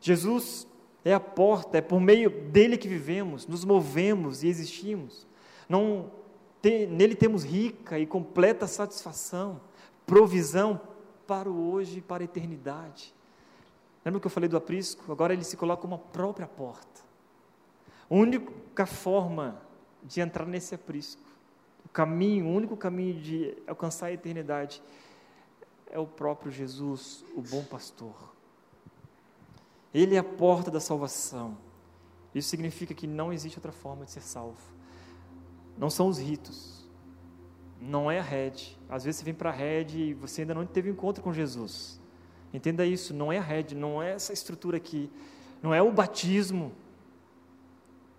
Jesus 0.00 0.66
é 1.04 1.12
a 1.12 1.20
porta, 1.20 1.78
é 1.78 1.80
por 1.80 2.00
meio 2.00 2.30
dele 2.30 2.76
que 2.76 2.88
vivemos, 2.88 3.46
nos 3.46 3.64
movemos 3.64 4.42
e 4.42 4.48
existimos. 4.48 5.26
Não 5.68 6.10
tem, 6.60 6.86
nele 6.86 7.14
temos 7.14 7.44
rica 7.44 7.98
e 7.98 8.06
completa 8.06 8.66
satisfação, 8.66 9.60
provisão 10.06 10.80
para 11.26 11.50
o 11.50 11.70
hoje 11.72 11.98
e 11.98 12.02
para 12.02 12.22
a 12.22 12.26
eternidade. 12.26 13.13
Lembra 14.04 14.20
que 14.20 14.26
eu 14.26 14.30
falei 14.30 14.48
do 14.48 14.56
aprisco? 14.56 15.10
Agora 15.10 15.32
ele 15.32 15.44
se 15.44 15.56
coloca 15.56 15.82
como 15.82 15.94
a 15.94 15.98
própria 15.98 16.46
porta. 16.46 17.00
A 18.10 18.14
única 18.14 18.84
forma 18.84 19.60
de 20.02 20.20
entrar 20.20 20.46
nesse 20.46 20.74
aprisco, 20.74 21.22
o 21.84 21.88
caminho, 21.88 22.46
o 22.46 22.54
único 22.54 22.76
caminho 22.76 23.20
de 23.20 23.56
alcançar 23.66 24.06
a 24.06 24.12
eternidade 24.12 24.82
é 25.90 25.98
o 25.98 26.06
próprio 26.06 26.52
Jesus, 26.52 27.24
o 27.34 27.40
bom 27.40 27.64
pastor. 27.64 28.14
Ele 29.92 30.16
é 30.16 30.18
a 30.18 30.24
porta 30.24 30.70
da 30.70 30.80
salvação. 30.80 31.56
Isso 32.34 32.48
significa 32.48 32.92
que 32.92 33.06
não 33.06 33.32
existe 33.32 33.58
outra 33.58 33.72
forma 33.72 34.04
de 34.04 34.10
ser 34.10 34.22
salvo. 34.22 34.58
Não 35.78 35.88
são 35.88 36.08
os 36.08 36.18
ritos. 36.18 36.84
Não 37.80 38.10
é 38.10 38.18
a 38.18 38.22
rede. 38.22 38.78
Às 38.88 39.04
vezes 39.04 39.20
você 39.20 39.24
vem 39.24 39.34
para 39.34 39.50
a 39.50 39.52
rede 39.52 39.98
e 39.98 40.14
você 40.14 40.42
ainda 40.42 40.54
não 40.54 40.66
teve 40.66 40.90
encontro 40.90 41.22
com 41.22 41.32
Jesus. 41.32 42.00
Entenda 42.54 42.86
isso, 42.86 43.12
não 43.12 43.32
é 43.32 43.38
a 43.38 43.42
rede, 43.42 43.74
não 43.74 44.00
é 44.00 44.12
essa 44.12 44.32
estrutura 44.32 44.76
aqui, 44.76 45.10
não 45.60 45.74
é 45.74 45.82
o 45.82 45.90
batismo. 45.90 46.70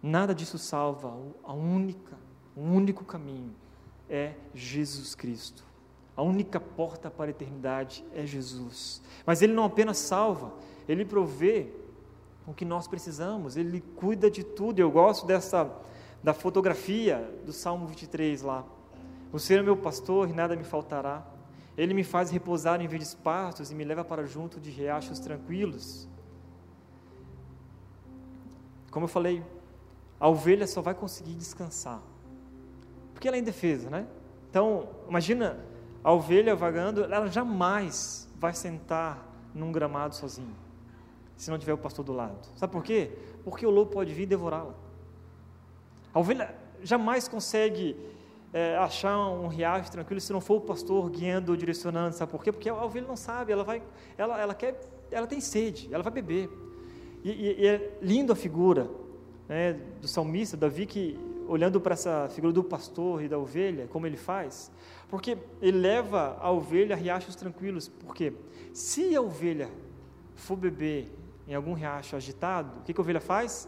Nada 0.04 0.36
disso 0.36 0.58
salva. 0.58 1.18
A 1.42 1.54
única, 1.54 2.18
o 2.54 2.60
único 2.60 3.06
caminho 3.06 3.56
é 4.10 4.34
Jesus 4.54 5.16
Cristo. 5.16 5.64
A 6.18 6.22
única 6.22 6.60
porta 6.60 7.10
para 7.10 7.28
a 7.28 7.30
eternidade 7.30 8.04
é 8.14 8.26
Jesus. 8.26 9.02
Mas 9.26 9.42
ele 9.42 9.54
não 9.54 9.64
apenas 9.64 9.98
salva, 10.00 10.52
ele 10.88 11.06
provê 11.06 11.70
o 12.46 12.54
que 12.54 12.66
nós 12.66 12.90
precisamos, 12.90 13.56
ele 13.56 13.82
cuida 13.96 14.30
de 14.30 14.44
tudo. 14.44 14.80
Eu 14.80 14.92
gosto 14.92 15.26
dessa 15.26 15.72
da 16.22 16.34
fotografia 16.34 17.26
do 17.46 17.54
Salmo 17.54 17.88
23 17.88 18.42
lá. 18.42 18.66
O 19.32 19.40
Senhor 19.40 19.60
é 19.60 19.64
meu 19.64 19.78
pastor 19.78 20.30
e 20.30 20.34
nada 20.34 20.56
me 20.56 20.64
faltará. 20.64 21.26
Ele 21.78 21.94
me 21.94 22.04
faz 22.04 22.32
repousar 22.32 22.82
em 22.82 22.88
verdes 22.88 23.14
pastos 23.14 23.72
e 23.72 23.76
me 23.76 23.84
leva 23.84 24.04
para 24.04 24.26
junto 24.26 24.60
de 24.60 24.70
riachos 24.70 25.20
tranquilos. 25.20 26.08
Como 28.90 29.06
eu 29.06 29.10
falei, 29.10 29.44
a 30.20 30.30
ovelha 30.30 30.66
só 30.66 30.82
vai 30.82 30.94
conseguir 30.94 31.34
descansar, 31.34 32.02
porque 33.14 33.28
ela 33.28 33.36
é 33.36 33.40
indefesa, 33.40 33.90
né? 33.90 34.08
Então, 34.50 34.88
imagina 35.10 35.60
a 36.02 36.14
ovelha 36.14 36.56
vagando, 36.56 37.04
ela 37.04 37.28
jamais 37.28 38.30
vai 38.40 38.54
sentar 38.54 39.28
num 39.54 39.72
gramado 39.72 40.16
sozinha, 40.16 40.56
se 41.36 41.52
não 41.52 41.60
tiver 41.60 41.74
o 41.74 41.78
pastor 41.78 42.06
do 42.06 42.14
lado. 42.14 42.48
Sabe 42.56 42.72
por 42.72 42.84
quê? 42.84 43.12
Porque 43.44 43.66
o 43.66 43.70
lobo 43.70 43.92
pode 43.92 44.14
vir 44.14 44.26
devorá-la. 44.26 44.74
A 46.14 46.20
ovelha 46.20 46.56
jamais 46.82 47.28
consegue 47.28 47.98
é, 48.56 48.78
achar 48.78 49.18
um 49.18 49.50
riacho 49.50 49.92
tranquilo 49.92 50.22
se 50.22 50.32
não 50.32 50.40
for 50.40 50.56
o 50.56 50.62
pastor 50.62 51.10
guiando, 51.10 51.58
direcionando, 51.58 52.16
sabe 52.16 52.32
por 52.32 52.42
quê? 52.42 52.54
Porque 52.54 52.70
a 52.70 52.86
ovelha 52.86 53.06
não 53.06 53.18
sabe, 53.18 53.52
ela 53.52 53.66
vai, 53.66 53.84
ela, 54.18 54.40
ela 54.40 54.56
quer, 54.56 54.80
ela 55.12 55.28
tem 55.28 55.42
sede, 55.42 55.90
ela 55.92 56.02
vai 56.02 56.14
beber. 56.14 56.50
E, 57.22 57.32
e, 57.32 57.62
e 57.64 57.68
é 57.68 57.98
lindo 58.02 58.32
a 58.32 58.36
figura 58.36 58.90
né, 59.50 59.74
do 60.00 60.08
salmista, 60.08 60.56
Davi, 60.56 60.86
que 60.86 61.20
olhando 61.50 61.82
para 61.82 61.96
essa 61.96 62.30
figura 62.30 62.54
do 62.54 62.64
pastor 62.64 63.22
e 63.22 63.28
da 63.28 63.38
ovelha, 63.38 63.88
como 63.88 64.08
ele 64.08 64.16
faz, 64.16 64.72
porque 65.10 65.38
ele 65.62 65.78
leva 65.78 66.38
a 66.40 66.50
ovelha 66.50 66.96
a 66.96 66.98
riachos 66.98 67.36
tranquilos, 67.36 67.90
porque 67.90 68.32
se 68.74 69.14
a 69.18 69.22
ovelha 69.22 69.70
for 70.34 70.56
beber 70.56 71.12
em 71.46 71.54
algum 71.54 71.74
riacho 71.74 72.16
agitado, 72.16 72.80
o 72.80 72.84
que, 72.84 72.94
que 72.94 73.02
a 73.02 73.04
ovelha 73.04 73.20
faz? 73.20 73.68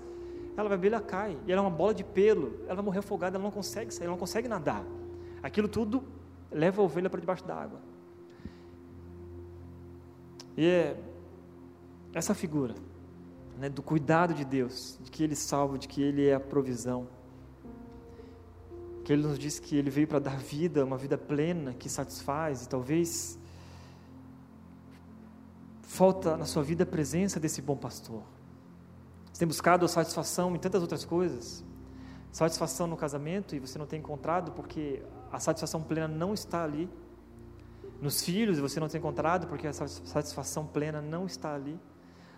Ela 0.57 0.69
vai 0.69 0.77
beber, 0.77 0.93
ela 0.93 1.01
cai, 1.01 1.37
e 1.45 1.51
ela 1.51 1.61
é 1.61 1.63
uma 1.63 1.69
bola 1.69 1.93
de 1.93 2.03
pelo, 2.03 2.59
ela 2.65 2.75
vai 2.75 2.83
morrer 2.83 2.99
afogada, 2.99 3.37
ela 3.37 3.43
não 3.43 3.51
consegue 3.51 3.93
sair, 3.93 4.05
ela 4.05 4.13
não 4.13 4.19
consegue 4.19 4.47
nadar. 4.47 4.83
Aquilo 5.43 5.67
tudo 5.67 6.03
leva 6.51 6.81
a 6.81 6.85
ovelha 6.85 7.09
para 7.09 7.19
debaixo 7.19 7.45
d'água. 7.45 7.79
E 10.57 10.65
é 10.65 10.99
essa 12.13 12.33
figura 12.33 12.73
né, 13.59 13.69
do 13.69 13.83
cuidado 13.83 14.33
de 14.33 14.43
Deus, 14.43 14.97
de 15.03 15.11
que 15.11 15.23
Ele 15.23 15.35
salva, 15.35 15.77
de 15.77 15.87
que 15.87 16.01
Ele 16.01 16.25
é 16.25 16.33
a 16.33 16.39
provisão, 16.39 17.07
que 19.03 19.13
Ele 19.13 19.21
nos 19.21 19.37
diz 19.37 19.59
que 19.59 19.75
Ele 19.75 19.91
veio 19.91 20.07
para 20.07 20.19
dar 20.19 20.37
vida, 20.37 20.83
uma 20.83 20.97
vida 20.97 21.17
plena, 21.17 21.73
que 21.73 21.87
satisfaz, 21.87 22.65
e 22.65 22.69
talvez 22.69 23.37
falta 25.83 26.35
na 26.35 26.45
sua 26.45 26.63
vida 26.63 26.83
a 26.83 26.87
presença 26.87 27.39
desse 27.39 27.61
bom 27.61 27.77
pastor. 27.77 28.23
Você 29.37 29.41
tem 29.41 29.47
buscado 29.49 29.87
satisfação 29.87 30.55
em 30.55 30.57
tantas 30.57 30.81
outras 30.81 31.05
coisas. 31.05 31.63
Satisfação 32.31 32.87
no 32.87 32.97
casamento 32.97 33.55
e 33.55 33.59
você 33.59 33.77
não 33.77 33.85
tem 33.85 33.99
encontrado 33.99 34.51
porque 34.53 35.03
a 35.31 35.39
satisfação 35.39 35.79
plena 35.83 36.07
não 36.07 36.33
está 36.33 36.63
ali. 36.63 36.89
Nos 38.01 38.23
filhos 38.23 38.57
você 38.57 38.79
não 38.79 38.87
tem 38.87 38.97
encontrado 38.97 39.45
porque 39.45 39.67
a 39.67 39.73
satisfação 39.73 40.65
plena 40.65 41.03
não 41.03 41.27
está 41.27 41.53
ali. 41.53 41.79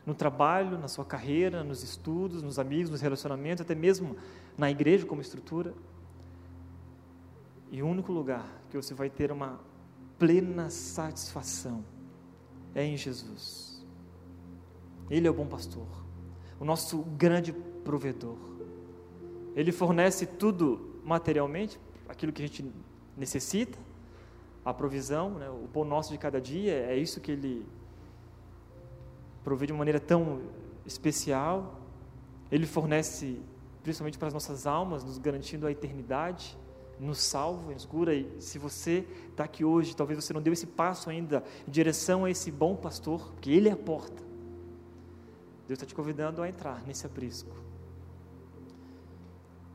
No 0.05 0.13
trabalho, 0.13 0.77
na 0.77 0.89
sua 0.89 1.05
carreira, 1.05 1.63
nos 1.63 1.83
estudos, 1.83 2.43
nos 2.43 2.59
amigos, 2.59 2.89
nos 2.89 2.99
relacionamentos, 2.99 3.62
até 3.62 3.73
mesmo 3.73 4.17
na 4.57 4.69
igreja 4.69 5.05
como 5.05 5.21
estrutura. 5.21 5.73
E 7.71 7.81
o 7.81 7.88
único 7.88 8.12
lugar 8.12 8.62
que 8.69 8.75
você 8.75 8.93
vai 8.93 9.09
ter 9.09 9.31
uma 9.31 9.57
plena 10.17 10.69
satisfação 10.69 11.81
é 12.75 12.83
em 12.83 12.97
Jesus. 12.97 13.88
Ele 15.09 15.25
é 15.25 15.31
o 15.31 15.33
bom 15.33 15.47
pastor 15.47 16.09
o 16.60 16.65
nosso 16.65 17.00
grande 17.17 17.54
provedor. 17.84 18.38
Ele 19.56 19.72
fornece 19.72 20.26
tudo 20.26 21.00
materialmente, 21.04 21.80
aquilo 22.08 22.32
que 22.32 22.41
a 22.41 22.48
gente 22.48 22.72
necessita, 23.17 23.78
a 24.63 24.74
provisão, 24.74 25.32
né, 25.32 25.50
o 25.50 25.67
pão 25.67 25.84
nosso 25.84 26.12
de 26.12 26.17
cada 26.17 26.39
dia, 26.39 26.74
é 26.74 26.95
isso 26.98 27.19
que 27.19 27.32
ele 27.32 27.65
provê 29.43 29.65
de 29.65 29.74
maneira 29.74 30.00
tão 30.00 30.41
especial. 30.86 31.80
Ele 32.52 32.65
fornece 32.65 33.41
principalmente 33.82 34.17
para 34.17 34.28
as 34.28 34.34
nossas 34.34 34.67
almas, 34.67 35.04
nos 35.04 35.17
garantindo 35.17 35.65
a 35.65 35.72
eternidade, 35.72 36.58
nos 37.00 37.19
salva, 37.19 37.72
nos 37.72 37.86
cura. 37.86 38.13
E 38.13 38.30
se 38.39 38.60
você 38.60 39.08
está 39.30 39.45
aqui 39.45 39.63
hoje, 39.63 39.95
talvez 39.95 40.24
você 40.24 40.34
não 40.34 40.41
deu 40.41 40.54
esse 40.54 40.67
passo 40.67 41.10
ainda 41.10 41.43
em 41.67 41.72
direção 41.72 42.26
a 42.26 42.30
esse 42.30 42.52
bom 42.52 42.76
pastor, 42.76 43.32
porque 43.32 43.50
ele 43.50 43.69
é 43.69 43.72
a 43.72 43.78
porta. 43.78 44.29
Deus 45.69 45.77
está 45.77 45.86
te 45.86 45.93
convidando 45.93 46.41
a 46.41 46.49
entrar 46.49 46.82
nesse 46.88 47.05
aprisco. 47.05 47.55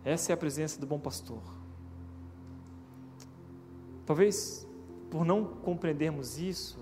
Essa 0.05 0.33
é 0.33 0.35
a 0.35 0.37
presença 0.37 0.81
do 0.81 0.89
bom 0.89 0.99
pastor. 0.99 1.41
Talvez 4.05 4.67
por 5.09 5.25
não 5.25 5.45
compreendermos 5.45 6.37
isso, 6.37 6.81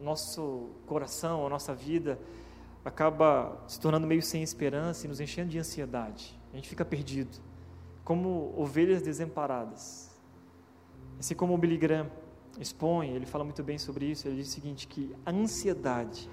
nosso 0.00 0.70
coração, 0.86 1.46
a 1.46 1.50
nossa 1.50 1.74
vida 1.74 2.18
acaba 2.82 3.62
se 3.68 3.78
tornando 3.78 4.06
meio 4.06 4.22
sem 4.22 4.42
esperança 4.42 5.04
e 5.04 5.08
nos 5.10 5.20
enchendo 5.20 5.50
de 5.50 5.58
ansiedade. 5.58 6.40
A 6.54 6.56
gente 6.56 6.70
fica 6.70 6.86
perdido, 6.86 7.38
como 8.02 8.54
ovelhas 8.56 9.02
desamparadas. 9.02 10.10
Assim 11.18 11.34
como 11.34 11.52
o 11.52 11.58
Billy 11.58 11.76
Graham 11.76 12.10
expõe, 12.58 13.10
ele 13.10 13.26
fala 13.26 13.44
muito 13.44 13.62
bem 13.62 13.76
sobre 13.76 14.06
isso, 14.06 14.26
ele 14.26 14.36
diz 14.36 14.48
o 14.48 14.52
seguinte, 14.52 14.88
que 14.88 15.14
a 15.26 15.30
ansiedade 15.30 16.30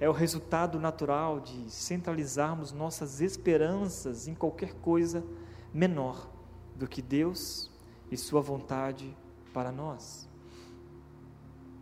é 0.00 0.08
o 0.08 0.12
resultado 0.12 0.80
natural 0.80 1.40
de 1.40 1.70
centralizarmos 1.70 2.72
nossas 2.72 3.20
esperanças 3.20 4.26
em 4.26 4.34
qualquer 4.34 4.74
coisa 4.74 5.24
menor 5.72 6.28
do 6.74 6.88
que 6.88 7.00
Deus 7.00 7.70
e 8.10 8.16
Sua 8.16 8.40
vontade 8.40 9.16
para 9.52 9.70
nós. 9.70 10.28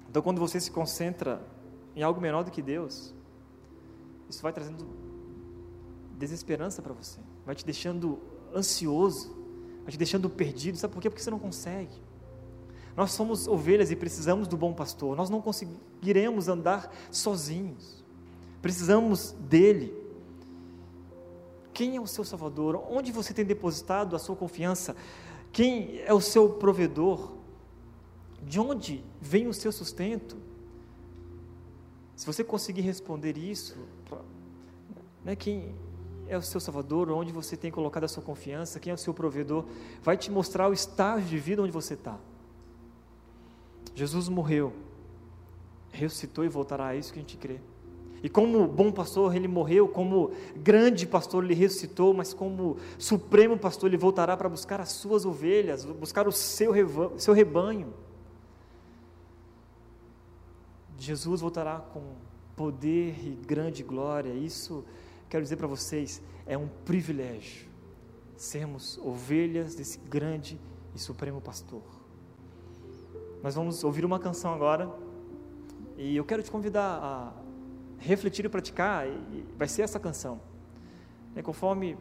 Então, 0.08 0.22
quando 0.22 0.38
você 0.38 0.60
se 0.60 0.70
concentra 0.70 1.40
em 1.94 2.02
algo 2.02 2.20
menor 2.20 2.42
do 2.42 2.50
que 2.50 2.60
Deus, 2.60 3.14
isso 4.28 4.42
vai 4.42 4.52
trazendo 4.52 4.86
desesperança 6.18 6.82
para 6.82 6.92
você, 6.92 7.20
vai 7.46 7.54
te 7.54 7.64
deixando 7.64 8.18
ansioso, 8.54 9.34
vai 9.82 9.92
te 9.92 9.98
deixando 9.98 10.28
perdido. 10.28 10.76
Sabe 10.76 10.92
por 10.92 11.00
quê? 11.00 11.08
Porque 11.08 11.22
você 11.22 11.30
não 11.30 11.38
consegue. 11.38 12.10
Nós 12.96 13.12
somos 13.12 13.46
ovelhas 13.46 13.90
e 13.90 13.96
precisamos 13.96 14.46
do 14.46 14.56
bom 14.56 14.74
pastor. 14.74 15.16
Nós 15.16 15.30
não 15.30 15.40
conseguiremos 15.40 16.48
andar 16.48 16.92
sozinhos. 17.10 17.99
Precisamos 18.62 19.32
dele. 19.32 19.94
Quem 21.72 21.96
é 21.96 22.00
o 22.00 22.06
seu 22.06 22.24
Salvador? 22.24 22.84
Onde 22.90 23.10
você 23.10 23.32
tem 23.32 23.44
depositado 23.44 24.14
a 24.14 24.18
sua 24.18 24.36
confiança? 24.36 24.94
Quem 25.52 26.00
é 26.00 26.12
o 26.12 26.20
seu 26.20 26.48
provedor? 26.50 27.32
De 28.42 28.60
onde 28.60 29.04
vem 29.20 29.46
o 29.46 29.54
seu 29.54 29.72
sustento? 29.72 30.36
Se 32.14 32.26
você 32.26 32.44
conseguir 32.44 32.82
responder 32.82 33.38
isso, 33.38 33.78
né, 35.24 35.34
quem 35.34 35.74
é 36.28 36.36
o 36.36 36.42
seu 36.42 36.60
Salvador, 36.60 37.10
onde 37.10 37.32
você 37.32 37.56
tem 37.56 37.70
colocado 37.70 38.04
a 38.04 38.08
sua 38.08 38.22
confiança, 38.22 38.78
quem 38.78 38.90
é 38.90 38.94
o 38.94 38.98
seu 38.98 39.14
provedor, 39.14 39.64
vai 40.02 40.16
te 40.16 40.30
mostrar 40.30 40.68
o 40.68 40.72
estágio 40.72 41.28
de 41.28 41.38
vida 41.38 41.62
onde 41.62 41.72
você 41.72 41.94
está. 41.94 42.18
Jesus 43.94 44.28
morreu, 44.28 44.72
ressuscitou 45.90 46.44
e 46.44 46.48
voltará, 46.48 46.94
é 46.94 46.98
isso 46.98 47.12
que 47.12 47.18
a 47.18 47.22
gente 47.22 47.36
crê. 47.36 47.58
E 48.22 48.28
como 48.28 48.66
bom 48.66 48.92
pastor, 48.92 49.34
ele 49.34 49.48
morreu, 49.48 49.88
como 49.88 50.30
grande 50.56 51.06
pastor, 51.06 51.44
ele 51.44 51.54
ressuscitou, 51.54 52.12
mas 52.12 52.34
como 52.34 52.76
supremo 52.98 53.58
pastor, 53.58 53.88
ele 53.88 53.96
voltará 53.96 54.36
para 54.36 54.48
buscar 54.48 54.80
as 54.80 54.92
suas 54.92 55.24
ovelhas, 55.24 55.84
buscar 55.84 56.28
o 56.28 56.32
seu, 56.32 56.72
seu 57.18 57.32
rebanho. 57.32 57.94
Jesus 60.98 61.40
voltará 61.40 61.78
com 61.78 62.02
poder 62.54 63.16
e 63.26 63.38
grande 63.46 63.82
glória. 63.82 64.32
Isso, 64.34 64.84
quero 65.30 65.42
dizer 65.42 65.56
para 65.56 65.66
vocês, 65.66 66.20
é 66.44 66.58
um 66.58 66.68
privilégio 66.84 67.70
sermos 68.40 68.96
ovelhas 69.04 69.74
desse 69.74 69.98
grande 69.98 70.58
e 70.94 70.98
supremo 70.98 71.42
pastor. 71.42 71.82
Nós 73.42 73.54
vamos 73.54 73.84
ouvir 73.84 74.02
uma 74.02 74.18
canção 74.18 74.54
agora 74.54 74.90
e 75.98 76.16
eu 76.16 76.24
quero 76.24 76.42
te 76.42 76.50
convidar 76.50 76.98
a 77.02 77.32
refletir 78.00 78.44
e 78.44 78.48
praticar, 78.48 79.06
vai 79.56 79.68
ser 79.68 79.82
essa 79.82 80.00
canção. 80.00 80.40
E 81.36 81.42
conforme 81.42 81.96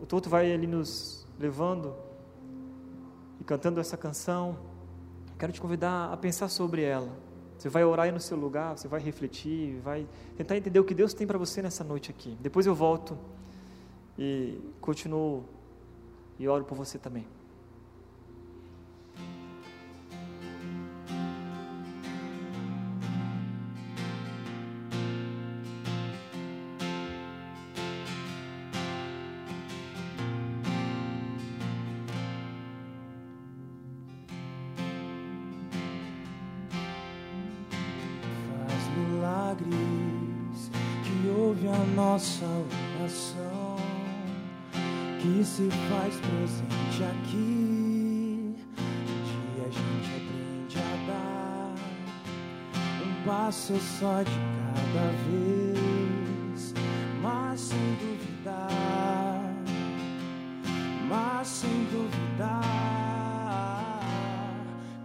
o 0.00 0.06
Toto 0.06 0.30
vai 0.30 0.52
ali 0.52 0.66
nos 0.66 1.26
levando 1.38 1.94
e 3.40 3.44
cantando 3.44 3.80
essa 3.80 3.96
canção, 3.96 4.56
quero 5.38 5.52
te 5.52 5.60
convidar 5.60 6.12
a 6.12 6.16
pensar 6.16 6.48
sobre 6.48 6.82
ela. 6.82 7.10
Você 7.58 7.68
vai 7.68 7.84
orar 7.84 8.06
aí 8.06 8.12
no 8.12 8.20
seu 8.20 8.36
lugar, 8.36 8.76
você 8.76 8.86
vai 8.86 9.00
refletir, 9.00 9.80
vai 9.80 10.06
tentar 10.36 10.56
entender 10.56 10.78
o 10.78 10.84
que 10.84 10.94
Deus 10.94 11.12
tem 11.12 11.26
para 11.26 11.38
você 11.38 11.60
nessa 11.60 11.82
noite 11.82 12.10
aqui. 12.10 12.36
Depois 12.40 12.66
eu 12.66 12.74
volto 12.74 13.18
e 14.18 14.60
continuo 14.80 15.44
e 16.38 16.46
oro 16.46 16.64
por 16.64 16.76
você 16.76 16.98
também. 16.98 17.26
Passo 53.26 53.74
só 53.98 54.22
de 54.22 54.30
cada 54.30 55.10
vez, 55.26 56.72
mas 57.20 57.60
sem 57.60 57.96
duvidar, 58.00 59.52
mas 61.08 61.48
sem 61.48 61.88
duvidar 61.90 62.52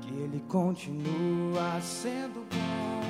que 0.01 0.13
Ele 0.13 0.43
continua 0.47 1.81
sendo 1.81 2.45
bom. 2.51 3.01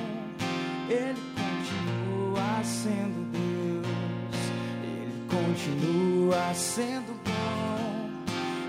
Ele 0.88 1.20
continua 1.36 2.64
sendo 2.64 3.30
Deus. 3.30 3.52
Continua 5.28 6.54
sendo 6.54 7.12
bom, 7.22 8.24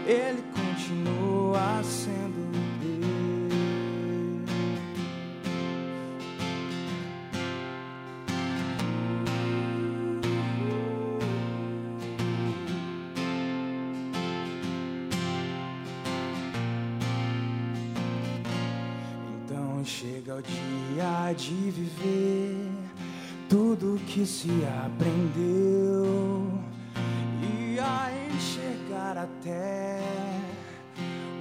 Ele 0.05 0.43
continua 0.51 1.22
Chega 19.85 20.35
o 20.35 20.41
dia 20.41 21.33
de 21.33 21.71
viver 21.71 22.69
tudo 23.49 23.99
que 24.07 24.25
se 24.25 24.49
aprendeu. 24.85 26.63
Até 29.23 30.01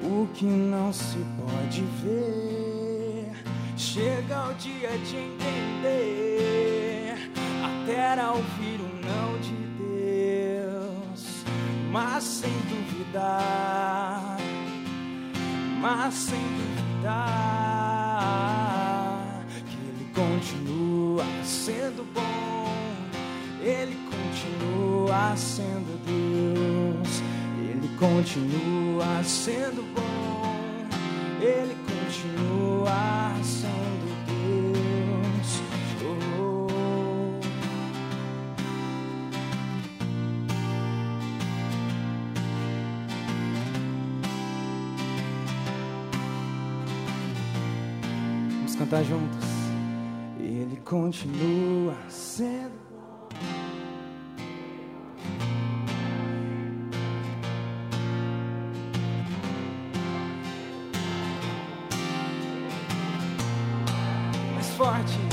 o 0.05 0.27
que 0.35 0.45
não 0.45 0.93
se 0.93 1.19
pode 1.37 1.83
ver. 2.03 3.33
Chega 3.77 4.51
o 4.51 4.55
dia 4.55 4.91
de 4.99 5.17
entender, 5.17 6.13
até 7.65 8.29
ouvir 8.29 8.81
o 8.81 8.89
não 9.05 9.39
de 9.41 9.57
Deus, 9.83 11.45
mas 11.91 12.23
sem 12.23 12.53
duvidar, 12.69 14.37
mas 15.81 16.15
sem 16.15 16.41
duvidar 16.41 17.72
continua 28.23 29.25
sendo 29.25 29.83
bom, 29.95 30.57
Ele 31.41 31.75
continua 31.75 33.35
sendo 33.43 34.07
Deus. 34.29 35.61
Oh. 36.39 36.69
Vamos 48.59 48.77
cantar 48.77 49.03
juntos. 49.05 49.49
Ele 50.39 50.77
continua 50.85 51.97
sendo 52.09 52.82
forte. 64.83 65.32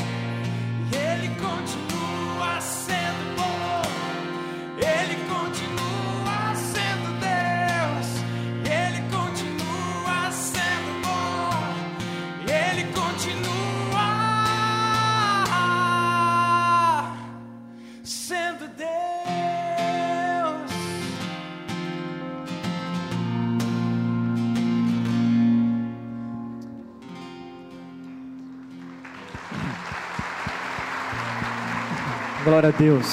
Glória 32.49 32.69
a 32.69 32.71
Deus. 32.71 33.05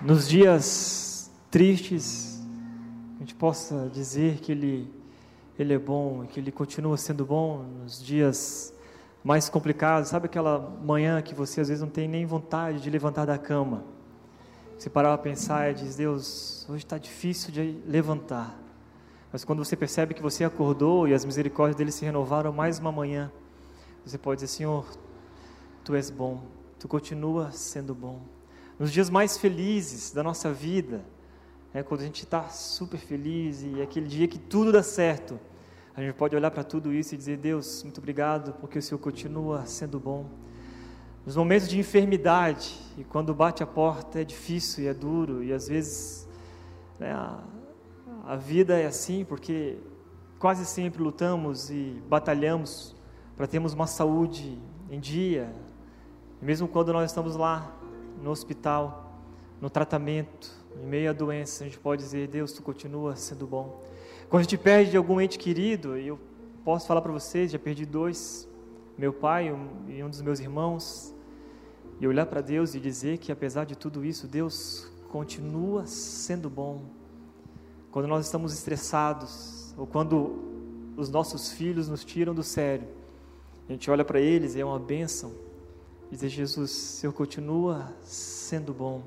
Nos 0.00 0.28
dias 0.28 1.30
tristes, 1.48 2.42
a 3.14 3.20
gente 3.20 3.32
possa 3.32 3.88
dizer 3.92 4.40
que 4.40 4.50
Ele, 4.50 4.92
Ele 5.56 5.74
é 5.74 5.78
bom 5.78 6.26
que 6.26 6.40
Ele 6.40 6.50
continua 6.50 6.96
sendo 6.96 7.24
bom 7.24 7.62
nos 7.84 8.02
dias 8.02 8.74
mais 9.22 9.48
complicados. 9.48 10.08
Sabe 10.08 10.26
aquela 10.26 10.58
manhã 10.82 11.22
que 11.22 11.36
você 11.36 11.60
às 11.60 11.68
vezes 11.68 11.80
não 11.80 11.88
tem 11.88 12.08
nem 12.08 12.26
vontade 12.26 12.80
de 12.80 12.90
levantar 12.90 13.24
da 13.24 13.38
cama? 13.38 13.84
Você 14.76 14.90
parar 14.90 15.16
para 15.16 15.22
pensar 15.22 15.70
e 15.70 15.74
diz: 15.74 15.94
Deus, 15.94 16.66
hoje 16.68 16.84
está 16.84 16.98
difícil 16.98 17.52
de 17.52 17.78
levantar. 17.86 18.58
Mas 19.32 19.44
quando 19.44 19.64
você 19.64 19.76
percebe 19.76 20.14
que 20.14 20.22
você 20.22 20.42
acordou 20.42 21.06
e 21.06 21.14
as 21.14 21.24
misericórdias 21.24 21.76
dele 21.76 21.92
se 21.92 22.04
renovaram 22.04 22.52
mais 22.52 22.80
uma 22.80 22.90
manhã, 22.90 23.30
você 24.04 24.18
pode 24.18 24.40
dizer: 24.40 24.52
Senhor, 24.52 24.84
Tu 25.84 25.94
és 25.94 26.10
bom, 26.10 26.42
Tu 26.78 26.88
continua 26.88 27.50
sendo 27.52 27.94
bom. 27.94 28.20
Nos 28.78 28.92
dias 28.92 29.08
mais 29.08 29.38
felizes 29.38 30.12
da 30.12 30.22
nossa 30.22 30.52
vida, 30.52 31.04
é 31.74 31.82
quando 31.82 32.00
a 32.00 32.04
gente 32.04 32.24
está 32.24 32.48
super 32.48 32.98
feliz 32.98 33.62
e 33.62 33.80
é 33.80 33.84
aquele 33.84 34.06
dia 34.06 34.26
que 34.26 34.38
tudo 34.38 34.72
dá 34.72 34.82
certo, 34.82 35.38
a 35.94 36.00
gente 36.00 36.14
pode 36.14 36.34
olhar 36.34 36.50
para 36.50 36.64
tudo 36.64 36.92
isso 36.92 37.14
e 37.14 37.18
dizer: 37.18 37.36
Deus, 37.36 37.82
muito 37.82 37.98
obrigado, 37.98 38.52
porque 38.54 38.78
o 38.78 38.82
Senhor 38.82 38.98
continua 38.98 39.64
sendo 39.66 40.00
bom. 40.00 40.26
Nos 41.24 41.36
momentos 41.36 41.68
de 41.68 41.78
enfermidade, 41.78 42.80
e 42.98 43.04
quando 43.04 43.32
bate 43.32 43.62
a 43.62 43.66
porta 43.66 44.20
é 44.20 44.24
difícil 44.24 44.84
e 44.84 44.88
é 44.88 44.94
duro, 44.94 45.42
e 45.42 45.52
às 45.52 45.68
vezes 45.68 46.28
né, 46.98 47.12
a, 47.12 47.44
a 48.24 48.36
vida 48.36 48.76
é 48.76 48.86
assim, 48.86 49.24
porque 49.24 49.78
quase 50.38 50.66
sempre 50.66 51.02
lutamos 51.02 51.70
e 51.70 52.02
batalhamos 52.08 52.96
para 53.36 53.46
termos 53.46 53.72
uma 53.72 53.86
saúde 53.86 54.58
em 54.90 54.98
dia, 54.98 55.54
e 56.42 56.44
mesmo 56.44 56.66
quando 56.66 56.92
nós 56.92 57.08
estamos 57.08 57.36
lá 57.36 57.72
no 58.20 58.30
hospital, 58.30 59.16
no 59.60 59.70
tratamento, 59.70 60.50
em 60.82 60.84
meio 60.84 61.10
à 61.10 61.12
doença, 61.12 61.62
a 61.62 61.66
gente 61.68 61.78
pode 61.78 62.02
dizer: 62.02 62.26
Deus, 62.26 62.52
tu 62.52 62.62
continua 62.62 63.14
sendo 63.14 63.46
bom. 63.46 63.80
Quando 64.28 64.40
a 64.40 64.42
gente 64.42 64.58
perde 64.58 64.96
algum 64.96 65.20
ente 65.20 65.38
querido, 65.38 65.96
e 65.96 66.08
eu 66.08 66.18
posso 66.64 66.88
falar 66.88 67.00
para 67.00 67.12
vocês, 67.12 67.52
já 67.52 67.60
perdi 67.60 67.86
dois, 67.86 68.48
meu 68.98 69.12
pai 69.12 69.56
e 69.88 70.02
um 70.02 70.10
dos 70.10 70.20
meus 70.20 70.40
irmãos, 70.40 71.14
e 72.00 72.08
olhar 72.08 72.26
para 72.26 72.40
Deus 72.40 72.74
e 72.74 72.80
dizer 72.80 73.18
que 73.18 73.30
apesar 73.30 73.64
de 73.64 73.76
tudo 73.76 74.04
isso, 74.04 74.26
Deus 74.26 74.90
continua 75.10 75.86
sendo 75.86 76.50
bom. 76.50 76.82
Quando 77.92 78.08
nós 78.08 78.26
estamos 78.26 78.52
estressados, 78.52 79.72
ou 79.78 79.86
quando 79.86 80.42
os 80.96 81.08
nossos 81.08 81.52
filhos 81.52 81.88
nos 81.88 82.04
tiram 82.04 82.34
do 82.34 82.42
sério, 82.42 82.88
a 83.68 83.72
gente 83.72 83.88
olha 83.88 84.04
para 84.04 84.20
eles 84.20 84.56
e 84.56 84.60
é 84.60 84.64
uma 84.64 84.80
bênção. 84.80 85.51
Dizer, 86.12 86.28
Jesus, 86.28 86.70
o 86.70 86.74
Senhor 86.74 87.12
continua 87.14 87.90
sendo 88.02 88.74
bom. 88.74 89.02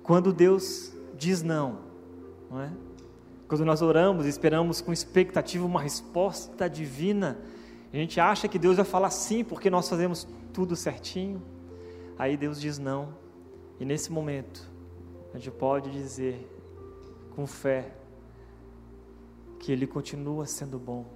Quando 0.00 0.32
Deus 0.32 0.92
diz 1.18 1.42
não, 1.42 1.80
não 2.48 2.62
é? 2.62 2.70
Quando 3.48 3.64
nós 3.64 3.82
oramos, 3.82 4.26
esperamos 4.26 4.80
com 4.80 4.92
expectativa 4.92 5.66
uma 5.66 5.82
resposta 5.82 6.70
divina, 6.70 7.36
a 7.92 7.96
gente 7.96 8.20
acha 8.20 8.46
que 8.46 8.60
Deus 8.60 8.76
vai 8.76 8.84
falar 8.84 9.10
sim 9.10 9.42
porque 9.42 9.68
nós 9.68 9.88
fazemos 9.88 10.28
tudo 10.52 10.76
certinho. 10.76 11.42
Aí 12.16 12.36
Deus 12.36 12.60
diz 12.60 12.78
não. 12.78 13.08
E 13.80 13.84
nesse 13.84 14.12
momento, 14.12 14.70
a 15.34 15.38
gente 15.38 15.50
pode 15.50 15.90
dizer 15.90 16.48
com 17.34 17.44
fé 17.44 17.92
que 19.58 19.72
Ele 19.72 19.84
continua 19.84 20.46
sendo 20.46 20.78
bom. 20.78 21.06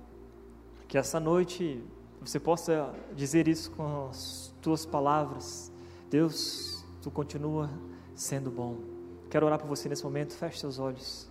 Que 0.88 0.98
essa 0.98 1.20
noite 1.20 1.84
você 2.20 2.40
possa 2.40 2.92
dizer 3.14 3.46
isso 3.46 3.70
com 3.70 4.08
as 4.08 4.49
tuas 4.60 4.84
palavras. 4.86 5.72
Deus, 6.10 6.84
tu 7.02 7.10
continua 7.10 7.70
sendo 8.14 8.50
bom. 8.50 8.76
Quero 9.30 9.46
orar 9.46 9.58
por 9.58 9.68
você 9.68 9.88
nesse 9.88 10.04
momento. 10.04 10.34
Feche 10.34 10.58
seus 10.58 10.78
olhos. 10.78 11.30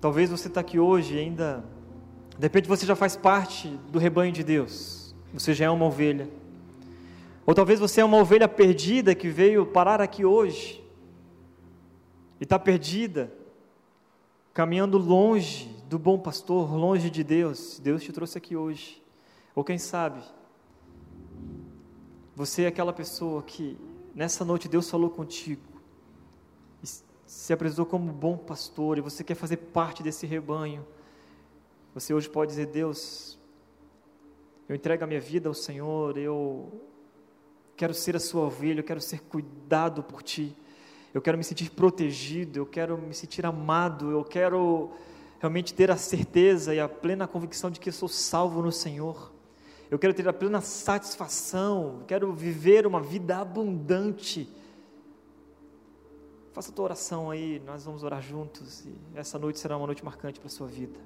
Talvez 0.00 0.30
você 0.30 0.48
está 0.48 0.60
aqui 0.60 0.78
hoje 0.78 1.18
ainda, 1.18 1.64
de 2.38 2.42
repente 2.42 2.68
você 2.68 2.86
já 2.86 2.94
faz 2.94 3.16
parte 3.16 3.68
do 3.90 3.98
rebanho 3.98 4.30
de 4.30 4.44
Deus. 4.44 5.14
Você 5.34 5.52
já 5.52 5.64
é 5.64 5.70
uma 5.70 5.86
ovelha. 5.86 6.28
Ou 7.44 7.52
talvez 7.52 7.80
você 7.80 8.00
é 8.00 8.04
uma 8.04 8.18
ovelha 8.18 8.46
perdida 8.46 9.14
que 9.14 9.28
veio 9.28 9.66
parar 9.66 10.00
aqui 10.00 10.24
hoje 10.24 10.84
e 12.40 12.44
está 12.44 12.58
perdida, 12.58 13.32
caminhando 14.52 14.98
longe 14.98 15.68
do 15.88 15.98
bom 15.98 16.18
pastor, 16.18 16.74
longe 16.74 17.10
de 17.10 17.22
Deus. 17.24 17.78
Deus 17.78 18.02
te 18.02 18.12
trouxe 18.12 18.38
aqui 18.38 18.56
hoje. 18.56 19.02
Ou 19.54 19.64
quem 19.64 19.78
sabe, 19.78 20.22
você 22.34 22.62
é 22.62 22.66
aquela 22.66 22.92
pessoa 22.92 23.42
que 23.42 23.78
nessa 24.14 24.44
noite 24.44 24.68
Deus 24.68 24.88
falou 24.88 25.10
contigo 25.10 25.68
se 27.28 27.52
apresentou 27.52 27.84
como 27.84 28.10
bom 28.10 28.38
pastor 28.38 28.96
e 28.96 29.02
você 29.02 29.22
quer 29.22 29.34
fazer 29.34 29.58
parte 29.58 30.02
desse 30.02 30.26
rebanho, 30.26 30.84
você 31.94 32.14
hoje 32.14 32.26
pode 32.26 32.50
dizer: 32.50 32.66
Deus, 32.68 33.38
eu 34.66 34.74
entrego 34.74 35.04
a 35.04 35.06
minha 35.06 35.20
vida 35.20 35.46
ao 35.46 35.54
Senhor, 35.54 36.16
eu 36.16 36.72
quero 37.76 37.92
ser 37.92 38.16
a 38.16 38.20
sua 38.20 38.46
ovelha, 38.46 38.80
eu 38.80 38.84
quero 38.84 39.00
ser 39.00 39.20
cuidado 39.20 40.02
por 40.02 40.22
ti, 40.22 40.56
eu 41.12 41.22
quero 41.22 41.38
me 41.38 41.44
sentir 41.44 41.70
protegido, 41.70 42.58
eu 42.58 42.66
quero 42.66 42.98
me 42.98 43.14
sentir 43.14 43.44
amado, 43.46 44.10
eu 44.10 44.24
quero 44.24 44.90
realmente 45.40 45.72
ter 45.72 45.90
a 45.90 45.96
certeza 45.96 46.74
e 46.74 46.80
a 46.80 46.88
plena 46.88 47.26
convicção 47.26 47.70
de 47.70 47.80
que 47.80 47.88
eu 47.88 47.92
sou 47.92 48.08
salvo 48.08 48.62
no 48.62 48.72
Senhor. 48.72 49.32
Eu 49.90 49.98
quero 49.98 50.12
ter 50.12 50.28
a 50.28 50.32
plena 50.32 50.60
satisfação, 50.60 52.02
quero 52.06 52.32
viver 52.32 52.86
uma 52.86 53.00
vida 53.00 53.38
abundante 53.38 54.48
Faça 56.58 56.72
a 56.72 56.74
tua 56.74 56.86
oração 56.86 57.30
aí, 57.30 57.62
nós 57.64 57.84
vamos 57.84 58.02
orar 58.02 58.20
juntos 58.20 58.84
e 58.84 58.92
essa 59.14 59.38
noite 59.38 59.60
será 59.60 59.76
uma 59.76 59.86
noite 59.86 60.04
marcante 60.04 60.40
para 60.40 60.48
a 60.48 60.50
sua 60.50 60.66
vida. 60.66 60.98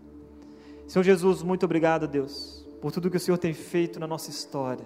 Senhor 0.89 1.03
Jesus, 1.03 1.43
muito 1.43 1.67
obrigado, 1.67 2.09
Deus, 2.09 2.67
por 2.81 2.91
tudo 2.91 3.11
que 3.11 3.19
o 3.19 3.21
Senhor 3.21 3.37
tem 3.37 3.53
feito 3.53 4.01
na 4.01 4.07
nossa 4.07 4.31
história. 4.31 4.83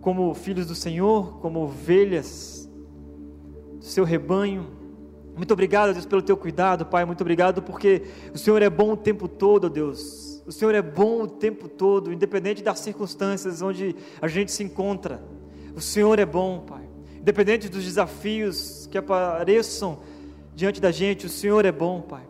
Como 0.00 0.32
filhos 0.32 0.64
do 0.64 0.74
Senhor, 0.74 1.38
como 1.40 1.64
ovelhas 1.64 2.55
seu 3.88 4.04
rebanho, 4.04 4.66
muito 5.36 5.52
obrigado, 5.52 5.92
Deus, 5.92 6.06
pelo 6.06 6.22
teu 6.22 6.36
cuidado, 6.36 6.86
Pai. 6.86 7.04
Muito 7.04 7.20
obrigado 7.20 7.60
porque 7.62 8.02
o 8.34 8.38
Senhor 8.38 8.62
é 8.62 8.70
bom 8.70 8.92
o 8.92 8.96
tempo 8.96 9.28
todo, 9.28 9.68
Deus. 9.68 10.42
O 10.46 10.52
Senhor 10.52 10.74
é 10.74 10.80
bom 10.80 11.22
o 11.22 11.26
tempo 11.26 11.68
todo, 11.68 12.10
independente 12.10 12.62
das 12.62 12.78
circunstâncias 12.78 13.60
onde 13.60 13.94
a 14.20 14.28
gente 14.28 14.50
se 14.50 14.64
encontra. 14.64 15.22
O 15.74 15.80
Senhor 15.80 16.18
é 16.18 16.24
bom, 16.24 16.60
Pai. 16.60 16.88
Independente 17.20 17.68
dos 17.68 17.84
desafios 17.84 18.88
que 18.90 18.96
apareçam 18.96 19.98
diante 20.54 20.80
da 20.80 20.90
gente, 20.90 21.26
o 21.26 21.28
Senhor 21.28 21.66
é 21.66 21.72
bom, 21.72 22.00
Pai. 22.00 22.22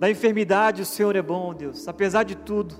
Da 0.00 0.10
enfermidade, 0.10 0.82
o 0.82 0.86
Senhor 0.86 1.14
é 1.14 1.22
bom, 1.22 1.54
Deus. 1.54 1.86
Apesar 1.86 2.24
de 2.24 2.34
tudo, 2.34 2.74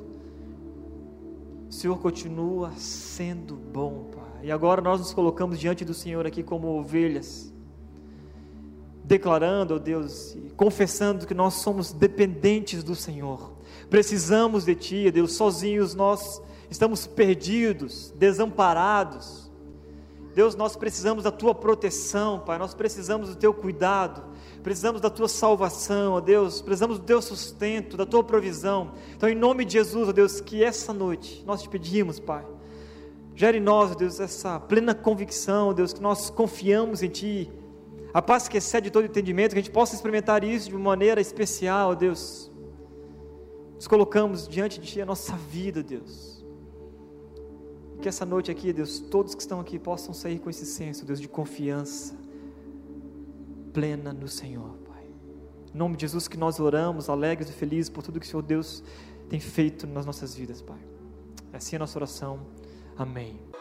o 1.70 1.72
Senhor 1.72 2.00
continua 2.00 2.72
sendo 2.76 3.54
bom, 3.54 4.10
Pai. 4.12 4.46
E 4.46 4.50
agora 4.50 4.80
nós 4.80 4.98
nos 4.98 5.14
colocamos 5.14 5.60
diante 5.60 5.84
do 5.84 5.94
Senhor 5.94 6.26
aqui 6.26 6.42
como 6.42 6.66
ovelhas, 6.80 7.51
declarando, 9.05 9.74
ó 9.74 9.78
Deus, 9.78 10.34
e 10.34 10.50
confessando 10.57 11.26
que 11.26 11.34
nós 11.34 11.55
somos 11.55 11.92
dependentes 11.92 12.82
do 12.82 12.94
Senhor. 12.94 13.53
Precisamos 13.90 14.64
de 14.64 14.74
Ti, 14.74 15.11
Deus. 15.11 15.32
Sozinhos 15.34 15.94
nós 15.94 16.42
estamos 16.70 17.07
perdidos, 17.07 18.12
desamparados 18.16 19.42
Deus, 20.34 20.55
nós 20.55 20.76
precisamos 20.76 21.24
da 21.24 21.30
tua 21.30 21.55
proteção, 21.55 22.40
Pai, 22.40 22.59
nós 22.59 22.72
precisamos 22.72 23.28
do 23.28 23.36
teu 23.36 23.53
cuidado, 23.53 24.22
precisamos 24.62 25.00
da 25.00 25.11
tua 25.11 25.28
salvação, 25.28 26.14
ó 26.14 26.20
Deus, 26.20 26.62
precisamos 26.62 26.98
do 26.98 27.05
teu 27.05 27.20
sustento, 27.20 27.98
da 27.98 28.07
tua 28.07 28.24
provisão. 28.24 28.92
Então, 29.14 29.28
em 29.28 29.34
nome 29.34 29.64
de 29.64 29.74
Jesus, 29.74 30.09
ó 30.09 30.12
Deus, 30.12 30.40
que 30.40 30.64
essa 30.64 30.92
noite 30.92 31.44
nós 31.46 31.62
te 31.62 31.68
pedimos, 31.68 32.18
Pai, 32.18 32.46
gere 33.34 33.59
em 33.59 33.61
nós, 33.61 33.90
ó 33.90 33.94
Deus, 33.94 34.20
essa 34.20 34.59
plena 34.59 34.94
convicção, 34.94 35.68
ó 35.68 35.72
Deus, 35.74 35.92
que 35.92 36.00
nós 36.00 36.30
confiamos 36.30 37.03
em 37.03 37.11
Ti, 37.11 37.53
a 38.12 38.20
paz 38.20 38.48
que 38.48 38.58
excede 38.58 38.90
todo 38.90 39.06
entendimento, 39.06 39.52
que 39.52 39.58
a 39.58 39.62
gente 39.62 39.72
possa 39.72 39.94
experimentar 39.94 40.44
isso 40.44 40.68
de 40.68 40.76
uma 40.76 40.90
maneira 40.90 41.20
especial, 41.20 41.96
Deus. 41.96 42.50
Nos 43.74 43.86
colocamos 43.86 44.46
diante 44.46 44.80
de 44.80 44.86
Ti 44.86 45.00
a 45.00 45.06
nossa 45.06 45.36
vida, 45.36 45.82
Deus 45.82 46.32
que 48.02 48.08
essa 48.08 48.26
noite 48.26 48.50
aqui, 48.50 48.72
Deus, 48.72 48.98
todos 48.98 49.34
que 49.34 49.40
estão 49.40 49.60
aqui 49.60 49.78
possam 49.78 50.12
sair 50.12 50.38
com 50.40 50.50
esse 50.50 50.66
senso, 50.66 51.06
Deus, 51.06 51.20
de 51.20 51.28
confiança 51.28 52.14
plena 53.72 54.12
no 54.12 54.28
Senhor, 54.28 54.76
Pai. 54.84 55.06
Em 55.72 55.78
nome 55.78 55.96
de 55.96 56.02
Jesus 56.02 56.28
que 56.28 56.36
nós 56.36 56.60
oramos, 56.60 57.08
alegres 57.08 57.48
e 57.48 57.52
felizes 57.52 57.88
por 57.88 58.02
tudo 58.02 58.20
que 58.20 58.26
o 58.26 58.28
Senhor 58.28 58.42
Deus 58.42 58.84
tem 59.30 59.40
feito 59.40 59.86
nas 59.86 60.04
nossas 60.04 60.34
vidas, 60.34 60.60
Pai. 60.60 60.80
Assim 61.52 61.76
é 61.76 61.78
a 61.78 61.78
nossa 61.78 61.98
oração. 61.98 62.40
Amém. 62.98 63.51